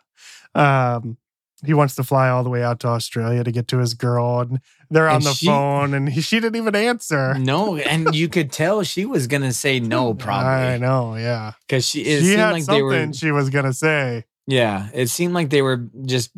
Um, 0.53 1.17
he 1.65 1.73
wants 1.73 1.95
to 1.95 2.03
fly 2.03 2.29
all 2.29 2.43
the 2.43 2.49
way 2.49 2.61
out 2.63 2.79
to 2.81 2.87
Australia 2.87 3.43
to 3.43 3.51
get 3.51 3.67
to 3.69 3.79
his 3.79 3.93
girl, 3.95 4.41
and 4.41 4.59
they're 4.91 5.09
on 5.09 5.15
And 5.17 5.25
the 5.25 5.33
she- 5.33 5.47
phone, 5.47 5.93
and 5.95 6.07
he, 6.09 6.21
she 6.21 6.39
didn't 6.39 6.57
even 6.57 6.75
answer. 6.75 7.33
No, 7.39 7.75
and 7.77 8.13
you 8.13 8.29
could 8.29 8.51
tell 8.51 8.83
she 8.83 9.05
was 9.05 9.25
gonna 9.27 9.53
say 9.53 9.79
no, 9.79 10.13
probably. 10.25 10.49
I 10.51 10.77
know. 10.77 11.15
Yeah, 11.15 11.53
because 11.67 11.87
she. 11.87 12.01
It 12.01 12.21
she 12.21 12.33
had 12.33 12.51
like 12.51 12.63
something 12.63 12.87
they 12.89 13.05
were. 13.07 13.13
she 13.13 13.31
was 13.31 13.49
gonna 13.49 13.73
say. 13.73 14.25
Yeah, 14.45 14.89
it 14.93 15.07
seemed 15.09 15.33
like 15.33 15.49
they 15.49 15.63
were 15.63 15.87
just. 16.05 16.29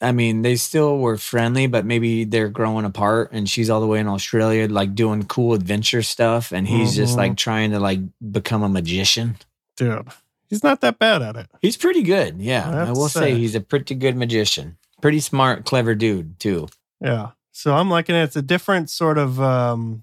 I 0.00 0.12
mean, 0.12 0.42
they 0.42 0.56
still 0.56 0.98
were 0.98 1.16
friendly, 1.16 1.66
but 1.66 1.84
maybe 1.86 2.24
they're 2.24 2.48
growing 2.48 2.84
apart. 2.84 3.30
And 3.32 3.48
she's 3.48 3.70
all 3.70 3.80
the 3.80 3.86
way 3.86 4.00
in 4.00 4.08
Australia, 4.08 4.68
like 4.68 4.94
doing 4.94 5.24
cool 5.24 5.54
adventure 5.54 6.02
stuff, 6.02 6.52
and 6.52 6.66
he's 6.68 6.94
just 6.96 7.14
Mhm. 7.14 7.18
like 7.18 7.36
trying 7.36 7.70
to 7.70 7.80
like 7.80 8.00
become 8.32 8.62
a 8.62 8.68
magician. 8.68 9.36
Dude, 9.76 10.06
he's 10.48 10.62
not 10.62 10.80
that 10.82 10.98
bad 10.98 11.22
at 11.22 11.36
it. 11.36 11.46
He's 11.62 11.76
pretty 11.76 12.02
good. 12.02 12.40
Yeah, 12.40 12.68
I 12.70 12.88
I 12.88 12.90
will 12.92 13.08
say 13.08 13.32
say. 13.32 13.38
he's 13.38 13.54
a 13.54 13.60
pretty 13.60 13.94
good 13.94 14.16
magician. 14.16 14.76
Pretty 15.00 15.20
smart, 15.20 15.64
clever 15.64 15.94
dude 15.94 16.38
too. 16.38 16.68
Yeah. 17.00 17.30
So 17.52 17.74
I'm 17.74 17.88
liking 17.90 18.16
it. 18.16 18.22
It's 18.24 18.36
a 18.36 18.42
different 18.42 18.90
sort 18.90 19.16
of 19.18 19.40
um, 19.40 20.02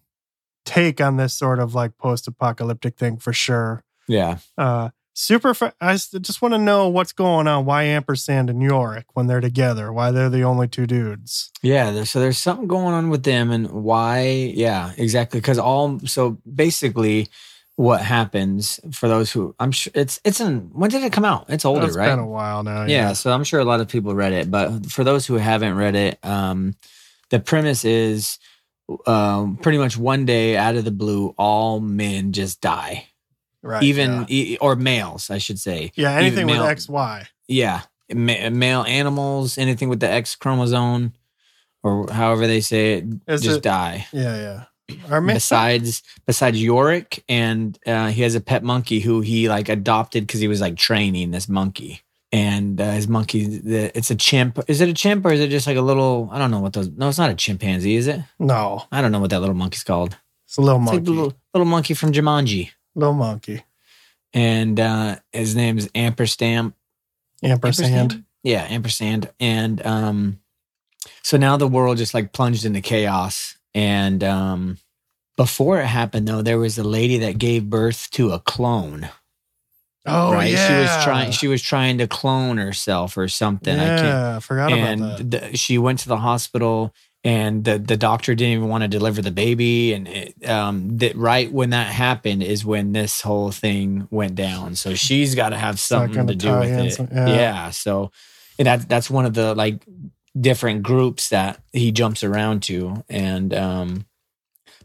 take 0.65 1.01
on 1.01 1.17
this 1.17 1.33
sort 1.33 1.59
of 1.59 1.73
like 1.75 1.97
post-apocalyptic 1.97 2.97
thing 2.97 3.17
for 3.17 3.33
sure. 3.33 3.83
Yeah, 4.07 4.37
Uh, 4.57 4.89
super. 5.21 5.53
Fa- 5.53 5.73
I 5.79 5.93
just 5.93 6.41
want 6.41 6.53
to 6.53 6.57
know 6.57 6.87
what's 6.89 7.13
going 7.13 7.47
on. 7.47 7.65
Why 7.65 7.83
ampersand 7.83 8.49
and 8.49 8.61
Yorick 8.61 9.05
when 9.13 9.27
they're 9.27 9.41
together? 9.41 9.91
Why 9.93 10.11
they're 10.11 10.29
the 10.29 10.43
only 10.43 10.67
two 10.67 10.87
dudes? 10.87 11.51
yeah. 11.61 11.91
There's, 11.91 12.09
so 12.09 12.19
there's 12.19 12.37
something 12.37 12.67
going 12.67 12.93
on 12.93 13.09
with 13.09 13.23
them, 13.23 13.51
and 13.51 13.69
why? 13.71 14.51
Yeah, 14.55 14.91
exactly. 14.97 15.39
Because 15.39 15.59
all 15.59 15.99
so 16.05 16.37
basically, 16.53 17.27
what 17.75 18.01
happens 18.01 18.79
for 18.91 19.07
those 19.07 19.31
who 19.31 19.55
I'm 19.59 19.71
sure 19.71 19.91
it's 19.95 20.19
it's 20.25 20.39
in 20.41 20.69
when 20.73 20.89
did 20.89 21.03
it 21.03 21.13
come 21.13 21.25
out? 21.25 21.45
It's 21.49 21.65
older, 21.65 21.87
It's 21.87 21.95
right? 21.95 22.09
been 22.09 22.19
a 22.19 22.27
while 22.27 22.63
now. 22.63 22.85
yeah, 22.85 23.13
so 23.13 23.31
I'm 23.31 23.43
sure 23.43 23.59
a 23.59 23.65
lot 23.65 23.79
of 23.79 23.87
people 23.87 24.13
read 24.13 24.33
it, 24.33 24.51
but 24.51 24.85
for 24.91 25.03
those 25.03 25.25
who 25.25 25.35
haven't 25.35 25.75
read 25.75 25.95
it, 25.95 26.19
um, 26.23 26.75
the 27.29 27.39
premise 27.39 27.85
is 27.85 28.37
um, 29.07 29.55
pretty 29.57 29.77
much 29.77 29.97
one 29.97 30.25
day 30.25 30.57
out 30.57 30.75
of 30.75 30.83
the 30.83 30.91
blue, 30.91 31.33
all 31.37 31.79
men 31.79 32.33
just 32.33 32.59
die, 32.61 33.07
right. 33.61 33.83
even 33.83 34.11
yeah, 34.21 34.25
e- 34.29 34.57
or 34.61 34.75
males, 34.75 35.29
I 35.29 35.37
should 35.37 35.59
say. 35.59 35.91
Yeah, 35.95 36.11
anything 36.13 36.47
with 36.47 36.61
X 36.61 36.87
Y. 36.89 37.27
Yeah, 37.47 37.81
ma- 38.13 38.49
male 38.49 38.83
animals, 38.83 39.57
anything 39.57 39.89
with 39.89 39.99
the 39.99 40.09
X 40.09 40.35
chromosome, 40.35 41.13
or 41.83 42.11
however 42.11 42.47
they 42.47 42.61
say 42.61 42.93
it, 42.99 43.05
Is 43.27 43.41
just 43.41 43.57
it- 43.57 43.63
die. 43.63 44.07
Yeah, 44.11 44.35
yeah. 44.37 44.63
Or 45.09 45.21
ma- 45.21 45.33
Besides, 45.33 46.03
besides 46.25 46.61
Yorick, 46.61 47.23
and 47.29 47.79
uh, 47.87 48.07
he 48.09 48.23
has 48.23 48.35
a 48.35 48.41
pet 48.41 48.61
monkey 48.61 48.99
who 48.99 49.21
he 49.21 49.47
like 49.47 49.69
adopted 49.69 50.27
because 50.27 50.41
he 50.41 50.49
was 50.49 50.59
like 50.59 50.75
training 50.75 51.31
this 51.31 51.47
monkey, 51.47 52.01
and 52.33 52.79
uh, 52.81 52.91
his 52.91 53.07
monkey, 53.07 53.45
the, 53.45 53.97
it's 53.97 54.11
a 54.11 54.15
chimp. 54.15 54.59
Is 54.67 54.81
it 54.81 54.89
a 54.89 54.93
chimp 54.93 55.25
or 55.25 55.31
is 55.31 55.39
it 55.39 55.47
just 55.49 55.65
like 55.65 55.77
a 55.77 55.81
little? 55.81 56.27
I 56.33 56.37
don't 56.39 56.51
know 56.51 56.59
what 56.59 56.73
those. 56.73 56.89
No, 56.89 57.07
it's 57.07 57.17
not 57.17 57.29
a 57.29 57.35
chimpanzee, 57.35 57.95
is 57.95 58.07
it? 58.07 58.19
no, 58.37 58.83
I 58.91 59.01
don't 59.01 59.13
know 59.13 59.19
what 59.21 59.29
that 59.29 59.39
little 59.39 59.55
monkey's 59.55 59.83
called. 59.85 60.17
it's 60.45 60.57
a 60.57 60.61
little 60.61 60.81
It's 60.81 60.87
like 60.87 60.95
monkey. 60.97 61.05
the 61.05 61.11
little 61.11 61.33
little 61.53 61.65
monkey 61.67 61.93
from 61.93 62.11
Jumanji, 62.11 62.71
little 62.95 63.13
monkey. 63.13 63.63
and 64.33 64.79
uh, 64.79 65.15
his 65.31 65.55
name's 65.55 65.89
Ampersand. 65.95 66.73
Ampersand. 67.43 68.23
Yeah, 68.43 68.63
ampersand. 68.69 69.29
And 69.39 69.85
um 69.85 70.39
so 71.23 71.37
now 71.37 71.57
the 71.57 71.67
world 71.67 71.97
just 71.97 72.13
like 72.13 72.33
plunged 72.33 72.65
into 72.65 72.81
chaos. 72.81 73.57
And 73.73 74.23
um 74.23 74.77
before 75.37 75.79
it 75.79 75.85
happened 75.87 76.27
though, 76.27 76.41
there 76.41 76.59
was 76.59 76.77
a 76.77 76.83
lady 76.83 77.17
that 77.19 77.37
gave 77.39 77.69
birth 77.69 78.09
to 78.11 78.31
a 78.31 78.39
clone. 78.39 79.09
Oh 80.05 80.31
right. 80.33 80.51
yeah. 80.51 80.67
She 80.67 80.73
was 80.81 81.03
trying 81.03 81.31
she 81.31 81.47
was 81.47 81.61
trying 81.61 81.97
to 81.99 82.07
clone 82.07 82.57
herself 82.57 83.17
or 83.17 83.27
something. 83.27 83.79
I 83.79 83.85
can't 83.87 84.01
Yeah, 84.03 84.37
I 84.37 84.39
forgot 84.39 84.71
about 84.73 84.87
and 84.87 85.01
that. 85.01 85.51
the, 85.51 85.57
she 85.57 85.77
went 85.77 85.99
to 85.99 86.07
the 86.09 86.17
hospital 86.17 86.93
and 87.23 87.63
the, 87.63 87.77
the 87.77 87.97
doctor 87.97 88.33
didn't 88.33 88.53
even 88.53 88.67
want 88.67 88.83
to 88.83 88.87
deliver 88.87 89.21
the 89.21 89.31
baby. 89.31 89.93
And 89.93 90.07
it, 90.07 90.49
um 90.49 90.97
that 90.97 91.15
right 91.15 91.51
when 91.51 91.69
that 91.71 91.87
happened 91.87 92.43
is 92.43 92.65
when 92.65 92.93
this 92.93 93.21
whole 93.21 93.51
thing 93.51 94.07
went 94.11 94.35
down. 94.35 94.75
So 94.75 94.95
she's 94.95 95.35
got 95.35 95.49
to 95.49 95.57
have 95.57 95.79
something 95.79 96.27
to 96.27 96.35
do 96.35 96.57
with 96.57 96.69
it. 96.71 96.93
some- 96.93 97.09
yeah. 97.11 97.27
yeah. 97.27 97.69
so 97.69 98.11
and 98.57 98.65
that 98.65 98.89
that's 98.89 99.09
one 99.09 99.25
of 99.25 99.33
the 99.33 99.53
like 99.55 99.85
different 100.39 100.81
groups 100.83 101.29
that 101.29 101.61
he 101.73 101.91
jumps 101.91 102.23
around 102.23 102.63
to. 102.63 103.03
And 103.09 103.53
um 103.53 104.05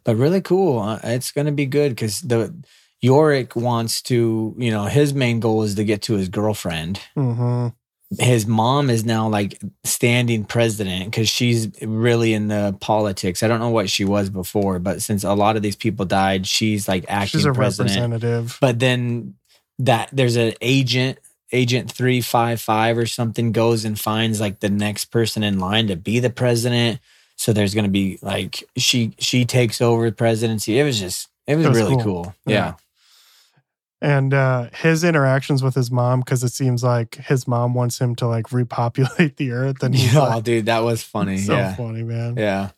but 0.04 0.16
really 0.16 0.40
cool. 0.40 0.78
Uh, 0.78 1.00
it's 1.02 1.32
going 1.32 1.46
to 1.46 1.52
be 1.52 1.66
good 1.66 1.90
because 1.90 2.20
the 2.20 2.54
Yorick 3.00 3.56
wants 3.56 4.00
to, 4.02 4.54
you 4.56 4.70
know, 4.70 4.84
his 4.84 5.12
main 5.12 5.40
goal 5.40 5.64
is 5.64 5.74
to 5.74 5.84
get 5.84 6.02
to 6.02 6.14
his 6.14 6.28
girlfriend. 6.28 7.00
Hmm 7.14 7.68
his 8.18 8.46
mom 8.46 8.88
is 8.88 9.04
now 9.04 9.28
like 9.28 9.60
standing 9.84 10.44
president 10.44 11.06
because 11.06 11.28
she's 11.28 11.68
really 11.82 12.34
in 12.34 12.48
the 12.48 12.76
politics. 12.80 13.42
I 13.42 13.48
don't 13.48 13.58
know 13.60 13.70
what 13.70 13.90
she 13.90 14.04
was 14.04 14.30
before, 14.30 14.78
but 14.78 15.02
since 15.02 15.24
a 15.24 15.34
lot 15.34 15.56
of 15.56 15.62
these 15.62 15.76
people 15.76 16.04
died, 16.04 16.46
she's 16.46 16.86
like 16.86 17.04
acting 17.08 17.40
She's 17.40 17.44
a 17.46 17.52
president. 17.52 17.90
representative. 18.12 18.58
But 18.60 18.78
then 18.78 19.34
that 19.80 20.08
there's 20.12 20.36
an 20.36 20.54
agent, 20.60 21.18
agent 21.52 21.90
three 21.90 22.20
five 22.20 22.60
five 22.60 22.96
or 22.96 23.06
something, 23.06 23.50
goes 23.52 23.84
and 23.84 23.98
finds 23.98 24.40
like 24.40 24.60
the 24.60 24.70
next 24.70 25.06
person 25.06 25.42
in 25.42 25.58
line 25.58 25.88
to 25.88 25.96
be 25.96 26.20
the 26.20 26.30
president. 26.30 27.00
So 27.36 27.52
there's 27.52 27.74
going 27.74 27.84
to 27.84 27.90
be 27.90 28.18
like 28.22 28.62
she 28.76 29.14
she 29.18 29.44
takes 29.44 29.80
over 29.80 30.08
the 30.08 30.16
presidency. 30.16 30.78
It 30.78 30.84
was 30.84 30.98
just 31.00 31.28
it 31.46 31.56
was, 31.56 31.66
It 31.66 31.68
was 31.70 31.78
really 31.78 31.96
cool. 31.96 32.24
cool. 32.24 32.34
Yeah. 32.46 32.54
yeah. 32.54 32.74
And 34.02 34.34
uh 34.34 34.68
his 34.74 35.04
interactions 35.04 35.62
with 35.62 35.74
his 35.74 35.90
mom 35.90 36.20
because 36.20 36.44
it 36.44 36.52
seems 36.52 36.84
like 36.84 37.14
his 37.16 37.48
mom 37.48 37.72
wants 37.74 37.98
him 37.98 38.14
to 38.14 38.26
like 38.26 38.52
repopulate 38.52 39.36
the 39.36 39.50
earth 39.52 39.82
and 39.82 39.94
he's 39.94 40.14
oh, 40.16 40.24
like 40.24 40.44
dude, 40.44 40.66
that 40.66 40.80
was 40.80 41.02
funny. 41.14 41.38
so 41.38 41.54
yeah. 41.54 41.74
funny 41.74 42.02
man 42.02 42.36
yeah. 42.36 42.70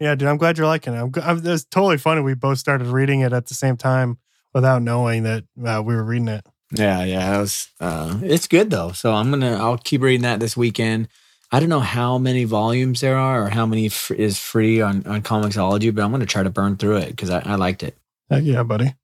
Yeah. 0.00 0.14
dude 0.14 0.28
i'm 0.28 0.38
glad 0.38 0.58
you're 0.58 0.66
liking 0.66 0.94
it 0.94 0.98
i'm, 0.98 1.12
I'm 1.22 1.46
it's 1.46 1.64
totally 1.64 1.98
funny 1.98 2.20
we 2.22 2.34
both 2.34 2.58
started 2.58 2.88
reading 2.88 3.20
it 3.20 3.32
at 3.32 3.46
the 3.46 3.54
same 3.54 3.76
time 3.76 4.18
without 4.52 4.82
knowing 4.82 5.22
that 5.22 5.44
uh, 5.64 5.82
we 5.84 5.94
were 5.94 6.02
reading 6.04 6.28
it 6.28 6.44
Yeah, 6.72 7.04
yeah, 7.04 7.36
it 7.36 7.40
was. 7.40 7.68
Uh, 7.80 8.18
it's 8.22 8.46
good 8.48 8.70
though, 8.70 8.92
so 8.92 9.12
I'm 9.12 9.30
gonna. 9.30 9.56
I'll 9.56 9.76
keep 9.78 10.02
reading 10.02 10.22
that 10.22 10.38
this 10.38 10.56
weekend. 10.56 11.08
I 11.50 11.58
don't 11.58 11.68
know 11.68 11.80
how 11.82 12.16
many 12.18 12.44
volumes 12.44 13.00
there 13.00 13.16
are 13.18 13.42
or 13.46 13.48
how 13.50 13.66
many 13.66 13.86
f- 13.86 14.12
is 14.12 14.38
free 14.38 14.80
on 14.80 15.04
on 15.04 15.22
Comixology, 15.22 15.92
but 15.92 16.04
I'm 16.04 16.12
gonna 16.12 16.26
try 16.26 16.44
to 16.44 16.50
burn 16.50 16.76
through 16.76 16.98
it 16.98 17.10
because 17.10 17.28
I, 17.28 17.40
I 17.44 17.54
liked 17.56 17.82
it. 17.82 17.96
Heck 18.30 18.44
yeah 18.44 18.62
buddy 18.62 18.94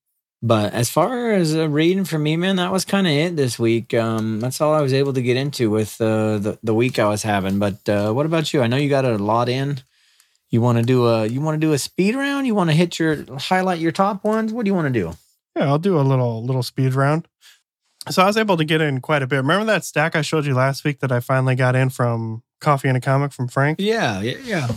But 0.43 0.75
as 0.75 0.91
far 0.91 1.33
as 1.33 1.57
uh, 1.57 1.69
reading 1.69 2.05
for 2.05 2.19
me, 2.19 2.37
man, 2.37 2.57
that 2.57 2.71
was 2.71 2.85
kind 2.85 3.07
of 3.07 3.13
it 3.13 3.37
this 3.37 3.59
week. 3.59 3.95
Um, 3.95 4.39
that's 4.41 4.61
all 4.61 4.75
I 4.75 4.83
was 4.83 4.93
able 4.93 5.13
to 5.15 5.23
get 5.23 5.37
into 5.37 5.71
with 5.71 6.01
uh, 6.01 6.39
the 6.39 6.59
the 6.63 6.75
week 6.75 6.99
I 6.99 7.09
was 7.09 7.23
having. 7.23 7.59
But 7.59 7.89
uh, 7.89 8.13
what 8.13 8.27
about 8.27 8.53
you? 8.53 8.63
I 8.63 8.67
know 8.67 8.77
you 8.77 8.89
got 8.89 9.05
a 9.05 9.17
lot 9.17 9.49
in. 9.49 9.81
You 10.51 10.61
want 10.61 10.79
to 10.79 10.85
do 10.85 11.07
a 11.07 11.27
you 11.27 11.41
want 11.41 11.61
to 11.61 11.67
do 11.67 11.73
a 11.73 11.79
speed 11.79 12.15
round? 12.15 12.47
You 12.47 12.55
want 12.55 12.71
to 12.71 12.77
hit 12.77 12.99
your 12.99 13.25
highlight 13.39 13.81
your 13.81 13.93
top 13.93 14.25
ones? 14.25 14.53
What 14.53 14.65
do 14.65 14.69
you 14.69 14.75
want 14.75 14.93
to 14.93 15.01
do? 15.01 15.13
yeah 15.57 15.69
i'll 15.69 15.79
do 15.79 15.99
a 15.99 16.03
little 16.03 16.45
little 16.45 16.63
speed 16.63 16.93
round 16.93 17.27
so 18.11 18.23
i 18.23 18.27
was 18.27 18.37
able 18.37 18.59
to 18.59 18.65
get 18.65 18.83
in 18.83 19.01
quite 19.01 19.23
a 19.23 19.27
bit 19.27 19.39
remember 19.39 19.65
that 19.65 19.85
stack 19.87 20.15
i 20.15 20.21
showed 20.21 20.45
you 20.45 20.53
last 20.55 20.85
week 20.85 21.01
that 21.01 21.11
i 21.11 21.19
finally 21.19 21.55
got 21.55 21.75
in 21.75 21.89
from 21.89 22.43
coffee 22.61 22.89
and 22.89 22.97
a 22.99 23.01
comic 23.01 23.33
from 23.33 23.49
frank 23.49 23.81
Yeah, 23.81 24.21
yeah, 24.21 24.37
yeah. 24.45 24.69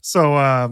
So 0.00 0.36
uh, 0.36 0.68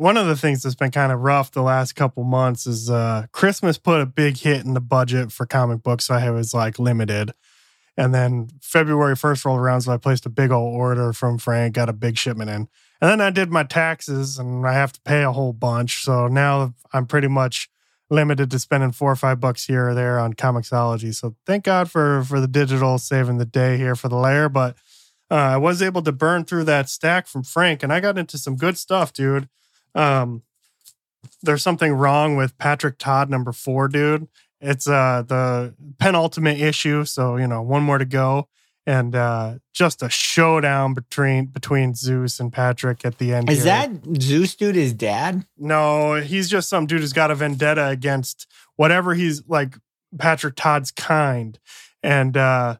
one 0.00 0.16
of 0.16 0.26
the 0.26 0.36
things 0.36 0.62
that's 0.62 0.74
been 0.74 0.90
kind 0.90 1.12
of 1.12 1.20
rough 1.20 1.52
the 1.52 1.60
last 1.60 1.94
couple 1.94 2.24
months 2.24 2.66
is 2.66 2.88
uh, 2.88 3.26
Christmas 3.32 3.76
put 3.76 4.00
a 4.00 4.06
big 4.06 4.38
hit 4.38 4.64
in 4.64 4.72
the 4.72 4.80
budget 4.80 5.30
for 5.30 5.44
comic 5.44 5.82
books. 5.82 6.06
So 6.06 6.14
I 6.14 6.30
was 6.30 6.54
like 6.54 6.78
limited. 6.78 7.34
And 7.98 8.14
then 8.14 8.48
February 8.62 9.14
1st 9.14 9.44
rolled 9.44 9.60
around. 9.60 9.82
So 9.82 9.92
I 9.92 9.98
placed 9.98 10.24
a 10.24 10.30
big 10.30 10.52
old 10.52 10.74
order 10.74 11.12
from 11.12 11.36
Frank, 11.36 11.74
got 11.74 11.90
a 11.90 11.92
big 11.92 12.16
shipment 12.16 12.48
in. 12.48 12.66
And 13.02 13.10
then 13.10 13.20
I 13.20 13.28
did 13.28 13.50
my 13.50 13.62
taxes 13.62 14.38
and 14.38 14.66
I 14.66 14.72
have 14.72 14.94
to 14.94 15.00
pay 15.02 15.22
a 15.22 15.32
whole 15.32 15.52
bunch. 15.52 16.02
So 16.02 16.28
now 16.28 16.72
I'm 16.94 17.04
pretty 17.04 17.28
much 17.28 17.68
limited 18.08 18.50
to 18.52 18.58
spending 18.58 18.92
four 18.92 19.12
or 19.12 19.16
five 19.16 19.38
bucks 19.38 19.66
here 19.66 19.90
or 19.90 19.94
there 19.94 20.18
on 20.18 20.32
Comixology. 20.32 21.14
So 21.14 21.36
thank 21.44 21.64
God 21.64 21.90
for 21.90 22.24
for 22.24 22.40
the 22.40 22.48
digital 22.48 22.96
saving 22.96 23.36
the 23.36 23.44
day 23.44 23.76
here 23.76 23.94
for 23.94 24.08
the 24.08 24.16
Lair. 24.16 24.48
But 24.48 24.76
uh, 25.30 25.34
I 25.34 25.56
was 25.58 25.82
able 25.82 26.00
to 26.02 26.12
burn 26.12 26.46
through 26.46 26.64
that 26.64 26.88
stack 26.88 27.26
from 27.26 27.42
Frank, 27.42 27.82
and 27.82 27.92
I 27.92 28.00
got 28.00 28.16
into 28.16 28.38
some 28.38 28.56
good 28.56 28.78
stuff, 28.78 29.12
dude. 29.12 29.48
Um, 29.94 30.42
there's 31.42 31.62
something 31.62 31.92
wrong 31.92 32.36
with 32.36 32.56
Patrick 32.58 32.98
Todd 32.98 33.30
number 33.30 33.52
four, 33.52 33.88
dude. 33.88 34.28
It's 34.60 34.86
uh 34.86 35.22
the 35.26 35.74
penultimate 35.98 36.60
issue, 36.60 37.04
so 37.04 37.36
you 37.36 37.46
know 37.46 37.62
one 37.62 37.82
more 37.82 37.98
to 37.98 38.04
go, 38.04 38.48
and 38.86 39.14
uh 39.16 39.54
just 39.72 40.02
a 40.02 40.10
showdown 40.10 40.92
between 40.92 41.46
between 41.46 41.94
Zeus 41.94 42.40
and 42.40 42.52
Patrick 42.52 43.04
at 43.04 43.18
the 43.18 43.32
end. 43.32 43.48
Is 43.48 43.64
here. 43.64 43.66
that 43.66 44.20
Zeus 44.20 44.54
dude 44.54 44.74
his 44.74 44.92
dad? 44.92 45.46
No, 45.56 46.16
he's 46.16 46.50
just 46.50 46.68
some 46.68 46.86
dude 46.86 47.00
who's 47.00 47.14
got 47.14 47.30
a 47.30 47.34
vendetta 47.34 47.88
against 47.88 48.46
whatever 48.76 49.14
he's 49.14 49.42
like 49.48 49.78
Patrick 50.18 50.56
Todd's 50.56 50.90
kind. 50.90 51.58
And 52.02 52.36
uh 52.36 52.76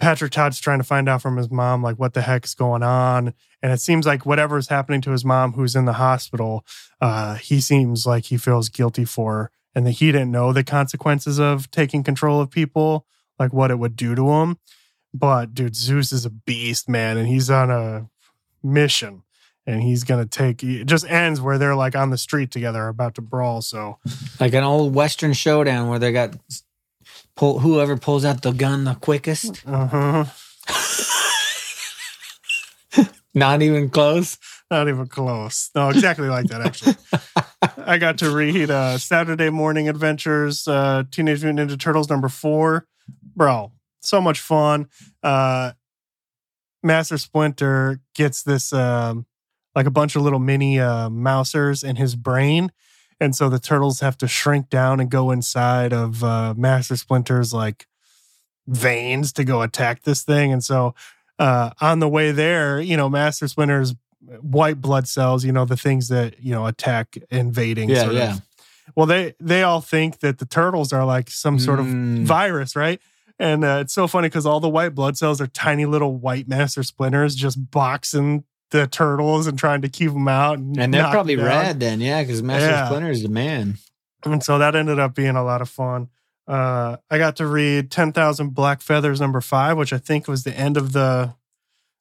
Patrick 0.00 0.32
Todd's 0.32 0.58
trying 0.58 0.78
to 0.78 0.84
find 0.84 1.08
out 1.08 1.22
from 1.22 1.36
his 1.36 1.50
mom 1.50 1.82
like 1.82 1.96
what 1.96 2.14
the 2.14 2.22
heck's 2.22 2.54
going 2.54 2.82
on. 2.82 3.34
And 3.62 3.72
it 3.72 3.80
seems 3.80 4.06
like 4.06 4.24
whatever 4.24 4.56
is 4.56 4.68
happening 4.68 5.00
to 5.02 5.10
his 5.10 5.24
mom 5.24 5.52
who's 5.52 5.76
in 5.76 5.84
the 5.84 5.94
hospital, 5.94 6.64
uh, 7.00 7.34
he 7.34 7.60
seems 7.60 8.06
like 8.06 8.24
he 8.24 8.36
feels 8.36 8.68
guilty 8.68 9.04
for 9.04 9.50
and 9.74 9.86
that 9.86 9.92
he 9.92 10.10
didn't 10.10 10.32
know 10.32 10.52
the 10.52 10.64
consequences 10.64 11.38
of 11.38 11.70
taking 11.70 12.02
control 12.02 12.40
of 12.40 12.50
people, 12.50 13.06
like 13.38 13.52
what 13.52 13.70
it 13.70 13.78
would 13.78 13.94
do 13.94 14.14
to 14.14 14.30
him. 14.30 14.58
But 15.12 15.54
dude, 15.54 15.76
Zeus 15.76 16.12
is 16.12 16.24
a 16.24 16.30
beast, 16.30 16.88
man, 16.88 17.16
and 17.16 17.28
he's 17.28 17.50
on 17.50 17.70
a 17.70 18.08
mission 18.62 19.22
and 19.66 19.82
he's 19.82 20.04
gonna 20.04 20.26
take 20.26 20.62
it 20.62 20.84
just 20.86 21.08
ends 21.08 21.40
where 21.40 21.58
they're 21.58 21.74
like 21.74 21.94
on 21.94 22.10
the 22.10 22.18
street 22.18 22.50
together 22.50 22.88
about 22.88 23.14
to 23.14 23.22
brawl 23.22 23.62
so 23.62 23.98
Like 24.38 24.54
an 24.54 24.64
old 24.64 24.94
Western 24.94 25.32
showdown 25.32 25.88
where 25.88 25.98
they 25.98 26.12
got 26.12 26.34
pull 27.40 27.60
whoever 27.60 27.96
pulls 27.96 28.22
out 28.22 28.42
the 28.42 28.52
gun 28.52 28.84
the 28.84 28.94
quickest. 28.94 29.62
uh-huh. 29.66 30.26
Not 33.34 33.62
even 33.62 33.88
close. 33.88 34.36
not 34.70 34.88
even 34.88 35.06
close 35.08 35.70
no 35.74 35.88
exactly 35.88 36.28
like 36.28 36.46
that 36.46 36.60
actually 36.60 36.94
i 37.86 37.98
got 37.98 38.18
to 38.18 38.30
read 38.30 38.70
uh 38.70 38.96
saturday 38.98 39.50
morning 39.50 39.88
adventures 39.88 40.68
uh 40.68 41.02
teenage 41.10 41.42
mutant 41.42 41.70
ninja 41.70 41.78
turtles 41.80 42.08
number 42.08 42.28
four 42.28 42.86
bro 43.34 43.72
so 44.00 44.20
much 44.20 44.38
fun 44.38 44.86
uh 45.24 45.72
master 46.84 47.18
splinter 47.18 48.00
gets 48.14 48.44
this 48.44 48.72
um 48.72 49.26
like 49.74 49.86
a 49.86 49.90
bunch 49.90 50.14
of 50.14 50.22
little 50.22 50.38
mini 50.38 50.78
uh 50.78 51.08
mousers 51.10 51.82
in 51.82 51.96
his 51.96 52.14
brain 52.14 52.70
and 53.20 53.36
so 53.36 53.48
the 53.48 53.58
turtles 53.58 54.00
have 54.00 54.16
to 54.18 54.26
shrink 54.26 54.70
down 54.70 54.98
and 55.00 55.10
go 55.10 55.30
inside 55.30 55.92
of 55.92 56.24
uh 56.24 56.54
master 56.56 56.96
splinter's 56.96 57.52
like 57.52 57.86
veins 58.66 59.32
to 59.32 59.44
go 59.44 59.62
attack 59.62 60.02
this 60.02 60.22
thing 60.22 60.52
and 60.52 60.62
so 60.64 60.94
uh 61.38 61.70
on 61.80 61.98
the 61.98 62.08
way 62.08 62.30
there 62.32 62.80
you 62.80 62.96
know 62.96 63.08
master 63.08 63.48
splinter's 63.48 63.94
white 64.40 64.80
blood 64.80 65.08
cells 65.08 65.44
you 65.44 65.52
know 65.52 65.64
the 65.64 65.76
things 65.76 66.08
that 66.08 66.40
you 66.42 66.52
know 66.52 66.66
attack 66.66 67.16
invading 67.30 67.88
Yeah, 67.88 68.02
sort 68.02 68.14
yeah. 68.14 68.32
of 68.34 68.42
Well, 68.94 69.06
they 69.06 69.34
they 69.40 69.62
all 69.62 69.80
think 69.80 70.18
that 70.20 70.38
the 70.38 70.46
turtles 70.46 70.92
are 70.92 71.04
like 71.04 71.30
some 71.30 71.58
sort 71.58 71.80
of 71.80 71.86
Mm. 71.86 72.24
virus, 72.24 72.76
right? 72.76 73.00
And 73.38 73.64
uh, 73.64 73.78
it's 73.80 73.94
so 73.94 74.06
funny 74.06 74.28
because 74.28 74.44
all 74.44 74.60
the 74.60 74.68
white 74.68 74.94
blood 74.94 75.16
cells 75.16 75.40
are 75.40 75.46
tiny 75.46 75.86
little 75.86 76.14
white 76.16 76.46
master 76.48 76.82
splinters 76.82 77.34
just 77.34 77.70
boxing 77.70 78.44
the 78.70 78.86
turtles 78.86 79.46
and 79.46 79.58
trying 79.58 79.82
to 79.82 79.88
keep 79.88 80.12
them 80.12 80.28
out. 80.28 80.58
And, 80.58 80.78
And 80.78 80.94
they're 80.94 81.10
probably 81.10 81.36
rad 81.36 81.80
then, 81.80 82.00
yeah, 82.00 82.22
because 82.22 82.42
Master 82.42 82.68
Yeah. 82.68 82.86
Splinter 82.86 83.10
is 83.10 83.22
the 83.22 83.28
man. 83.28 83.78
And 84.24 84.42
so 84.42 84.58
that 84.58 84.74
ended 84.76 84.98
up 84.98 85.14
being 85.14 85.36
a 85.36 85.44
lot 85.44 85.62
of 85.62 85.68
fun. 85.68 86.08
Uh, 86.46 86.96
I 87.10 87.18
got 87.18 87.36
to 87.36 87.46
read 87.46 87.90
10,000 87.90 88.50
Black 88.54 88.80
Feathers 88.82 89.20
number 89.20 89.40
five, 89.40 89.76
which 89.76 89.92
I 89.92 89.98
think 89.98 90.26
was 90.28 90.44
the 90.44 90.56
end 90.56 90.76
of 90.76 90.92
the 90.92 91.34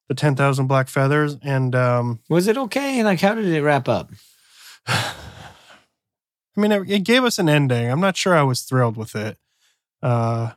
the 0.08 0.16
10,000 0.16 0.66
Black 0.66 0.88
Feathers. 0.88 1.38
And 1.44 1.76
um, 1.76 2.20
Was 2.30 2.48
it 2.48 2.58
okay? 2.58 3.04
Like, 3.04 3.22
how 3.22 3.36
did 3.36 3.46
it 3.46 3.62
wrap 3.62 3.88
up? 3.88 4.10
I 4.88 5.14
mean, 6.56 6.72
it, 6.72 6.90
it 6.90 7.00
gave 7.04 7.24
us 7.24 7.38
an 7.38 7.48
ending. 7.48 7.92
I'm 7.92 8.00
not 8.02 8.18
sure 8.18 8.36
I 8.36 8.42
was 8.42 8.62
thrilled 8.62 8.98
with 8.98 9.16
it. 9.16 9.38
Uh, 10.02 10.52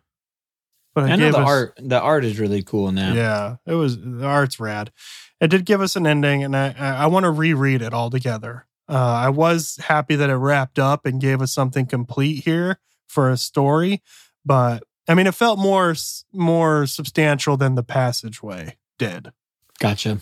but 0.95 1.05
I 1.05 1.17
know 1.17 1.31
the 1.31 1.39
us, 1.39 1.49
art. 1.49 1.75
The 1.79 2.01
art 2.01 2.25
is 2.25 2.39
really 2.39 2.63
cool 2.63 2.93
now. 2.93 3.13
Yeah, 3.13 3.57
it 3.67 3.75
was 3.75 3.99
the 3.99 4.27
art's 4.27 4.61
rad. 4.61 4.93
It 5.41 5.49
did 5.49 5.65
give 5.65 5.81
us 5.81 5.97
an 5.97 6.07
ending, 6.07 6.45
and 6.45 6.57
I 6.57 6.75
I, 6.79 6.89
I 7.05 7.07
want 7.07 7.25
to 7.25 7.31
reread 7.31 7.83
it 7.83 7.93
all 7.93 8.11
together. 8.11 8.67
Uh, 8.89 8.95
I 8.97 9.29
was 9.31 9.77
happy 9.85 10.17
that 10.17 10.31
it 10.31 10.35
wrapped 10.35 10.79
up 10.79 11.07
and 11.07 11.21
gave 11.21 11.41
us 11.41 11.53
something 11.53 11.87
complete 11.87 12.45
here 12.45 12.79
for 13.07 13.31
a 13.31 13.37
story, 13.37 14.03
but 14.45 14.83
I 15.09 15.15
mean, 15.15 15.27
it 15.27 15.35
felt 15.35 15.59
more 15.59 15.95
more 16.33 16.87
substantial 16.87 17.57
than 17.57 17.75
the 17.75 17.83
passageway 17.83 18.77
did. 18.99 19.33
Gotcha. 19.79 20.19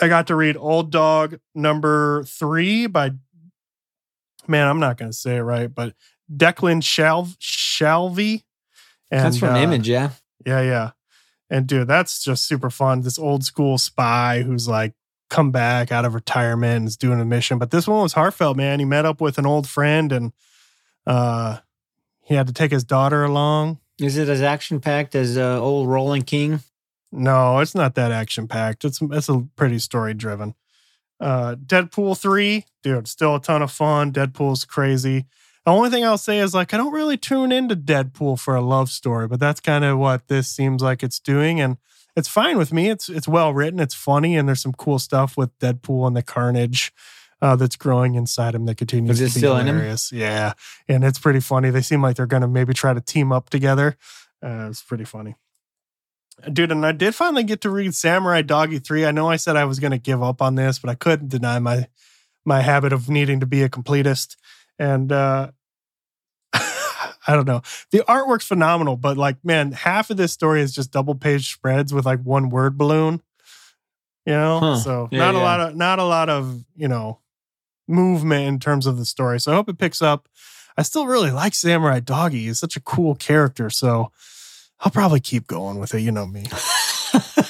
I 0.00 0.08
got 0.08 0.26
to 0.28 0.34
read 0.34 0.56
Old 0.56 0.90
Dog 0.90 1.38
number 1.54 2.24
three 2.24 2.86
by 2.86 3.12
man, 4.48 4.66
I'm 4.66 4.80
not 4.80 4.96
going 4.96 5.10
to 5.10 5.16
say 5.16 5.36
it 5.36 5.42
right, 5.42 5.72
but 5.72 5.94
Declan 6.34 6.82
Shalv 6.82 7.36
Shalvey. 7.38 8.42
And, 9.10 9.24
That's 9.24 9.38
from 9.38 9.54
uh, 9.54 9.58
Image, 9.58 9.88
yeah. 9.88 10.10
yeah, 10.46 10.62
yeah. 10.62 10.90
And 11.50 11.66
dude, 11.66 11.88
that's 11.88 12.22
just 12.22 12.46
super 12.46 12.70
fun. 12.70 13.00
This 13.00 13.18
old 13.18 13.42
school 13.44 13.76
spy 13.76 14.42
who's 14.42 14.68
like 14.68 14.94
come 15.28 15.50
back 15.50 15.90
out 15.90 16.04
of 16.04 16.14
retirement 16.14 16.76
and 16.76 16.88
is 16.88 16.96
doing 16.96 17.20
a 17.20 17.24
mission. 17.24 17.58
But 17.58 17.72
this 17.72 17.88
one 17.88 18.02
was 18.02 18.12
heartfelt, 18.12 18.56
man. 18.56 18.78
He 18.78 18.84
met 18.84 19.04
up 19.04 19.20
with 19.20 19.36
an 19.36 19.46
old 19.46 19.68
friend 19.68 20.12
and 20.12 20.32
uh 21.06 21.58
he 22.22 22.34
had 22.34 22.46
to 22.46 22.52
take 22.52 22.70
his 22.70 22.84
daughter 22.84 23.24
along. 23.24 23.78
Is 23.98 24.16
it 24.16 24.28
as 24.28 24.40
action 24.40 24.80
packed 24.80 25.16
as 25.16 25.36
uh, 25.36 25.60
old 25.60 25.88
Rolling 25.88 26.22
King? 26.22 26.60
No, 27.10 27.58
it's 27.58 27.74
not 27.74 27.96
that 27.96 28.12
action 28.12 28.46
packed. 28.46 28.84
It's 28.84 29.00
it's 29.02 29.28
a 29.28 29.48
pretty 29.56 29.80
story 29.80 30.14
driven. 30.14 30.54
Uh 31.18 31.56
Deadpool 31.56 32.16
3, 32.16 32.64
dude, 32.84 33.08
still 33.08 33.34
a 33.34 33.40
ton 33.40 33.62
of 33.62 33.72
fun. 33.72 34.12
Deadpool's 34.12 34.64
crazy. 34.64 35.26
The 35.66 35.72
only 35.72 35.90
thing 35.90 36.04
I'll 36.04 36.18
say 36.18 36.38
is 36.38 36.54
like 36.54 36.72
I 36.72 36.76
don't 36.76 36.92
really 36.92 37.16
tune 37.16 37.52
into 37.52 37.76
Deadpool 37.76 38.38
for 38.40 38.54
a 38.54 38.60
love 38.62 38.90
story, 38.90 39.28
but 39.28 39.40
that's 39.40 39.60
kind 39.60 39.84
of 39.84 39.98
what 39.98 40.28
this 40.28 40.48
seems 40.48 40.82
like 40.82 41.02
it's 41.02 41.20
doing 41.20 41.60
and 41.60 41.76
it's 42.16 42.28
fine 42.28 42.56
with 42.58 42.72
me. 42.72 42.88
It's 42.88 43.08
it's 43.08 43.28
well 43.28 43.52
written, 43.52 43.78
it's 43.80 43.94
funny 43.94 44.36
and 44.36 44.48
there's 44.48 44.62
some 44.62 44.72
cool 44.72 44.98
stuff 44.98 45.36
with 45.36 45.56
Deadpool 45.58 46.06
and 46.06 46.16
the 46.16 46.22
carnage 46.22 46.92
uh, 47.42 47.56
that's 47.56 47.76
growing 47.76 48.14
inside 48.14 48.54
him 48.54 48.66
that 48.66 48.76
continues 48.76 49.20
Is 49.20 49.20
it 49.20 49.28
to 49.28 49.34
be 49.34 49.40
still 49.40 49.56
in 49.56 49.66
him? 49.68 49.74
hilarious. 49.76 50.12
Yeah, 50.12 50.52
and 50.88 51.04
it's 51.04 51.18
pretty 51.18 51.40
funny. 51.40 51.70
They 51.70 51.82
seem 51.82 52.02
like 52.02 52.16
they're 52.16 52.26
going 52.26 52.42
to 52.42 52.48
maybe 52.48 52.74
try 52.74 52.92
to 52.94 53.00
team 53.00 53.30
up 53.32 53.50
together. 53.50 53.96
Uh, 54.42 54.66
it's 54.70 54.82
pretty 54.82 55.04
funny. 55.04 55.36
Dude, 56.50 56.72
and 56.72 56.86
I 56.86 56.92
did 56.92 57.14
finally 57.14 57.44
get 57.44 57.60
to 57.62 57.70
read 57.70 57.94
Samurai 57.94 58.40
Doggy 58.42 58.78
3. 58.78 59.04
I 59.04 59.10
know 59.10 59.28
I 59.28 59.36
said 59.36 59.56
I 59.56 59.64
was 59.66 59.78
going 59.78 59.90
to 59.90 59.98
give 59.98 60.22
up 60.22 60.40
on 60.40 60.54
this, 60.54 60.78
but 60.78 60.88
I 60.88 60.94
couldn't 60.94 61.28
deny 61.28 61.58
my 61.58 61.86
my 62.46 62.62
habit 62.62 62.92
of 62.94 63.10
needing 63.10 63.40
to 63.40 63.46
be 63.46 63.62
a 63.62 63.68
completist. 63.68 64.36
And 64.80 65.12
uh 65.12 65.52
I 67.26 67.34
don't 67.34 67.46
know. 67.46 67.62
The 67.92 67.98
artwork's 68.08 68.46
phenomenal, 68.46 68.96
but 68.96 69.16
like, 69.16 69.36
man, 69.44 69.72
half 69.72 70.10
of 70.10 70.16
this 70.16 70.32
story 70.32 70.62
is 70.62 70.74
just 70.74 70.90
double 70.90 71.14
page 71.14 71.52
spreads 71.52 71.94
with 71.94 72.06
like 72.06 72.20
one 72.22 72.50
word 72.50 72.76
balloon. 72.76 73.22
You 74.26 74.32
know? 74.32 74.58
Huh. 74.58 74.76
So 74.78 75.08
Yeah, 75.12 75.18
not 75.18 75.34
a 75.34 75.38
lot 75.38 75.60
of 75.60 75.76
not 75.76 75.98
a 75.98 76.04
lot 76.04 76.28
of, 76.28 76.64
you 76.74 76.88
know, 76.88 77.20
movement 77.86 78.48
in 78.48 78.58
terms 78.58 78.86
of 78.86 78.96
the 78.96 79.04
story. 79.04 79.38
So 79.38 79.52
I 79.52 79.54
hope 79.54 79.68
it 79.68 79.78
picks 79.78 80.02
up. 80.02 80.28
I 80.76 80.82
still 80.82 81.06
really 81.06 81.30
like 81.30 81.54
Samurai 81.54 82.00
Doggy. 82.00 82.46
He's 82.46 82.58
such 82.58 82.76
a 82.76 82.80
cool 82.80 83.14
character. 83.14 83.68
So 83.70 84.10
I'll 84.80 84.92
probably 84.92 85.20
keep 85.20 85.46
going 85.46 85.78
with 85.78 85.94
it. 85.94 86.00
You 86.00 86.12
know 86.12 86.26
me. 86.26 86.46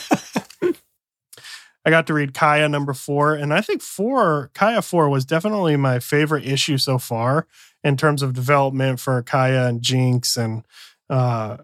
I 1.84 1.90
got 1.90 2.06
to 2.08 2.14
read 2.14 2.34
Kaya 2.34 2.68
number 2.68 2.92
four, 2.92 3.34
and 3.34 3.54
I 3.54 3.62
think 3.62 3.80
four, 3.82 4.50
Kaya 4.54 4.82
four 4.82 5.08
was 5.08 5.24
definitely 5.24 5.76
my 5.76 5.98
favorite 5.98 6.46
issue 6.46 6.76
so 6.76 6.98
far 6.98 7.46
in 7.82 7.96
terms 7.96 8.22
of 8.22 8.34
development 8.34 9.00
for 9.00 9.22
Kaya 9.22 9.66
and 9.66 9.80
Jinx 9.80 10.36
and 10.36 10.66
uh, 11.08 11.58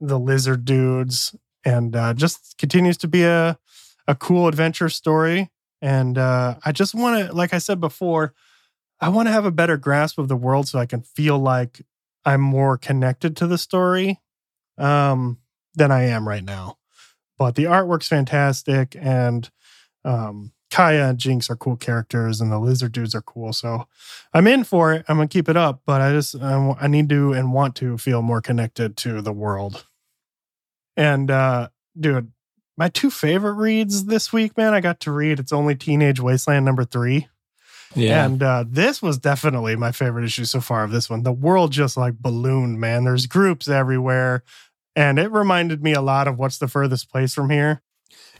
the 0.00 0.18
lizard 0.18 0.64
dudes, 0.64 1.34
and 1.64 1.96
uh, 1.96 2.14
just 2.14 2.56
continues 2.58 2.96
to 2.98 3.08
be 3.08 3.24
a 3.24 3.58
a 4.06 4.14
cool 4.14 4.48
adventure 4.48 4.88
story. 4.88 5.50
And 5.80 6.18
uh, 6.18 6.56
I 6.64 6.72
just 6.72 6.94
want 6.94 7.26
to, 7.28 7.34
like 7.34 7.52
I 7.54 7.58
said 7.58 7.80
before, 7.80 8.34
I 9.00 9.08
want 9.08 9.28
to 9.28 9.32
have 9.32 9.44
a 9.44 9.50
better 9.50 9.76
grasp 9.76 10.18
of 10.18 10.28
the 10.28 10.36
world 10.36 10.68
so 10.68 10.78
I 10.78 10.86
can 10.86 11.02
feel 11.02 11.38
like 11.38 11.82
I'm 12.24 12.40
more 12.40 12.78
connected 12.78 13.36
to 13.38 13.46
the 13.46 13.58
story 13.58 14.20
um, 14.78 15.38
than 15.74 15.90
I 15.90 16.04
am 16.04 16.26
right 16.26 16.44
now. 16.44 16.78
But 17.38 17.56
the 17.56 17.64
artwork's 17.64 18.08
fantastic, 18.08 18.96
and 18.98 19.50
um, 20.04 20.52
Kaya 20.70 21.08
and 21.08 21.18
Jinx 21.18 21.50
are 21.50 21.56
cool 21.56 21.76
characters, 21.76 22.40
and 22.40 22.50
the 22.50 22.58
lizard 22.58 22.92
dudes 22.92 23.14
are 23.14 23.22
cool. 23.22 23.52
So 23.52 23.86
I'm 24.32 24.46
in 24.46 24.64
for 24.64 24.92
it. 24.92 25.04
I'm 25.08 25.16
gonna 25.16 25.28
keep 25.28 25.48
it 25.48 25.56
up, 25.56 25.82
but 25.86 26.00
I 26.00 26.12
just 26.12 26.36
I, 26.40 26.76
I 26.80 26.86
need 26.86 27.08
to 27.10 27.32
and 27.32 27.52
want 27.52 27.76
to 27.76 27.98
feel 27.98 28.22
more 28.22 28.40
connected 28.40 28.96
to 28.98 29.20
the 29.22 29.32
world. 29.32 29.86
And 30.96 31.30
uh, 31.30 31.68
dude, 31.98 32.32
my 32.76 32.88
two 32.88 33.10
favorite 33.10 33.54
reads 33.54 34.06
this 34.06 34.32
week, 34.32 34.56
man, 34.56 34.74
I 34.74 34.80
got 34.80 35.00
to 35.00 35.12
read. 35.12 35.38
It's 35.38 35.52
only 35.52 35.74
Teenage 35.74 36.20
Wasteland 36.20 36.64
number 36.64 36.84
three. 36.84 37.28
Yeah. 37.94 38.24
And 38.24 38.42
uh, 38.42 38.64
this 38.66 39.00
was 39.00 39.18
definitely 39.18 39.76
my 39.76 39.92
favorite 39.92 40.24
issue 40.24 40.44
so 40.44 40.60
far 40.60 40.82
of 40.82 40.90
this 40.90 41.08
one. 41.08 41.22
The 41.22 41.32
world 41.32 41.70
just 41.70 41.96
like 41.96 42.18
ballooned, 42.18 42.80
man. 42.80 43.04
There's 43.04 43.26
groups 43.26 43.68
everywhere. 43.68 44.42
And 44.96 45.18
it 45.18 45.30
reminded 45.30 45.82
me 45.82 45.92
a 45.92 46.00
lot 46.00 46.28
of 46.28 46.38
what's 46.38 46.58
the 46.58 46.68
furthest 46.68 47.10
place 47.10 47.34
from 47.34 47.50
here. 47.50 47.82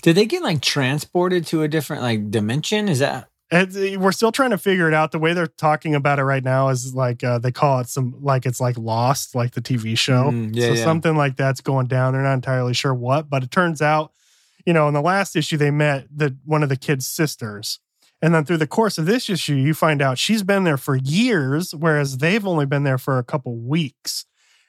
Did 0.02 0.16
they 0.16 0.26
get 0.26 0.42
like 0.42 0.60
transported 0.60 1.46
to 1.46 1.62
a 1.62 1.68
different 1.68 2.02
like 2.02 2.30
dimension? 2.30 2.88
Is 2.88 2.98
that 2.98 3.28
And 3.50 3.72
we're 4.00 4.12
still 4.12 4.32
trying 4.32 4.50
to 4.50 4.58
figure 4.58 4.88
it 4.88 4.94
out. 4.94 5.12
The 5.12 5.18
way 5.18 5.32
they're 5.32 5.46
talking 5.46 5.94
about 5.94 6.18
it 6.18 6.24
right 6.24 6.44
now 6.44 6.68
is 6.68 6.94
like 6.94 7.24
uh, 7.24 7.38
they 7.38 7.52
call 7.52 7.80
it 7.80 7.88
some 7.88 8.14
like 8.20 8.46
it's 8.46 8.60
like 8.60 8.76
Lost, 8.78 9.34
like 9.34 9.52
the 9.52 9.60
TV 9.60 9.96
show. 9.98 10.30
Mm, 10.30 10.54
yeah, 10.54 10.68
so 10.68 10.72
yeah. 10.74 10.84
something 10.84 11.16
like 11.16 11.36
that's 11.36 11.60
going 11.60 11.86
down. 11.86 12.12
They're 12.12 12.22
not 12.22 12.34
entirely 12.34 12.74
sure 12.74 12.94
what, 12.94 13.28
but 13.28 13.42
it 13.42 13.50
turns 13.50 13.80
out, 13.82 14.12
you 14.66 14.72
know, 14.72 14.88
in 14.88 14.94
the 14.94 15.02
last 15.02 15.36
issue 15.36 15.56
they 15.56 15.70
met 15.70 16.06
the 16.14 16.36
one 16.44 16.62
of 16.62 16.68
the 16.68 16.76
kids' 16.76 17.06
sisters. 17.06 17.80
And 18.22 18.34
then 18.34 18.44
through 18.44 18.56
the 18.56 18.66
course 18.66 18.96
of 18.96 19.04
this 19.04 19.28
issue, 19.28 19.54
you 19.54 19.74
find 19.74 20.00
out 20.00 20.16
she's 20.16 20.42
been 20.42 20.64
there 20.64 20.78
for 20.78 20.96
years, 20.96 21.74
whereas 21.74 22.18
they've 22.18 22.46
only 22.46 22.64
been 22.64 22.84
there 22.84 22.98
for 22.98 23.18
a 23.18 23.24
couple 23.24 23.56
weeks. 23.56 24.24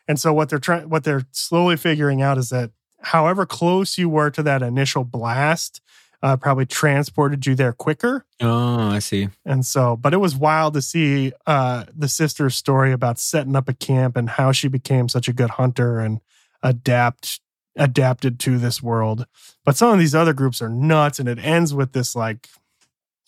And 0.08 0.20
so 0.20 0.34
what 0.34 0.50
they're 0.50 0.60
trying, 0.60 0.90
what 0.90 1.04
they're 1.04 1.26
slowly 1.32 1.78
figuring 1.78 2.22
out 2.22 2.38
is 2.38 2.50
that 2.50 2.72
however 3.02 3.46
close 3.46 3.98
you 3.98 4.10
were 4.10 4.30
to 4.32 4.44
that 4.44 4.62
initial 4.62 5.04
blast, 5.04 5.82
uh, 6.22 6.38
probably 6.38 6.66
transported 6.66 7.46
you 7.46 7.56
there 7.56 7.74
quicker. 7.74 8.26
Oh, 8.42 8.90
I 8.90 9.00
see. 9.00 9.30
And 9.46 9.66
so, 9.66 9.96
but 9.96 10.14
it 10.14 10.18
was 10.18 10.36
wild 10.36 10.74
to 10.74 10.82
see 10.82 11.34
uh, 11.46 11.86
the 11.96 12.08
sister's 12.08 12.56
story 12.56 12.92
about 12.92 13.20
setting 13.20 13.56
up 13.56 13.70
a 13.70 13.74
camp 13.74 14.18
and 14.18 14.30
how 14.30 14.52
she 14.52 14.68
became 14.68 15.08
such 15.10 15.28
a 15.28 15.34
good 15.34 15.52
hunter 15.52 16.00
and 16.00 16.22
adapt 16.64 17.40
adapted 17.78 18.40
to 18.40 18.58
this 18.58 18.82
world. 18.82 19.28
But 19.66 19.76
some 19.76 19.92
of 19.92 20.00
these 20.00 20.16
other 20.16 20.34
groups 20.34 20.62
are 20.62 20.70
nuts, 20.70 21.20
and 21.20 21.28
it 21.28 21.38
ends 21.40 21.74
with 21.74 21.92
this 21.92 22.16
like 22.16 22.50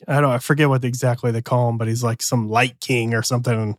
I 0.07 0.21
don't 0.21 0.32
I 0.32 0.39
forget 0.39 0.69
what 0.69 0.84
exactly 0.84 1.32
they 1.32 1.41
call 1.41 1.69
him, 1.69 1.78
but 1.78 1.88
he's 1.88 2.03
like 2.03 2.21
some 2.21 2.49
light 2.49 2.80
king 2.80 3.13
or 3.13 3.21
something. 3.21 3.53
And 3.53 3.75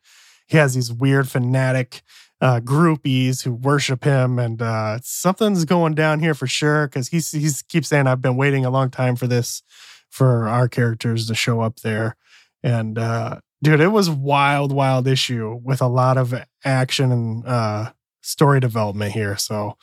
he 0.47 0.57
has 0.57 0.75
these 0.75 0.93
weird 0.93 1.29
fanatic 1.29 2.03
uh, 2.41 2.61
groupies 2.61 3.43
who 3.43 3.53
worship 3.53 4.05
him, 4.05 4.39
and 4.39 4.63
uh, 4.63 4.99
something's 5.03 5.65
going 5.65 5.95
down 5.95 6.21
here 6.21 6.35
for 6.35 6.47
sure 6.47 6.87
because 6.87 7.09
he's 7.09 7.33
he's 7.33 7.63
keeps 7.63 7.89
saying 7.89 8.07
I've 8.07 8.23
been 8.23 8.37
waiting 8.37 8.65
a 8.65 8.71
long 8.71 8.91
time 8.91 9.17
for 9.17 9.27
this 9.27 9.63
for 10.09 10.49
our 10.49 10.69
characters 10.69 11.27
to 11.27 11.35
show 11.35 11.61
up 11.61 11.81
there. 11.81 12.17
And 12.63 12.99
uh, 12.99 13.41
dude, 13.63 13.81
it 13.81 13.89
was 13.89 14.11
wild, 14.11 14.73
wild 14.73 15.07
issue 15.07 15.61
with 15.63 15.81
a 15.81 15.87
lot 15.87 16.17
of 16.17 16.35
action 16.65 17.13
and 17.13 17.47
uh, 17.47 17.93
story 18.23 18.61
development 18.61 19.13
here. 19.13 19.37
So 19.37 19.77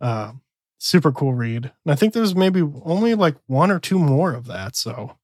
uh, 0.00 0.32
super 0.78 1.12
cool 1.12 1.34
read. 1.34 1.72
And 1.84 1.92
I 1.92 1.94
think 1.94 2.14
there's 2.14 2.34
maybe 2.34 2.62
only 2.84 3.14
like 3.14 3.36
one 3.46 3.70
or 3.70 3.78
two 3.78 3.98
more 3.98 4.34
of 4.34 4.46
that. 4.46 4.76
So 4.76 5.16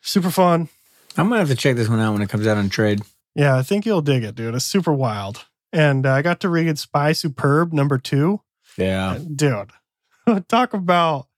super 0.00 0.30
fun. 0.30 0.68
I'm 1.16 1.28
gonna 1.28 1.40
have 1.40 1.48
to 1.48 1.56
check 1.56 1.76
this 1.76 1.88
one 1.88 2.00
out 2.00 2.12
when 2.12 2.22
it 2.22 2.28
comes 2.28 2.46
out 2.46 2.58
on 2.58 2.68
trade. 2.68 3.02
Yeah, 3.34 3.56
I 3.56 3.62
think 3.62 3.86
you'll 3.86 4.02
dig 4.02 4.24
it, 4.24 4.34
dude. 4.34 4.54
It's 4.54 4.64
super 4.64 4.92
wild. 4.92 5.46
And 5.76 6.06
uh, 6.06 6.12
I 6.12 6.22
got 6.22 6.40
to 6.40 6.48
read 6.48 6.78
Spy 6.78 7.12
Superb 7.12 7.72
number 7.72 7.98
two. 7.98 8.40
Yeah. 8.78 9.18
dude 9.34 9.70
talk 10.48 10.74
about 10.74 11.28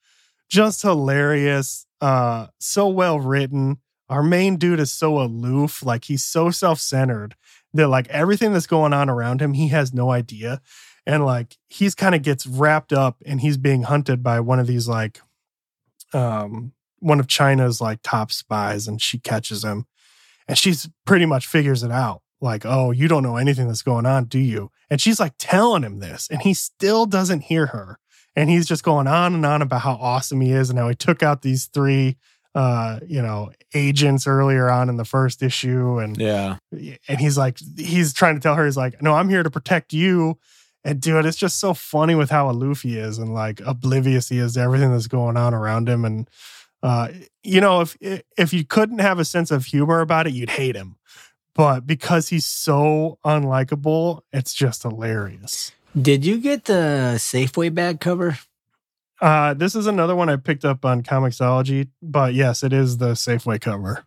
just 0.49 0.82
hilarious 0.82 1.86
uh 2.01 2.49
so 2.59 2.89
well 2.89 3.20
written 3.20 3.78
our 4.09 4.24
main 4.24 4.57
dude 4.57 4.80
is 4.80 4.93
so 4.93 5.20
aloof 5.20 5.84
like 5.84 6.07
he's 6.07 6.24
so 6.24 6.51
self-centered 6.51 7.36
that 7.74 7.89
like 7.89 8.09
everything 8.09 8.53
that's 8.53 8.66
going 8.66 8.93
on 8.93 9.11
around 9.11 9.43
him, 9.43 9.53
he 9.55 9.68
has 9.68 9.93
no 9.93 10.11
idea. 10.11 10.61
And 11.07 11.24
like 11.24 11.57
he's 11.68 11.95
kind 11.95 12.14
of 12.14 12.22
gets 12.22 12.47
wrapped 12.47 12.93
up 12.93 13.22
and 13.24 13.41
he's 13.41 13.57
being 13.57 13.84
hunted 13.84 14.22
by 14.22 14.41
one 14.41 14.59
of 14.59 14.66
these 14.66 14.89
like 14.89 15.20
um 16.12 16.72
one 17.01 17.20
of 17.20 17.28
China's 17.28 17.80
like 17.80 18.01
top 18.03 18.32
spies 18.32 18.89
and 18.89 19.01
she 19.01 19.18
catches 19.18 19.64
him 19.64 19.86
and 20.47 20.59
she's 20.59 20.89
pretty 21.07 21.26
much 21.26 21.47
figures 21.47 21.82
it 21.82 21.93
out 21.93 22.22
like 22.41 22.64
oh 22.64 22.91
you 22.91 23.09
don't 23.09 23.22
know 23.22 23.36
anything 23.36 23.66
that's 23.66 23.82
going 23.82 24.07
on 24.07 24.24
do 24.24 24.39
you? 24.39 24.70
And 24.91 25.01
she's 25.01 25.20
like 25.20 25.34
telling 25.39 25.82
him 25.82 25.99
this 26.01 26.28
and 26.30 26.41
he 26.43 26.55
still 26.55 27.07
doesn't 27.07 27.43
hear 27.43 27.66
her. 27.66 27.99
And 28.36 28.49
he's 28.49 28.68
just 28.68 28.84
going 28.84 29.09
on 29.09 29.34
and 29.34 29.45
on 29.45 29.62
about 29.62 29.80
how 29.80 29.95
awesome 29.95 30.41
he 30.41 30.53
is 30.53 30.70
and 30.70 30.78
how 30.78 30.89
he 30.89 30.95
took 30.95 31.22
out 31.22 31.43
these 31.43 31.66
three 31.66 32.16
uh 32.55 32.99
you 33.07 33.20
know 33.20 33.51
agents 33.74 34.26
earlier 34.26 34.70
on 34.70 34.89
in 34.89 34.97
the 34.97 35.05
first 35.05 35.43
issue 35.43 35.99
and 35.99 36.16
Yeah. 36.16 36.57
and 36.72 37.18
he's 37.20 37.36
like 37.36 37.59
he's 37.76 38.14
trying 38.14 38.36
to 38.36 38.41
tell 38.41 38.55
her 38.55 38.64
he's 38.64 38.76
like 38.76 39.03
no 39.03 39.14
i'm 39.14 39.28
here 39.28 39.43
to 39.43 39.51
protect 39.51 39.93
you. 39.93 40.39
And 40.84 41.01
dude 41.01 41.26
it's 41.26 41.36
just 41.36 41.59
so 41.61 41.74
funny 41.74 42.14
with 42.14 42.30
how 42.30 42.49
aloof 42.49 42.82
he 42.82 42.97
is 42.97 43.18
and 43.18 43.34
like 43.34 43.61
oblivious 43.66 44.28
he 44.30 44.39
is 44.39 44.55
to 44.55 44.61
everything 44.61 44.93
that's 44.93 45.09
going 45.09 45.36
on 45.36 45.53
around 45.53 45.89
him. 45.89 46.05
And 46.05 46.30
uh 46.82 47.09
you 47.43 47.61
know 47.61 47.80
if 47.82 47.97
if 48.39 48.53
you 48.53 48.64
couldn't 48.64 49.01
have 49.01 49.18
a 49.18 49.24
sense 49.24 49.51
of 49.51 49.64
humor 49.66 50.01
about 50.01 50.26
it 50.28 50.32
you'd 50.32 50.51
hate 50.51 50.76
him 50.76 50.97
but 51.59 51.87
because 51.87 52.29
he's 52.31 52.47
so 52.47 53.19
unlikable 53.27 54.23
it's 54.33 54.55
just 54.55 54.83
hilarious 54.85 55.73
Did 56.01 56.25
you 56.25 56.39
get 56.39 56.65
the 56.65 57.17
Safeway 57.19 57.75
bag 57.75 58.01
cover? 58.01 58.39
uh 59.21 59.53
this 59.55 59.75
is 59.75 59.87
another 59.89 60.15
one 60.15 60.29
i 60.29 60.37
picked 60.37 60.65
up 60.65 60.85
on 60.85 61.03
Comixology 61.03 61.89
but 62.01 62.35
yes 62.35 62.63
it 62.63 62.73
is 62.73 62.99
the 62.99 63.11
safeway 63.15 63.61
cover 63.61 64.05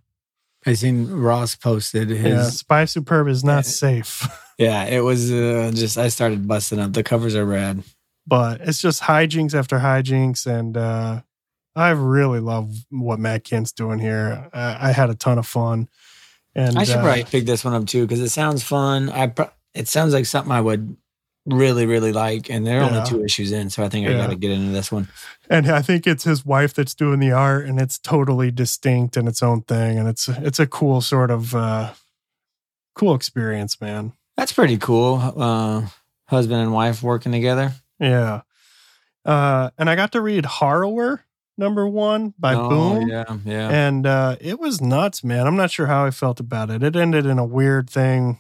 I 0.65 0.73
seen 0.73 1.09
Ross 1.11 1.55
posted 1.55 2.07
his. 2.09 2.23
yeah 2.23 2.43
spy 2.49 2.85
superb 2.85 3.27
is 3.27 3.43
not 3.43 3.65
safe 3.65 4.27
Yeah, 4.57 4.83
it 4.85 4.99
was 4.99 5.31
uh, 5.31 5.71
just 5.73 5.97
I 5.97 6.09
started 6.09 6.47
busting 6.47 6.77
up. 6.79 6.93
The 6.93 7.01
covers 7.01 7.33
are 7.35 7.43
rad. 7.45 7.81
but 8.27 8.61
it's 8.61 8.79
just 8.79 9.01
hijinks 9.01 9.55
after 9.55 9.79
hijinks 9.79 10.45
and 10.45 10.77
uh 10.77 11.21
i 11.75 11.89
really 11.89 12.39
love 12.39 12.71
what 12.91 13.19
Matt 13.19 13.43
Kindt's 13.43 13.71
doing 13.71 13.97
here 13.99 14.49
i, 14.53 14.89
I 14.89 14.91
had 14.91 15.09
a 15.09 15.15
ton 15.15 15.37
of 15.39 15.47
fun 15.47 15.89
and 16.55 16.77
I 16.77 16.83
should 16.83 16.97
uh, 16.97 17.01
probably 17.03 17.23
pick 17.23 17.45
this 17.45 17.63
one 17.63 17.73
up 17.73 17.85
too 17.87 18.05
because 18.05 18.19
it 18.21 18.29
sounds 18.29 18.63
fun. 18.63 19.09
I 19.09 19.27
pro- 19.27 19.51
it 19.73 19.87
sounds 19.87 20.13
like 20.13 20.25
something 20.25 20.51
I 20.51 20.61
would 20.61 20.95
really 21.45 21.85
really 21.87 22.11
like, 22.11 22.49
and 22.51 22.65
they're 22.67 22.81
Yeah. 22.81 22.97
only 22.97 23.09
two 23.09 23.23
issues 23.23 23.51
in, 23.51 23.69
so 23.69 23.83
I 23.83 23.89
think 23.89 24.07
I 24.07 24.11
Yeah. 24.11 24.17
got 24.17 24.29
to 24.29 24.35
get 24.35 24.51
into 24.51 24.71
this 24.71 24.91
one. 24.91 25.07
and 25.49 25.67
i 25.69 25.81
think 25.81 26.05
it's 26.07 26.23
his 26.23 26.45
wife 26.45 26.73
that's 26.73 26.93
doing 26.93 27.19
the 27.19 27.31
art 27.31 27.65
and 27.65 27.79
it's 27.79 27.97
totally 27.99 28.51
distinct 28.51 29.17
and 29.17 29.27
its 29.27 29.41
own 29.43 29.61
thing 29.63 29.97
and 29.99 30.07
it's 30.07 30.29
it's 30.29 30.59
a 30.59 30.67
cool 30.67 31.01
sort 31.01 31.29
of 31.31 31.53
uh 31.55 31.91
cool 32.95 33.15
experience 33.15 33.81
man 33.81 34.13
That's 34.37 34.53
pretty 34.53 34.77
cool. 34.77 35.15
Uh, 35.35 35.87
husband 36.27 36.61
and 36.61 36.71
wife 36.71 37.01
working 37.03 37.31
together. 37.33 37.73
yeah 37.99 38.41
uh 39.25 39.71
and 39.77 39.89
i 39.89 39.95
got 39.95 40.11
to 40.13 40.21
read 40.21 40.45
Harrower 40.45 41.19
number 41.57 41.87
one 41.87 42.33
by 42.39 42.55
oh, 42.55 42.69
boom 42.69 43.07
Yeah, 43.07 43.23
yeah. 43.45 43.69
and 43.69 44.05
uh 44.07 44.35
it 44.41 44.59
was 44.59 44.81
nuts 44.81 45.23
man 45.23 45.45
i'm 45.47 45.55
not 45.57 45.69
sure 45.71 45.85
how 45.87 46.05
i 46.05 46.11
felt 46.11 46.39
about 46.39 46.69
it 46.69 46.81
it 46.81 46.95
ended 46.95 47.25
in 47.25 47.37
a 47.39 47.45
weird 47.45 47.89
thing 47.89 48.39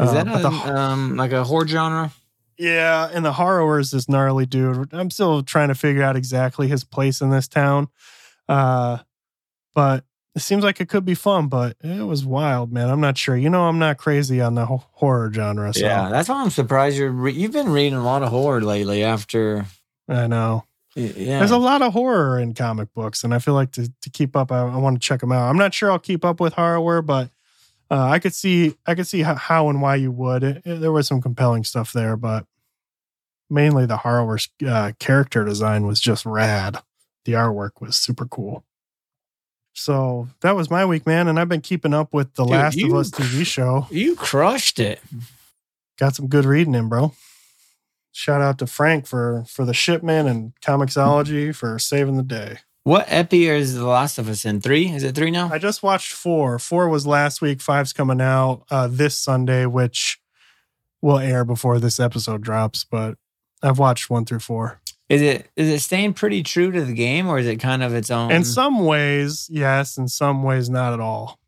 Is 0.00 0.10
Uh, 0.10 0.12
that 0.24 0.26
a, 0.28 0.42
the- 0.42 0.48
um 0.78 1.16
like 1.16 1.32
a 1.32 1.44
horror 1.44 1.66
genre? 1.66 2.12
Yeah, 2.60 3.08
and 3.12 3.24
the 3.24 3.30
Harrower 3.32 3.78
is 3.80 3.92
this 3.92 4.08
gnarly 4.08 4.44
dude. 4.44 4.92
I'm 4.92 5.10
still 5.10 5.44
trying 5.44 5.68
to 5.68 5.76
figure 5.76 6.02
out 6.02 6.16
exactly 6.16 6.66
his 6.66 6.82
place 6.82 7.20
in 7.20 7.30
this 7.30 7.46
town. 7.46 7.86
Uh 8.48 8.98
but 9.76 10.02
it 10.34 10.40
seems 10.42 10.64
like 10.64 10.80
it 10.80 10.88
could 10.88 11.04
be 11.04 11.14
fun, 11.14 11.46
but 11.48 11.76
it 11.82 12.02
was 12.04 12.24
wild, 12.24 12.72
man. 12.72 12.88
I'm 12.90 13.00
not 13.00 13.16
sure. 13.16 13.36
You 13.36 13.48
know, 13.50 13.64
I'm 13.68 13.78
not 13.78 13.96
crazy 13.96 14.40
on 14.40 14.54
the 14.56 14.66
horror 14.66 15.32
genre, 15.32 15.72
so 15.72 15.84
Yeah, 15.86 16.10
that's 16.10 16.28
why 16.28 16.42
I'm 16.42 16.50
surprised 16.50 16.96
you're 16.98 17.10
re- 17.12 17.32
you've 17.32 17.52
been 17.52 17.70
reading 17.70 17.94
a 17.98 18.02
lot 18.04 18.22
of 18.24 18.30
horror 18.30 18.60
lately. 18.60 19.04
After 19.04 19.66
I 20.08 20.26
know. 20.26 20.64
Yeah, 20.98 21.38
There's 21.38 21.50
a 21.50 21.58
lot 21.58 21.82
of 21.82 21.92
horror 21.92 22.38
in 22.38 22.54
comic 22.54 22.92
books, 22.94 23.24
and 23.24 23.32
I 23.34 23.38
feel 23.38 23.54
like 23.54 23.72
to, 23.72 23.90
to 24.02 24.10
keep 24.10 24.36
up, 24.36 24.50
I, 24.52 24.60
I 24.66 24.76
want 24.76 25.00
to 25.00 25.06
check 25.06 25.20
them 25.20 25.32
out. 25.32 25.48
I'm 25.48 25.56
not 25.58 25.72
sure 25.74 25.90
I'll 25.90 25.98
keep 25.98 26.24
up 26.24 26.40
with 26.40 26.54
horror, 26.54 27.02
but 27.02 27.30
uh, 27.90 28.02
I 28.04 28.18
could 28.18 28.34
see 28.34 28.74
I 28.86 28.94
could 28.94 29.06
see 29.06 29.22
how, 29.22 29.34
how 29.34 29.68
and 29.70 29.80
why 29.80 29.94
you 29.96 30.10
would. 30.12 30.42
It- 30.44 30.62
it- 30.64 30.80
there 30.80 30.92
was 30.92 31.06
some 31.06 31.22
compelling 31.22 31.64
stuff 31.64 31.92
there, 31.92 32.16
but 32.16 32.44
mainly 33.50 33.86
the 33.86 33.96
horror 33.98 34.38
uh, 34.66 34.92
character 34.98 35.44
design 35.44 35.86
was 35.86 36.00
just 36.00 36.26
rad. 36.26 36.78
The 37.24 37.32
artwork 37.32 37.80
was 37.80 37.96
super 37.96 38.26
cool. 38.26 38.64
So 39.74 40.28
that 40.40 40.56
was 40.56 40.70
my 40.70 40.84
week, 40.84 41.06
man, 41.06 41.28
and 41.28 41.38
I've 41.38 41.48
been 41.48 41.60
keeping 41.60 41.94
up 41.94 42.12
with 42.12 42.34
the 42.34 42.42
Dude, 42.44 42.50
Last 42.50 42.82
of 42.82 42.92
Us 42.94 43.10
TV 43.10 43.46
show. 43.46 43.86
you 43.90 44.16
crushed 44.16 44.80
it. 44.80 45.00
Got 45.98 46.14
some 46.16 46.26
good 46.26 46.44
reading 46.44 46.74
in, 46.74 46.88
bro. 46.88 47.12
Shout 48.18 48.42
out 48.42 48.58
to 48.58 48.66
Frank 48.66 49.06
for 49.06 49.44
for 49.46 49.64
the 49.64 49.72
shipment 49.72 50.28
and 50.28 50.52
Comixology 50.60 51.54
for 51.54 51.78
saving 51.78 52.16
the 52.16 52.24
day. 52.24 52.58
What 52.82 53.06
epi 53.06 53.46
is 53.46 53.76
The 53.76 53.86
Last 53.86 54.18
of 54.18 54.28
Us 54.28 54.44
in? 54.44 54.60
Three? 54.60 54.88
Is 54.88 55.04
it 55.04 55.14
three 55.14 55.30
now? 55.30 55.48
I 55.52 55.58
just 55.58 55.84
watched 55.84 56.12
four. 56.12 56.58
Four 56.58 56.88
was 56.88 57.06
last 57.06 57.40
week. 57.40 57.60
Five's 57.60 57.92
coming 57.92 58.20
out 58.20 58.64
uh, 58.72 58.88
this 58.90 59.16
Sunday, 59.16 59.66
which 59.66 60.18
will 61.00 61.18
air 61.18 61.44
before 61.44 61.78
this 61.78 62.00
episode 62.00 62.42
drops. 62.42 62.82
But 62.82 63.18
I've 63.62 63.78
watched 63.78 64.10
one 64.10 64.24
through 64.24 64.40
four. 64.40 64.80
Is 65.08 65.22
it 65.22 65.48
is 65.54 65.68
it 65.68 65.78
staying 65.78 66.14
pretty 66.14 66.42
true 66.42 66.72
to 66.72 66.84
the 66.84 66.94
game, 66.94 67.28
or 67.28 67.38
is 67.38 67.46
it 67.46 67.60
kind 67.60 67.84
of 67.84 67.94
its 67.94 68.10
own? 68.10 68.32
In 68.32 68.42
some 68.42 68.84
ways, 68.84 69.46
yes. 69.48 69.96
In 69.96 70.08
some 70.08 70.42
ways, 70.42 70.68
not 70.68 70.92
at 70.92 70.98
all. 70.98 71.38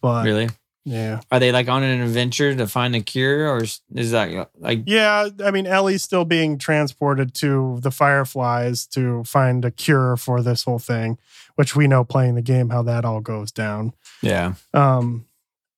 But 0.00 0.24
really, 0.24 0.48
yeah, 0.84 1.20
are 1.30 1.38
they 1.38 1.52
like 1.52 1.68
on 1.68 1.82
an 1.82 2.00
adventure 2.00 2.54
to 2.54 2.66
find 2.66 2.96
a 2.96 3.00
cure, 3.00 3.50
or 3.50 3.62
is 3.62 3.80
that 4.10 4.50
like 4.58 4.82
yeah. 4.86 5.28
I 5.44 5.50
mean, 5.50 5.66
Ellie's 5.66 6.02
still 6.02 6.24
being 6.24 6.56
transported 6.56 7.34
to 7.34 7.78
the 7.82 7.90
Fireflies 7.90 8.86
to 8.88 9.22
find 9.24 9.64
a 9.64 9.70
cure 9.70 10.16
for 10.16 10.42
this 10.42 10.64
whole 10.64 10.78
thing, 10.78 11.18
which 11.56 11.76
we 11.76 11.86
know 11.86 12.02
playing 12.02 12.34
the 12.34 12.42
game 12.42 12.70
how 12.70 12.82
that 12.82 13.04
all 13.04 13.20
goes 13.20 13.52
down. 13.52 13.92
yeah? 14.22 14.54
Um, 14.72 15.26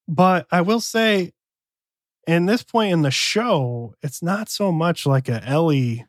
but 0.07 0.47
I 0.53 0.61
will 0.61 0.81
say, 0.81 1.33
in 2.27 2.47
this 2.47 2.63
point 2.63 2.93
in 2.93 3.03
the 3.03 3.11
show, 3.11 3.95
it's 4.03 4.23
not 4.23 4.49
so 4.49 4.71
much 4.71 5.05
like 5.05 5.29
a 5.29 5.43
Ellie. 5.45 6.07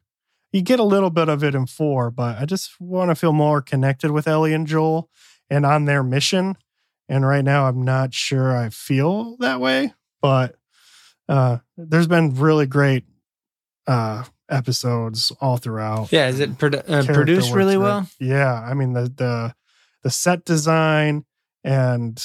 You 0.51 0.61
get 0.61 0.79
a 0.79 0.83
little 0.83 1.09
bit 1.09 1.29
of 1.29 1.43
it 1.43 1.55
in 1.55 1.65
four, 1.65 2.11
but 2.11 2.37
I 2.37 2.45
just 2.45 2.79
want 2.79 3.09
to 3.09 3.15
feel 3.15 3.33
more 3.33 3.59
connected 3.59 4.11
with 4.11 4.27
Ellie 4.27 4.53
and 4.53 4.67
Joel 4.67 5.09
and 5.49 5.65
on 5.65 5.85
their 5.85 6.03
mission. 6.03 6.57
And 7.09 7.25
right 7.25 7.43
now, 7.43 7.67
I'm 7.67 7.83
not 7.83 8.13
sure 8.13 8.55
I 8.55 8.69
feel 8.69 9.35
that 9.37 9.59
way, 9.59 9.93
but 10.21 10.55
uh, 11.27 11.57
there's 11.77 12.07
been 12.07 12.35
really 12.35 12.65
great 12.65 13.03
uh, 13.87 14.23
episodes 14.49 15.31
all 15.41 15.57
throughout 15.57 16.11
Yeah, 16.11 16.27
is 16.27 16.39
it 16.39 16.57
produ- 16.57 16.89
uh, 16.89 17.03
produced 17.03 17.53
really 17.53 17.77
well? 17.77 18.07
Yeah, 18.19 18.53
I 18.53 18.73
mean 18.73 18.93
the 18.93 19.03
the 19.03 19.55
the 20.03 20.09
set 20.09 20.45
design 20.45 21.25
and 21.63 22.23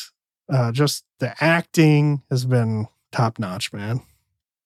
uh, 0.52 0.72
just 0.72 1.04
the 1.20 1.34
acting 1.42 2.22
has 2.30 2.44
been 2.44 2.88
top 3.12 3.38
notch, 3.38 3.72
man. 3.72 4.02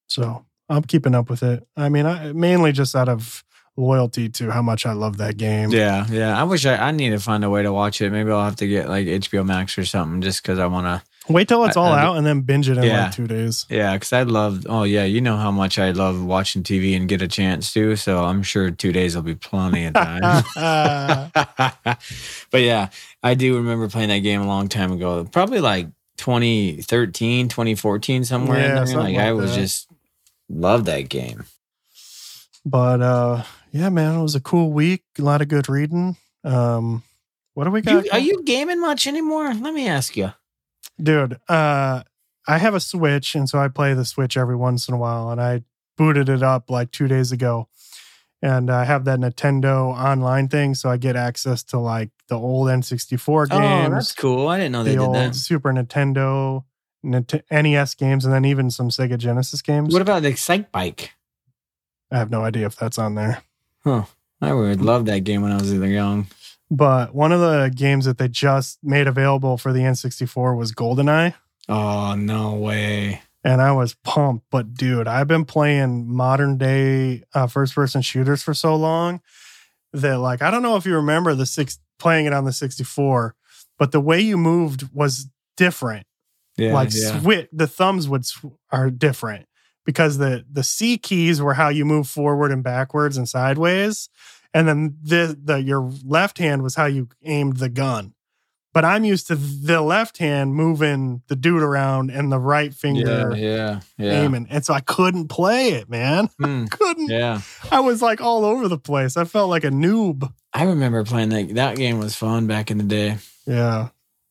So 0.07 0.45
I'm 0.69 0.83
keeping 0.83 1.15
up 1.15 1.29
with 1.29 1.43
it. 1.43 1.67
I 1.77 1.89
mean, 1.89 2.07
I, 2.07 2.33
mainly 2.33 2.73
just 2.73 2.95
out 2.95 3.09
of 3.09 3.45
loyalty 3.77 4.29
to 4.29 4.51
how 4.51 4.61
much 4.63 4.85
I 4.87 4.93
love 4.93 5.17
that 5.19 5.37
game. 5.37 5.71
Yeah, 5.71 6.07
yeah. 6.11 6.39
I 6.39 6.45
wish 6.45 6.67
I, 6.67 6.77
I 6.77 6.91
need 6.91 7.11
to 7.11 7.19
find 7.19 7.45
a 7.45 7.51
way 7.51 7.63
to 7.63 7.73
watch 7.73 8.01
it. 8.01 8.11
Maybe 8.11 8.31
I'll 8.31 8.45
have 8.45 8.57
to 8.57 8.67
get 8.69 8.89
like 8.89 9.07
HBO 9.07 9.45
Max 9.47 9.79
or 9.79 9.85
something, 9.85 10.21
just 10.21 10.43
because 10.43 10.59
I 10.59 10.67
want 10.67 10.87
to. 10.87 11.03
Wait 11.33 11.47
till 11.47 11.65
it's 11.65 11.77
all 11.77 11.93
I- 11.93 12.03
out 12.03 12.17
and 12.17 12.27
then 12.27 12.41
binge 12.41 12.69
it 12.69 12.77
in 12.79 12.83
Yeah. 12.83 13.05
like 13.05 13.13
two 13.13 13.29
days. 13.29 13.65
Yeah, 13.71 13.95
because 13.95 14.13
I 14.13 14.25
love. 14.25 14.67
Oh 14.69 14.83
yeah, 14.83 15.05
you 15.05 15.21
know 15.21 15.37
how 15.37 15.53
much 15.53 15.79
I 15.79 15.93
love 15.93 16.23
watching 16.25 16.63
TV 16.65 16.97
and 16.97 17.09
get 17.09 17.23
a 17.23 17.29
chance 17.29 17.73
to. 17.75 17.95
So 17.97 18.25
I'm 18.25 18.43
sure 18.43 18.71
two 18.73 18.91
days 18.93 19.15
will 19.15 19.23
be 19.23 19.37
plenty 19.37 19.85
of 19.87 19.95
time. 19.95 20.43
but 22.51 22.61
yeah, 22.61 22.89
I 23.23 23.35
do 23.35 23.57
remember 23.57 23.89
playing 23.89 24.09
that 24.09 24.19
game 24.19 24.41
a 24.43 24.47
long 24.47 24.69
time 24.69 24.91
ago. 24.93 25.25
Probably 25.25 25.61
like 25.61 25.89
2013, 26.17 27.49
2014, 27.49 28.25
somewhere 28.25 28.59
Yeah, 28.59 28.81
in 28.81 28.85
there. 28.87 28.97
Like, 28.97 29.15
like 29.15 29.19
I 29.19 29.33
was 29.33 29.55
that. 29.55 29.61
just 29.61 29.89
love 30.49 30.85
that 30.87 31.09
game. 31.09 31.45
But 32.65 33.01
uh 33.01 33.43
yeah, 33.73 33.89
man, 33.89 34.19
it 34.19 34.23
was 34.23 34.35
a 34.35 34.41
cool 34.41 34.71
week. 34.73 35.03
A 35.19 35.23
lot 35.23 35.43
of 35.43 35.49
good 35.49 35.69
reading. 35.69 36.17
Um 36.45 37.03
what 37.55 37.65
do 37.65 37.71
we 37.71 37.83
got? 37.83 38.05
You, 38.05 38.11
are 38.13 38.19
you 38.19 38.43
gaming 38.45 38.81
much 38.81 39.07
anymore? 39.07 39.53
Let 39.53 39.75
me 39.75 39.87
ask 39.89 40.17
you. 40.17 40.33
dude 41.03 41.39
uh 41.49 42.03
i 42.49 42.59
have 42.59 42.75
a 42.75 42.81
switch 42.81 43.35
and 43.35 43.49
so 43.49 43.59
i 43.59 43.69
play 43.69 43.95
the 43.95 44.05
switch 44.05 44.37
every 44.37 44.57
once 44.57 44.89
in 44.89 44.95
a 44.95 44.97
while 44.99 45.31
and 45.31 45.41
i 45.41 45.63
booted 45.97 46.29
it 46.29 46.43
up 46.43 46.69
like 46.71 46.91
two 46.91 47.07
days 47.09 47.31
ago 47.33 47.69
and 48.43 48.69
i 48.71 48.85
have 48.85 49.05
that 49.05 49.19
nintendo 49.21 49.95
online 49.97 50.49
thing 50.49 50.75
so 50.75 50.91
i 50.91 50.97
get 50.97 51.15
access 51.17 51.63
to 51.63 51.79
like 51.79 52.11
the 52.29 52.35
old 52.37 52.69
n64 52.69 53.49
games. 53.51 53.89
Oh, 53.89 53.95
that's 53.95 54.13
cool. 54.15 54.49
I 54.49 54.57
didn't 54.59 54.73
know 54.73 54.83
they 54.85 54.91
the 54.91 54.97
did 54.97 55.03
old 55.07 55.15
that. 55.17 55.35
super 55.37 55.73
nintendo 55.73 56.65
nes 57.05 57.95
games 57.95 58.25
and 58.25 58.33
then 58.35 58.45
even 58.45 58.71
some 58.71 58.89
sega 58.91 59.17
genesis 59.19 59.63
games 59.63 59.93
What 59.93 60.03
about 60.03 60.23
the 60.23 60.29
Excite 60.29 60.71
Bike? 60.73 61.13
i 62.11 62.19
have 62.19 62.31
no 62.31 62.43
idea 62.45 62.67
if 62.67 62.77
that's 62.77 62.99
on 62.99 63.15
there 63.15 63.43
I 63.85 64.53
would 64.53 64.81
love 64.83 65.07
that 65.07 65.21
game 65.21 65.43
when 65.43 65.53
I 65.53 65.57
was 65.57 65.73
either 65.73 65.87
young. 65.89 66.27
but 66.71 67.15
one 67.15 67.33
of 67.33 67.41
the 67.41 67.73
games 67.75 68.05
that 68.07 68.19
they 68.19 68.29
just 68.29 68.79
made 68.83 69.07
available 69.07 69.57
for 69.59 69.73
the 69.73 69.81
n64 69.81 70.57
was 70.57 70.73
goldeneye 70.73 71.35
Oh 71.69 72.15
no 72.17 72.55
way! 72.55 73.23
and 73.45 73.61
I 73.61 73.73
was 73.73 73.95
pumped. 74.05 74.47
But 74.51 74.75
dude, 74.75 75.07
I've 75.09 75.29
been 75.29 75.45
playing 75.45 76.09
modern 76.13 76.59
day 76.59 77.23
uh, 77.35 77.47
first 77.47 77.75
person 77.75 78.03
shooters 78.03 78.43
for 78.43 78.55
so 78.55 78.75
long 78.77 79.21
that 79.93 80.19
like 80.19 80.43
I 80.43 80.51
don't 80.51 80.63
know 80.63 80.77
if 80.77 80.87
you 80.87 80.95
remember 80.97 81.35
the 81.35 81.47
six 81.47 81.79
playing 81.99 82.27
it 82.27 82.33
on 82.33 82.45
the 82.45 82.53
64, 82.53 83.37
but 83.79 83.93
the 83.93 84.01
way 84.01 84.21
you 84.21 84.37
moved 84.37 84.89
was 84.93 85.29
different. 85.57 86.05
Yeah, 86.57 86.73
like 86.75 86.91
yeah. 86.93 87.43
the 87.53 87.67
thumbs 87.69 88.09
would 88.09 88.27
sw- 88.27 88.47
are 88.71 88.91
different 88.91 89.47
because 89.85 90.19
the 90.19 90.45
the 90.51 90.63
C 90.63 90.99
keys 90.99 91.41
were 91.41 91.55
how 91.55 91.69
you 91.69 91.85
move 91.85 92.09
forward 92.09 92.53
and 92.53 92.63
backwards 92.63 93.17
and 93.17 93.29
sideways, 93.29 94.09
and 94.55 94.69
then 94.69 94.97
the 95.03 95.37
the 95.43 95.63
your 95.63 95.91
left 96.05 96.39
hand 96.39 96.63
was 96.63 96.75
how 96.75 96.87
you 96.87 97.09
aimed 97.25 97.59
the 97.59 97.69
gun. 97.69 98.15
But 98.75 98.87
I'm 98.87 99.05
used 99.05 99.27
to 99.27 99.35
the 99.37 99.83
left 99.83 100.17
hand 100.17 100.55
moving 100.55 101.21
the 101.29 101.37
dude 101.37 101.63
around 101.63 102.11
and 102.11 102.33
the 102.33 102.39
right 102.39 102.73
finger 102.73 103.35
yeah, 103.37 103.81
yeah. 103.99 104.23
aiming, 104.23 104.47
and 104.49 104.65
so 104.65 104.73
I 104.73 104.81
couldn't 104.81 105.29
play 105.29 105.73
it, 105.73 105.91
man. 105.91 106.31
Hmm, 106.39 106.65
Couldn't. 106.67 107.11
yeah. 107.11 107.43
I 107.71 107.81
was 107.81 108.01
like 108.01 108.23
all 108.23 108.47
over 108.47 108.69
the 108.69 108.79
place. 108.79 109.19
I 109.19 109.25
felt 109.25 109.51
like 109.51 109.65
a 109.65 109.71
noob. 109.71 110.33
I 110.55 110.65
remember 110.65 111.05
playing 111.05 111.29
that. 111.31 111.55
That 111.55 111.77
game 111.77 111.99
was 111.99 112.17
fun 112.17 112.47
back 112.47 112.71
in 112.71 112.79
the 112.79 112.85
day. 112.85 113.19
Yeah. 113.47 113.89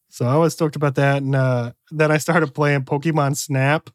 So 0.09 0.25
I 0.25 0.35
was 0.37 0.53
stoked 0.53 0.75
about 0.75 0.95
that, 0.95 1.21
and 1.21 1.35
uh, 1.35 1.71
then 1.91 2.11
I 2.11 2.17
started 2.17 2.53
playing 2.55 2.83
Pokemon 2.83 3.37
Snap. 3.37 3.89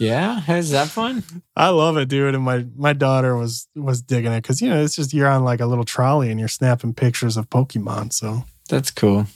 Yeah, 0.00 0.40
is 0.50 0.70
that 0.70 0.88
fun? 0.88 1.22
I 1.54 1.68
love 1.68 1.98
it, 1.98 2.08
dude. 2.08 2.34
And 2.34 2.42
my 2.42 2.64
my 2.74 2.94
daughter 2.94 3.36
was 3.36 3.68
was 3.76 4.00
digging 4.00 4.32
it 4.32 4.42
because 4.42 4.62
you 4.62 4.70
know 4.70 4.82
it's 4.82 4.96
just 4.96 5.12
you're 5.12 5.28
on 5.28 5.44
like 5.44 5.60
a 5.60 5.66
little 5.66 5.84
trolley 5.84 6.30
and 6.30 6.40
you're 6.40 6.48
snapping 6.48 6.94
pictures 6.94 7.36
of 7.36 7.50
Pokemon, 7.50 8.14
so 8.14 8.44
That's 8.70 8.90
cool. 8.90 9.26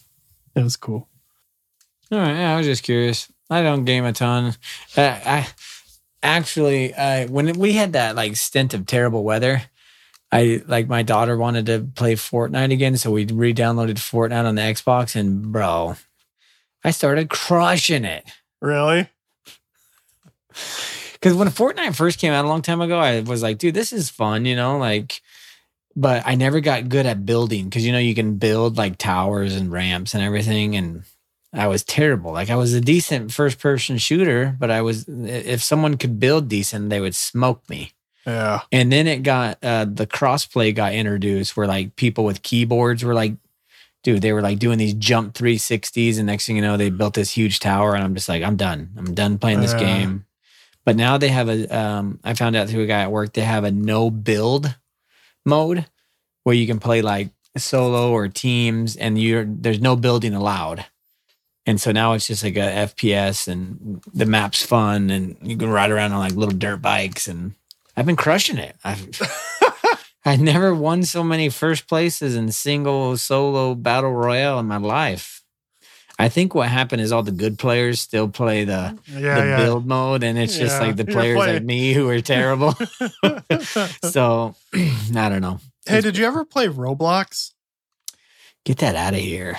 it 0.56 0.62
was 0.62 0.76
cool. 0.78 1.06
All 2.10 2.18
right, 2.18 2.32
yeah, 2.34 2.54
I 2.54 2.56
was 2.56 2.66
just 2.66 2.82
curious. 2.82 3.30
I 3.50 3.62
don't 3.62 3.84
game 3.84 4.06
a 4.06 4.14
ton. 4.14 4.54
Uh, 4.96 5.18
I 5.26 5.48
actually, 6.22 6.94
uh, 6.94 7.28
when 7.28 7.58
we 7.58 7.72
had 7.74 7.92
that 7.92 8.16
like 8.16 8.34
stint 8.36 8.72
of 8.72 8.86
terrible 8.86 9.22
weather, 9.22 9.62
I 10.32 10.62
like 10.66 10.88
my 10.88 11.02
daughter 11.02 11.36
wanted 11.36 11.66
to 11.66 11.86
play 11.94 12.14
Fortnite 12.14 12.72
again, 12.72 12.96
so 12.96 13.10
we 13.10 13.26
re-downloaded 13.26 13.96
Fortnite 13.96 14.46
on 14.46 14.54
the 14.54 14.62
Xbox, 14.62 15.14
and 15.14 15.52
bro, 15.52 15.96
I 16.82 16.90
started 16.90 17.28
crushing 17.28 18.06
it. 18.06 18.24
Really? 18.62 19.10
Because 21.12 21.34
when 21.34 21.48
Fortnite 21.48 21.94
first 21.96 22.18
came 22.18 22.32
out 22.32 22.44
a 22.44 22.48
long 22.48 22.62
time 22.62 22.80
ago, 22.80 22.98
I 22.98 23.20
was 23.20 23.42
like, 23.42 23.58
dude, 23.58 23.74
this 23.74 23.92
is 23.92 24.10
fun, 24.10 24.44
you 24.44 24.56
know, 24.56 24.78
like. 24.78 25.20
But 25.96 26.24
I 26.26 26.34
never 26.34 26.58
got 26.58 26.88
good 26.88 27.06
at 27.06 27.24
building 27.24 27.66
because 27.66 27.86
you 27.86 27.92
know 27.92 28.00
you 28.00 28.16
can 28.16 28.34
build 28.36 28.76
like 28.76 28.98
towers 28.98 29.54
and 29.54 29.70
ramps 29.70 30.12
and 30.12 30.24
everything, 30.24 30.74
and 30.74 31.04
I 31.52 31.68
was 31.68 31.84
terrible. 31.84 32.32
Like 32.32 32.50
I 32.50 32.56
was 32.56 32.74
a 32.74 32.80
decent 32.80 33.32
first 33.32 33.60
person 33.60 33.96
shooter, 33.98 34.56
but 34.58 34.72
I 34.72 34.82
was 34.82 35.04
if 35.08 35.62
someone 35.62 35.96
could 35.96 36.18
build 36.18 36.48
decent, 36.48 36.90
they 36.90 37.00
would 37.00 37.14
smoke 37.14 37.62
me. 37.70 37.92
Yeah. 38.26 38.62
And 38.72 38.90
then 38.90 39.06
it 39.06 39.22
got 39.22 39.58
uh, 39.62 39.84
the 39.84 40.06
crossplay 40.06 40.74
got 40.74 40.94
introduced, 40.94 41.56
where 41.56 41.68
like 41.68 41.94
people 41.94 42.24
with 42.24 42.42
keyboards 42.42 43.04
were 43.04 43.14
like, 43.14 43.36
dude, 44.02 44.20
they 44.20 44.32
were 44.32 44.42
like 44.42 44.58
doing 44.58 44.78
these 44.78 44.94
jump 44.94 45.32
360s, 45.34 46.16
and 46.18 46.26
next 46.26 46.46
thing 46.46 46.56
you 46.56 46.62
know, 46.62 46.76
they 46.76 46.90
built 46.90 47.14
this 47.14 47.30
huge 47.30 47.60
tower, 47.60 47.94
and 47.94 48.02
I'm 48.02 48.16
just 48.16 48.28
like, 48.28 48.42
I'm 48.42 48.56
done. 48.56 48.90
I'm 48.98 49.14
done 49.14 49.38
playing 49.38 49.60
this 49.60 49.74
Yeah. 49.74 49.78
game. 49.78 50.26
But 50.84 50.96
now 50.96 51.16
they 51.18 51.28
have 51.28 51.48
a. 51.48 51.66
Um, 51.68 52.20
I 52.24 52.34
found 52.34 52.56
out 52.56 52.68
through 52.68 52.82
a 52.82 52.86
guy 52.86 53.02
at 53.02 53.12
work 53.12 53.32
they 53.32 53.42
have 53.42 53.64
a 53.64 53.70
no 53.70 54.10
build 54.10 54.74
mode 55.44 55.86
where 56.42 56.54
you 56.54 56.66
can 56.66 56.78
play 56.78 57.02
like 57.02 57.30
solo 57.56 58.12
or 58.12 58.28
teams, 58.28 58.96
and 58.96 59.18
you're 59.18 59.44
there's 59.44 59.80
no 59.80 59.96
building 59.96 60.34
allowed. 60.34 60.84
And 61.66 61.80
so 61.80 61.92
now 61.92 62.12
it's 62.12 62.26
just 62.26 62.44
like 62.44 62.56
a 62.56 62.88
FPS, 62.88 63.48
and 63.48 64.02
the 64.12 64.26
map's 64.26 64.64
fun, 64.64 65.10
and 65.10 65.36
you 65.42 65.56
can 65.56 65.70
ride 65.70 65.90
around 65.90 66.12
on 66.12 66.18
like 66.18 66.34
little 66.34 66.56
dirt 66.56 66.82
bikes, 66.82 67.28
and 67.28 67.54
I've 67.96 68.06
been 68.06 68.16
crushing 68.16 68.58
it. 68.58 68.76
I've 68.84 69.08
I 70.26 70.36
never 70.36 70.74
won 70.74 71.02
so 71.04 71.22
many 71.22 71.50
first 71.50 71.86
places 71.86 72.34
in 72.34 72.50
single 72.50 73.16
solo 73.16 73.74
battle 73.74 74.12
royale 74.12 74.58
in 74.58 74.66
my 74.66 74.78
life. 74.78 75.43
I 76.18 76.28
think 76.28 76.54
what 76.54 76.68
happened 76.68 77.02
is 77.02 77.10
all 77.10 77.22
the 77.24 77.32
good 77.32 77.58
players 77.58 78.00
still 78.00 78.28
play 78.28 78.64
the, 78.64 78.96
Yeah. 79.08 79.40
the 79.40 79.46
yeah. 79.46 79.56
build 79.56 79.86
mode, 79.86 80.22
and 80.22 80.38
it's 80.38 80.56
just 80.56 80.80
like 80.80 80.96
the 80.96 81.04
you're 81.08 81.12
players 81.12 81.38
like 81.38 81.64
me 81.64 81.92
who 81.92 82.08
are 82.08 82.20
terrible. 82.34 82.72
so 84.02 84.54
I 84.74 85.28
don't 85.28 85.40
know. 85.40 85.58
hey, 85.86 86.00
did 86.00 86.16
you 86.16 86.24
ever 86.26 86.44
play 86.44 86.68
Roblox? 86.68 87.52
Get 88.64 88.78
that 88.78 88.94
out 88.96 89.12
of 89.14 89.20
here. 89.20 89.58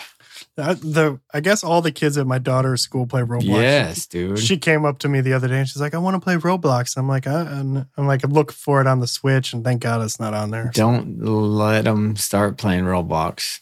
That, 0.57 0.79
the 0.81 1.19
I 1.33 1.41
guess 1.41 1.63
all 1.63 1.81
the 1.81 1.91
kids 1.91 2.17
at 2.17 2.25
my 2.25 2.37
daughter's 2.39 2.81
school 2.81 3.05
play 3.05 3.21
Roblox. 3.21 3.43
Yes, 3.43 4.05
dude. 4.07 4.39
She 4.39 4.57
came 4.57 4.85
up 4.85 4.99
to 4.99 5.09
me 5.09 5.19
the 5.21 5.33
other 5.33 5.49
day 5.49 5.59
and 5.59 5.67
she's 5.67 5.81
like, 5.81 5.93
"I 5.93 5.97
want 5.97 6.15
to 6.15 6.19
play 6.21 6.35
Roblox." 6.35 6.95
I'm 6.97 7.07
like, 7.07 7.27
uh, 7.27 7.45
and 7.49 7.85
I'm 7.97 8.07
like, 8.07 8.23
I'm 8.23 8.33
for 8.47 8.79
it 8.79 8.87
on 8.87 9.01
the 9.01 9.07
Switch, 9.07 9.51
and 9.53 9.63
thank 9.63 9.81
God 9.81 10.01
it's 10.01 10.19
not 10.19 10.33
on 10.33 10.51
there. 10.51 10.71
Don't 10.73 11.19
let 11.21 11.83
them 11.83 12.15
start 12.15 12.57
playing 12.57 12.85
Roblox. 12.85 13.59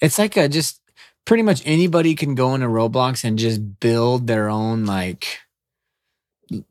It's 0.00 0.18
like 0.18 0.36
a 0.36 0.48
just 0.48 0.79
pretty 1.30 1.44
much 1.44 1.62
anybody 1.64 2.16
can 2.16 2.34
go 2.34 2.56
into 2.56 2.66
Roblox 2.66 3.22
and 3.22 3.38
just 3.38 3.78
build 3.78 4.26
their 4.26 4.48
own 4.50 4.84
like 4.84 5.38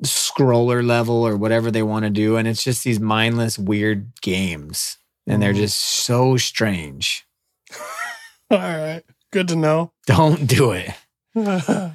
scroller 0.03 0.85
level 0.85 1.25
or 1.25 1.37
whatever 1.37 1.71
they 1.71 1.81
want 1.81 2.03
to 2.03 2.09
do. 2.09 2.35
And 2.35 2.45
it's 2.45 2.61
just 2.61 2.83
these 2.83 2.99
mindless, 2.99 3.57
weird 3.57 4.11
games. 4.21 4.97
And 5.25 5.41
they're 5.41 5.53
Mhm. 5.53 5.59
just 5.63 5.79
so 5.79 6.35
strange. 6.35 7.25
all 8.51 8.57
right, 8.57 9.01
good 9.31 9.47
to 9.47 9.55
know. 9.55 9.93
Don't 10.07 10.45
do 10.45 10.73
it. 10.73 10.91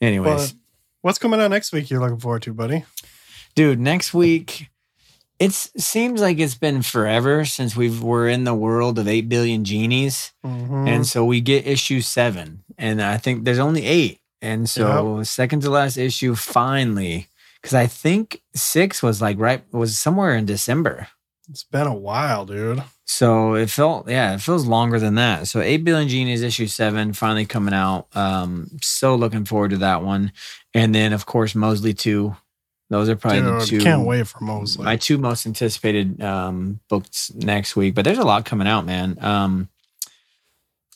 Anyways, 0.00 0.52
But 0.52 0.54
what's 1.02 1.18
coming 1.18 1.40
out 1.40 1.50
next 1.50 1.72
week? 1.72 1.90
You're 1.90 1.98
looking 2.00 2.20
forward 2.20 2.42
to, 2.42 2.54
buddy? 2.54 2.84
dude, 3.56 3.80
next 3.80 4.14
week. 4.14 4.69
It 5.40 5.52
seems 5.52 6.20
like 6.20 6.38
it's 6.38 6.54
been 6.54 6.82
forever 6.82 7.46
since 7.46 7.74
we 7.74 7.88
were 7.98 8.28
in 8.28 8.44
the 8.44 8.54
world 8.54 8.98
of 8.98 9.08
eight 9.08 9.28
billion 9.28 9.64
genies. 9.64 10.32
Mhm. 10.44 10.86
And 10.86 11.06
so 11.06 11.24
we 11.24 11.40
get 11.40 11.66
issue 11.66 12.02
seven, 12.02 12.62
and 12.76 13.00
I 13.00 13.16
think 13.16 13.44
there's 13.44 13.58
only 13.58 13.86
eight. 13.86 14.18
And 14.42 14.68
so 14.68 15.22
second 15.24 15.62
to 15.62 15.70
last 15.70 15.96
issue 15.96 16.34
finally, 16.34 17.28
because 17.60 17.74
I 17.74 17.86
think 17.86 18.42
six 18.54 19.02
was 19.02 19.20
like 19.22 19.38
right 19.40 19.62
was 19.72 19.98
somewhere 19.98 20.34
in 20.36 20.44
December. 20.46 21.08
it's 21.50 21.64
been 21.64 21.86
a 21.88 21.94
while, 21.94 22.46
dude. 22.46 22.82
So 23.06 23.54
it 23.54 23.70
felt 23.70 24.08
yeah, 24.08 24.34
it 24.34 24.40
feels 24.40 24.66
longer 24.66 25.00
than 25.00 25.14
that. 25.16 25.48
So 25.48 25.60
eight 25.60 25.84
billion 25.84 26.08
genies 26.08 26.42
issue 26.42 26.66
seven 26.68 27.12
finally 27.12 27.44
coming 27.46 27.74
out. 27.74 28.06
Um, 28.14 28.70
so 28.82 29.16
looking 29.16 29.44
forward 29.46 29.70
to 29.72 29.78
that 29.78 30.02
one, 30.04 30.32
and 30.74 30.94
then 30.94 31.12
of 31.12 31.24
course 31.26 31.54
Mosley 31.54 31.94
two. 31.94 32.36
Those 32.90 33.08
are 33.08 33.14
probably 33.14 33.42
the 33.42 33.64
two. 33.64 33.80
can't 33.80 34.04
wait 34.04 34.26
for 34.26 34.42
Mosley. 34.42 34.84
my 34.84 34.96
two 34.96 35.16
most 35.16 35.46
anticipated 35.46 36.20
um, 36.20 36.80
books 36.88 37.32
next 37.32 37.76
week. 37.76 37.94
But 37.94 38.04
there's 38.04 38.18
a 38.18 38.24
lot 38.24 38.44
coming 38.44 38.66
out, 38.66 38.84
man. 38.84 39.16
Um, 39.20 39.68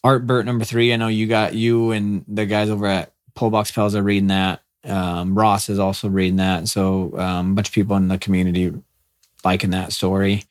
Art 0.02 0.26
Brut 0.26 0.44
number 0.44 0.64
three. 0.64 0.92
I 0.92 0.96
know 0.96 1.06
you 1.06 1.28
got 1.28 1.54
you 1.54 1.92
and 1.92 2.24
the 2.26 2.46
guys 2.46 2.68
over 2.68 2.86
at 2.86 3.12
Pullbox 3.36 3.72
Pals 3.72 3.94
are 3.94 4.02
reading 4.02 4.26
that. 4.26 4.60
Um, 4.82 5.38
Ross 5.38 5.68
is 5.68 5.78
also 5.78 6.08
reading 6.08 6.36
that. 6.36 6.66
So 6.66 7.16
um, 7.16 7.52
a 7.52 7.54
bunch 7.54 7.68
of 7.68 7.74
people 7.74 7.96
in 7.96 8.08
the 8.08 8.18
community 8.18 8.72
liking 9.44 9.70
that 9.70 9.92
story. 9.92 10.44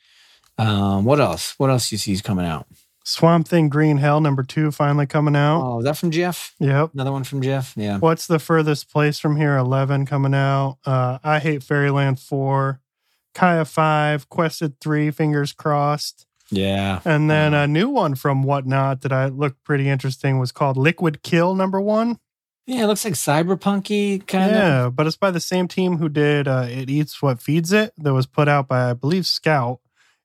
Um, 0.57 1.03
what 1.03 1.19
else? 1.19 1.55
What 1.59 1.69
else 1.69 1.91
you 1.91 1.97
see 1.97 2.13
is 2.13 2.21
coming 2.21 2.45
out? 2.45 2.67
Swamp 3.03 3.47
Thing 3.47 3.67
Green 3.69 3.97
Hell 3.97 4.21
number 4.21 4.43
two 4.43 4.71
finally 4.71 5.05
coming 5.05 5.35
out. 5.35 5.61
Oh, 5.61 5.79
is 5.79 5.85
that 5.85 5.97
from 5.97 6.11
Jeff? 6.11 6.55
Yep. 6.59 6.91
Another 6.93 7.11
one 7.11 7.23
from 7.25 7.41
Jeff? 7.41 7.73
Yeah. 7.75 7.99
What's 7.99 8.27
the 8.27 8.39
furthest 8.39 8.89
place 8.91 9.19
from 9.19 9.35
here? 9.35 9.57
11 9.57 10.05
coming 10.05 10.33
out. 10.33 10.77
Uh, 10.85 11.19
I 11.23 11.39
Hate 11.39 11.63
Fairyland 11.63 12.19
4. 12.19 12.79
Kaya 13.35 13.65
5. 13.65 14.29
Quested 14.29 14.79
3. 14.79 15.11
Fingers 15.11 15.51
crossed. 15.51 16.25
Yeah. 16.49 17.01
And 17.03 17.29
then 17.29 17.53
a 17.53 17.67
new 17.67 17.89
one 17.89 18.15
from 18.15 18.43
Whatnot 18.43 19.01
that 19.01 19.11
I 19.11 19.25
looked 19.27 19.63
pretty 19.63 19.89
interesting 19.89 20.39
was 20.39 20.51
called 20.51 20.77
Liquid 20.77 21.23
Kill 21.23 21.55
number 21.55 21.81
one. 21.81 22.19
Yeah, 22.65 22.83
it 22.83 22.87
looks 22.87 23.03
like 23.03 23.15
cyberpunky 23.15 24.25
kind 24.25 24.51
of. 24.51 24.51
yeah, 24.51 24.89
but 24.89 25.05
it's 25.07 25.17
by 25.17 25.31
the 25.31 25.41
same 25.41 25.67
team 25.67 25.97
who 25.97 26.07
did 26.07 26.47
uh, 26.47 26.65
It 26.69 26.89
Eats 26.89 27.21
What 27.21 27.41
Feeds 27.41 27.73
It 27.73 27.91
that 27.97 28.13
was 28.13 28.25
put 28.25 28.47
out 28.47 28.69
by, 28.69 28.91
I 28.91 28.93
believe, 28.93 29.25
Scout. 29.25 29.79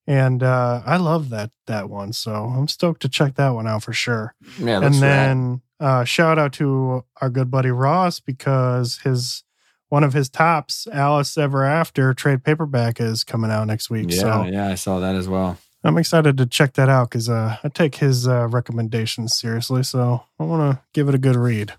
And 0.09 0.43
uh, 0.43 0.81
I 0.87 0.97
love 0.97 1.29
that 1.29 1.51
that 1.67 1.91
one. 1.91 2.15
So 2.15 2.33
I'm 2.33 2.67
stoked 2.67 3.03
to 3.03 3.11
check 3.11 3.35
that 3.35 3.51
one 3.51 3.69
out 3.69 3.83
for 3.83 3.93
sure. 3.93 4.35
Yeah, 4.59 4.81
and 4.81 4.95
then 4.95 5.61
uh, 5.79 6.05
shout 6.05 6.39
out 6.39 6.55
to 6.55 7.05
our 7.21 7.29
good 7.29 7.51
buddy 7.51 7.71
Ross 7.71 8.19
because 8.19 9.01
his 9.05 9.45
one 9.91 10.05
of 10.05 10.15
his 10.15 10.31
tops, 10.31 10.87
Alice 10.91 11.37
Ever 11.37 11.63
After 11.63 12.15
trade 12.15 12.43
paperback, 12.43 13.01
is 13.01 13.23
coming 13.23 13.51
out 13.51 13.67
next 13.67 13.91
week. 13.91 14.07
yeah, 14.09 14.21
So 14.21 14.43
yeah, 14.45 14.69
I 14.69 14.77
saw 14.77 14.99
that 14.99 15.15
as 15.15 15.29
well. 15.29 15.59
I'm 15.85 15.99
excited 15.99 16.39
to 16.39 16.47
check 16.47 16.73
that 16.75 16.89
out 16.89 17.11
because 17.11 17.29
uh, 17.29 17.59
I 17.63 17.69
take 17.69 17.97
his 17.97 18.27
uh, 18.27 18.49
recommendations 18.49 19.35
seriously. 19.35 19.83
So 19.83 20.25
I 20.39 20.45
want 20.45 20.73
to 20.73 20.83
give 20.93 21.09
it 21.09 21.15
a 21.15 21.19
good 21.19 21.37
read. 21.37 21.75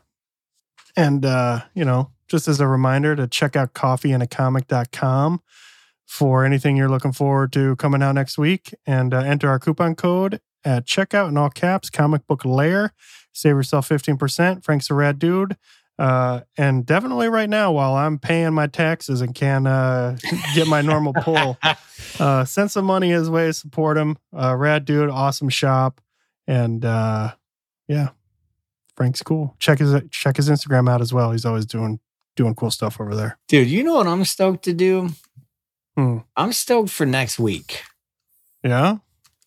And, 0.95 1.25
uh, 1.25 1.61
you 1.73 1.83
know, 1.83 2.11
just 2.27 2.47
as 2.47 2.59
a 2.59 2.67
reminder 2.67 3.15
to 3.15 3.27
check 3.27 3.55
out 3.55 3.73
coffeeandacomic.com 3.73 5.41
for 6.09 6.43
anything 6.43 6.75
you're 6.75 6.89
looking 6.89 7.11
forward 7.11 7.53
to 7.53 7.75
coming 7.75 8.01
out 8.01 8.13
next 8.13 8.35
week 8.35 8.73
and 8.87 9.13
uh, 9.13 9.19
enter 9.19 9.47
our 9.47 9.59
coupon 9.59 9.93
code 9.93 10.41
at 10.65 10.87
checkout 10.87 11.29
in 11.29 11.37
all 11.37 11.51
caps, 11.51 11.91
comic 11.91 12.25
book 12.25 12.43
lair. 12.43 12.93
Save 13.31 13.57
yourself 13.57 13.87
15%. 13.87 14.63
Frank's 14.63 14.89
a 14.89 14.95
rad 14.95 15.19
dude. 15.19 15.55
Uh, 15.99 16.41
and 16.57 16.83
definitely 16.83 17.29
right 17.29 17.47
now, 17.47 17.71
while 17.71 17.93
I'm 17.93 18.17
paying 18.17 18.55
my 18.55 18.65
taxes 18.65 19.21
and 19.21 19.35
can 19.35 19.67
uh, 19.67 20.17
get 20.55 20.67
my 20.67 20.81
normal 20.81 21.13
pull, 21.21 21.59
uh, 22.19 22.43
send 22.43 22.71
some 22.71 22.85
money 22.85 23.11
his 23.11 23.29
way, 23.29 23.45
to 23.45 23.53
support 23.53 23.95
him. 23.95 24.17
Uh, 24.35 24.55
rad 24.55 24.85
dude, 24.85 25.11
awesome 25.11 25.49
shop, 25.49 26.01
and 26.47 26.83
uh, 26.83 27.33
yeah, 27.87 28.09
Frank's 28.95 29.21
cool. 29.21 29.55
Check 29.59 29.77
his 29.77 29.93
check 30.09 30.37
his 30.37 30.49
Instagram 30.49 30.89
out 30.89 31.01
as 31.01 31.13
well. 31.13 31.33
He's 31.33 31.45
always 31.45 31.65
doing 31.65 31.99
doing 32.35 32.55
cool 32.55 32.71
stuff 32.71 32.99
over 33.01 33.13
there. 33.13 33.37
Dude, 33.49 33.67
you 33.67 33.83
know 33.83 33.95
what 33.95 34.07
I'm 34.07 34.23
stoked 34.23 34.63
to 34.63 34.73
do? 34.73 35.09
Hmm. 35.99 36.17
I'm 36.37 36.53
stoked 36.53 36.89
for 36.91 37.05
next 37.05 37.39
week. 37.39 37.83
Yeah. 38.63 38.97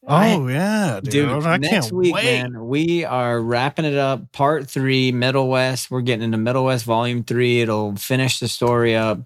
I- 0.07 0.35
Oh 0.35 0.49
yeah, 0.49 1.01
dude. 1.03 1.13
Dude, 1.13 1.47
I 1.47 1.57
next 1.59 1.71
can't 1.71 1.93
week, 1.93 2.15
wait. 2.15 2.25
man, 2.43 2.67
we 2.67 3.05
are 3.05 3.41
wrapping 3.41 3.85
it 3.85 3.95
up. 3.97 4.33
Part 4.33 4.69
three, 4.69 5.13
Middlewest. 5.13 5.91
We're 5.91 6.01
getting 6.03 6.25
into 6.25 6.39
Middlewest 6.39 6.83
Volume 6.85 7.23
Three. 7.23 7.61
It'll 7.61 7.95
finish 7.97 8.41
the 8.41 8.49
story 8.49 8.97
up. 8.97 9.21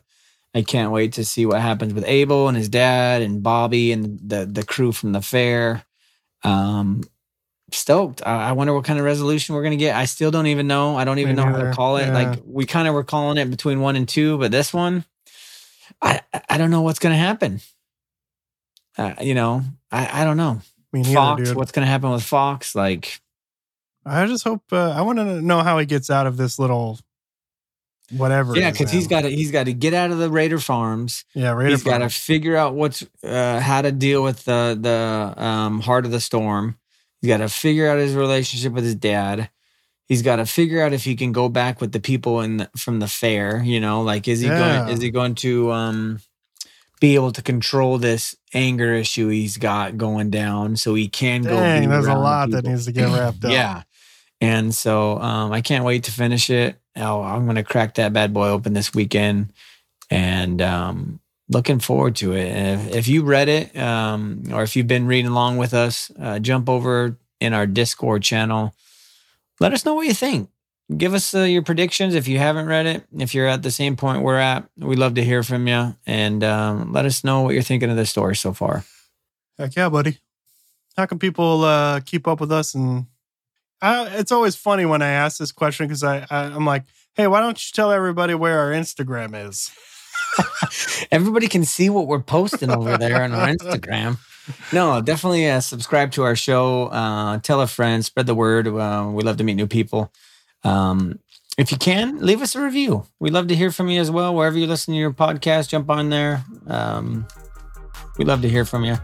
I 0.55 0.63
can't 0.63 0.93
wait 0.93 1.15
to 1.15 1.25
see 1.25 1.47
what 1.47 1.61
happens 1.63 1.95
with 1.95 2.05
Abel 2.07 2.47
and 2.49 2.57
his 2.57 2.69
dad 2.69 3.23
and 3.23 3.43
Bobby 3.43 3.91
and 3.91 4.21
the 4.23 4.45
the 4.47 4.63
crew 4.65 4.93
from 4.93 5.13
the 5.13 5.23
fair. 5.23 5.83
Um, 6.45 7.03
stoked. 7.73 8.23
I, 8.27 8.51
I 8.51 8.53
wonder 8.53 8.75
what 8.75 8.85
kind 8.85 8.99
of 8.99 9.05
resolution 9.07 9.55
we're 9.55 9.63
gonna 9.63 9.77
get. 9.77 9.97
I 9.97 10.05
still 10.05 10.31
don't 10.31 10.47
even 10.47 10.67
know. 10.67 10.95
I 10.97 11.05
don't 11.05 11.17
Me 11.17 11.23
even 11.23 11.37
know 11.37 11.45
how 11.45 11.57
to 11.63 11.73
call 11.73 11.97
it. 11.97 12.07
Yeah. 12.09 12.13
Like 12.15 12.43
we 12.45 12.67
kind 12.67 12.87
of 12.87 12.93
were 12.95 13.03
calling 13.05 13.39
it 13.39 13.51
between 13.51 13.81
one 13.81 13.97
and 13.97 14.07
two, 14.07 14.37
but 14.39 14.51
this 14.53 14.73
one, 14.75 15.05
I 16.03 16.21
I 16.49 16.59
don't 16.59 16.71
know 16.71 16.83
what's 16.83 16.99
gonna 16.99 17.17
happen. 17.17 17.61
Uh, 18.99 19.15
you 19.21 19.35
know, 19.35 19.63
I 19.91 20.23
I 20.23 20.25
don't 20.25 20.37
know. 20.37 20.61
Me 20.93 21.03
neither, 21.03 21.15
Fox, 21.15 21.43
dude. 21.45 21.57
what's 21.57 21.73
gonna 21.73 21.87
happen 21.87 22.11
with 22.11 22.23
Fox? 22.23 22.75
Like. 22.75 23.21
I 24.09 24.25
just 24.27 24.45
hope. 24.45 24.63
Uh, 24.71 24.91
I 24.91 25.03
want 25.03 25.19
to 25.19 25.43
know 25.43 25.65
how 25.65 25.81
he 25.81 25.85
gets 25.85 26.11
out 26.11 26.29
of 26.29 26.37
this 26.37 26.61
little 26.61 27.01
whatever. 28.11 28.57
Yeah, 28.57 28.71
because 28.71 28.91
he's 28.91 29.07
got 29.07 29.23
to 29.23 29.31
he's 29.31 29.51
got 29.51 29.65
to 29.65 29.73
get 29.73 29.95
out 29.95 30.11
of 30.11 30.19
the 30.19 30.31
Raider 30.31 30.59
farms. 30.59 31.25
Yeah, 31.35 31.51
right. 31.51 31.71
he's 31.71 31.83
got 31.83 31.99
to 31.99 32.09
figure 32.09 32.57
out 32.57 32.75
what's 32.75 33.05
uh, 33.23 33.61
how 33.61 33.83
to 33.83 33.93
deal 33.93 34.23
with 34.23 34.45
the 34.45 34.79
the 34.81 35.43
um, 35.43 35.81
heart 35.81 36.05
of 36.05 36.11
the 36.11 36.21
storm. 36.21 36.79
He's 37.21 37.29
got 37.29 37.39
to 37.39 37.49
figure 37.49 37.89
out 37.89 37.99
his 37.99 38.15
relationship 38.15 38.73
with 38.73 38.85
his 38.85 38.95
dad. 38.95 39.51
He's 40.07 40.23
got 40.23 40.37
to 40.37 40.47
figure 40.47 40.83
out 40.83 40.93
if 40.93 41.05
he 41.05 41.17
can 41.17 41.33
go 41.33 41.49
back 41.49 41.81
with 41.81 41.93
the 41.93 42.01
people 42.01 42.41
in 42.41 42.59
the, 42.59 42.71
from 42.77 43.01
the 43.01 43.09
fair. 43.09 43.63
You 43.63 43.81
know, 43.81 44.03
like 44.03 44.29
is 44.29 44.41
he 44.41 44.47
Yeah. 44.47 44.59
going 44.85 44.95
is 44.95 45.03
he 45.03 45.11
going 45.11 45.35
to 45.37 45.73
um, 45.73 46.21
be 47.01 47.15
able 47.15 47.33
to 47.33 47.43
control 47.43 47.99
this 47.99 48.35
anger 48.55 48.95
issue 48.95 49.29
he's 49.29 49.57
got 49.57 49.97
going 49.99 50.31
down 50.31 50.77
so 50.77 50.95
he 50.95 51.09
can 51.09 51.43
go. 51.43 51.57
Dang, 51.57 51.83
be 51.83 51.87
there's 51.89 52.07
a 52.07 52.15
lot 52.15 52.51
that 52.51 52.65
needs 52.65 52.87
to 52.87 52.93
get 52.93 53.09
wrapped 53.09 53.45
up. 53.45 53.51
Yeah. 53.51 53.83
And 54.41 54.75
so 54.75 55.19
um, 55.19 55.53
I 55.53 55.61
can't 55.61 55.85
wait 55.85 56.05
to 56.05 56.13
finish 56.13 56.51
it. 56.51 56.77
Oh, 56.95 57.23
I'm 57.23 57.45
going 57.45 57.57
to 57.57 57.63
crack 57.65 57.95
that 57.95 58.13
bad 58.13 58.33
boy 58.33 58.49
open 58.49 58.75
this 58.75 58.95
weekend 58.95 59.53
and 60.11 60.61
um, 60.63 61.21
looking 61.49 61.79
forward 61.79 62.17
to 62.17 62.33
it. 62.35 62.49
And 62.49 62.81
if, 62.89 62.97
if 62.97 63.09
you 63.09 63.25
read 63.25 63.49
it 63.49 63.77
um, 63.77 64.45
or 64.53 64.63
if 64.63 64.77
you've 64.77 64.87
been 64.87 65.07
reading 65.07 65.31
along 65.31 65.57
with 65.57 65.75
us, 65.75 66.11
uh, 66.21 66.39
jump 66.39 66.69
over 66.69 67.17
in 67.41 67.53
our 67.55 67.67
Discord 67.67 68.23
channel. 68.23 68.75
Let 69.61 69.73
us 69.73 69.85
know 69.85 69.95
what 69.95 70.07
you 70.07 70.15
think. 70.15 70.51
Give 70.97 71.15
us 71.15 71.35
uh, 71.35 71.41
your 71.41 71.63
predictions 71.63 72.15
if 72.15 72.29
you 72.29 72.39
haven't 72.39 72.67
read 72.67 72.87
it. 72.87 73.05
If 73.19 73.35
you're 73.35 73.49
at 73.49 73.63
the 73.63 73.73
same 73.73 73.97
point 73.97 74.23
we're 74.23 74.39
at, 74.39 74.69
we'd 74.77 74.99
love 74.99 75.15
to 75.15 75.25
hear 75.25 75.43
from 75.43 75.67
you 75.67 75.97
and 76.07 76.45
um, 76.45 76.93
let 76.93 77.05
us 77.05 77.25
know 77.25 77.43
what 77.43 77.55
you're 77.55 77.63
thinking 77.63 77.91
of 77.91 77.97
the 77.97 78.07
story 78.07 78.37
so 78.37 78.53
far. 78.53 78.85
Heck 79.59 79.75
yeah, 79.75 79.89
buddy. 79.89 80.19
How 80.97 81.07
can 81.07 81.19
people 81.19 81.65
uh, 81.65 82.01
keep 82.01 82.29
up 82.29 82.41
with 82.41 82.53
us? 82.53 82.75
And 82.75 83.07
I, 83.83 84.07
it's 84.17 84.31
always 84.31 84.55
funny 84.55 84.87
when 84.87 85.03
I 85.03 85.09
ask 85.09 85.39
this 85.39 85.51
question 85.51 85.87
because 85.87 86.05
I, 86.05 86.27
I 86.31 86.45
I'm 86.45 86.65
like, 86.65 86.85
hey, 87.15 87.27
why 87.27 87.41
don't 87.41 87.59
you 87.59 87.73
tell 87.73 87.91
everybody 87.91 88.35
where 88.35 88.59
our 88.61 88.71
Instagram 88.71 89.49
is? 89.49 89.71
Everybody 91.11 91.49
can 91.49 91.65
see 91.65 91.91
what 91.91 92.07
we're 92.07 92.21
posting 92.21 92.71
over 92.71 92.97
there 92.97 93.23
on 93.23 93.33
our 93.33 93.49
Instagram. 93.57 94.19
No, 94.73 95.01
definitely 95.01 95.49
uh, 95.49 95.61
subscribe 95.61 96.13
to 96.13 96.23
our 96.23 96.37
show. 96.37 96.87
Uh, 96.87 97.39
tell 97.39 97.61
a 97.61 97.67
friend, 97.67 98.05
spread 98.05 98.27
the 98.27 98.35
word. 98.35 98.69
Uh, 98.69 99.11
we 99.13 99.23
love 99.23 99.37
to 99.39 99.45
meet 99.45 99.55
new 99.55 99.67
people. 99.67 100.13
Um, 100.65 101.19
if 101.59 101.73
you 101.73 101.79
can, 101.79 102.21
leave 102.21 102.43
us 102.43 102.55
a 102.55 102.63
review. 102.63 103.07
We'd 103.19 103.33
love 103.33 103.49
to 103.49 103.57
hear 103.57 103.71
from 103.71 103.89
you 103.89 104.01
as 104.01 104.11
well. 104.11 104.35
Wherever 104.35 104.59
you 104.59 104.67
listen 104.67 104.93
to 104.95 104.99
your 104.99 105.13
podcast, 105.13 105.69
jump 105.69 105.89
on 105.91 106.11
there. 106.11 106.45
Um, 106.67 107.27
we 108.19 108.25
love 108.25 108.43
to 108.43 108.49
hear 108.49 108.65
from 108.65 108.85
you. 108.85 108.97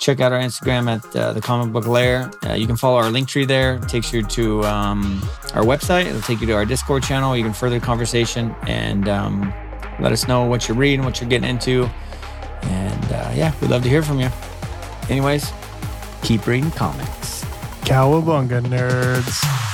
Check 0.00 0.20
out 0.20 0.32
our 0.32 0.40
Instagram 0.40 0.88
at 0.88 1.16
uh, 1.16 1.32
the 1.32 1.40
Comic 1.40 1.72
Book 1.72 1.86
Lair. 1.86 2.30
Uh, 2.44 2.54
you 2.54 2.66
can 2.66 2.76
follow 2.76 2.96
our 2.96 3.10
link 3.10 3.28
tree 3.28 3.44
there. 3.44 3.76
It 3.76 3.88
takes 3.88 4.12
you 4.12 4.22
to 4.22 4.64
um, 4.64 5.22
our 5.54 5.62
website. 5.62 6.06
It'll 6.06 6.20
take 6.22 6.40
you 6.40 6.46
to 6.48 6.52
our 6.52 6.64
Discord 6.64 7.02
channel. 7.02 7.36
You 7.36 7.44
can 7.44 7.52
further 7.52 7.80
conversation 7.80 8.54
and 8.66 9.08
um, 9.08 9.52
let 10.00 10.10
us 10.12 10.26
know 10.26 10.44
what 10.44 10.68
you're 10.68 10.76
reading, 10.76 11.04
what 11.04 11.20
you're 11.20 11.30
getting 11.30 11.48
into. 11.48 11.88
And 12.62 13.04
uh, 13.12 13.32
yeah, 13.34 13.52
we'd 13.60 13.70
love 13.70 13.82
to 13.82 13.88
hear 13.88 14.02
from 14.02 14.20
you. 14.20 14.30
Anyways, 15.10 15.52
keep 16.22 16.46
reading 16.46 16.70
comics. 16.70 17.44
Cowabunga 17.84 18.62
nerds. 18.62 19.73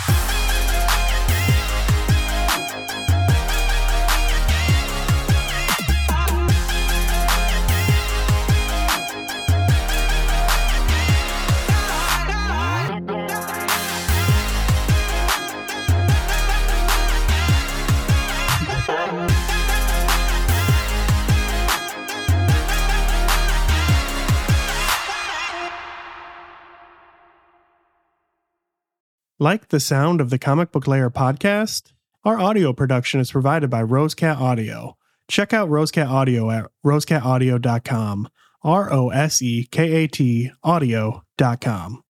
Like 29.43 29.69
the 29.69 29.81
sound 29.81 30.21
of 30.21 30.29
the 30.29 30.39
Comic 30.39 30.71
Book 30.71 30.87
Lair 30.87 31.09
podcast? 31.09 31.93
Our 32.27 32.39
audio 32.39 32.75
production 32.75 33.21
is 33.21 33.33
provided 33.33 33.71
by 33.71 33.83
Rosekat 33.83 34.39
Audio. 34.39 34.99
Check 35.29 35.55
out 35.55 35.71
Rosekat 35.71 36.07
Audio 36.07 36.51
at 36.51 36.67
rosekataudio.com. 36.85 38.29
R 38.63 38.93
O 38.93 39.09
S 39.09 39.41
E 39.41 39.65
K 39.65 40.05
A 40.05 40.09
T 40.09 40.51
audio.com. 40.63 42.05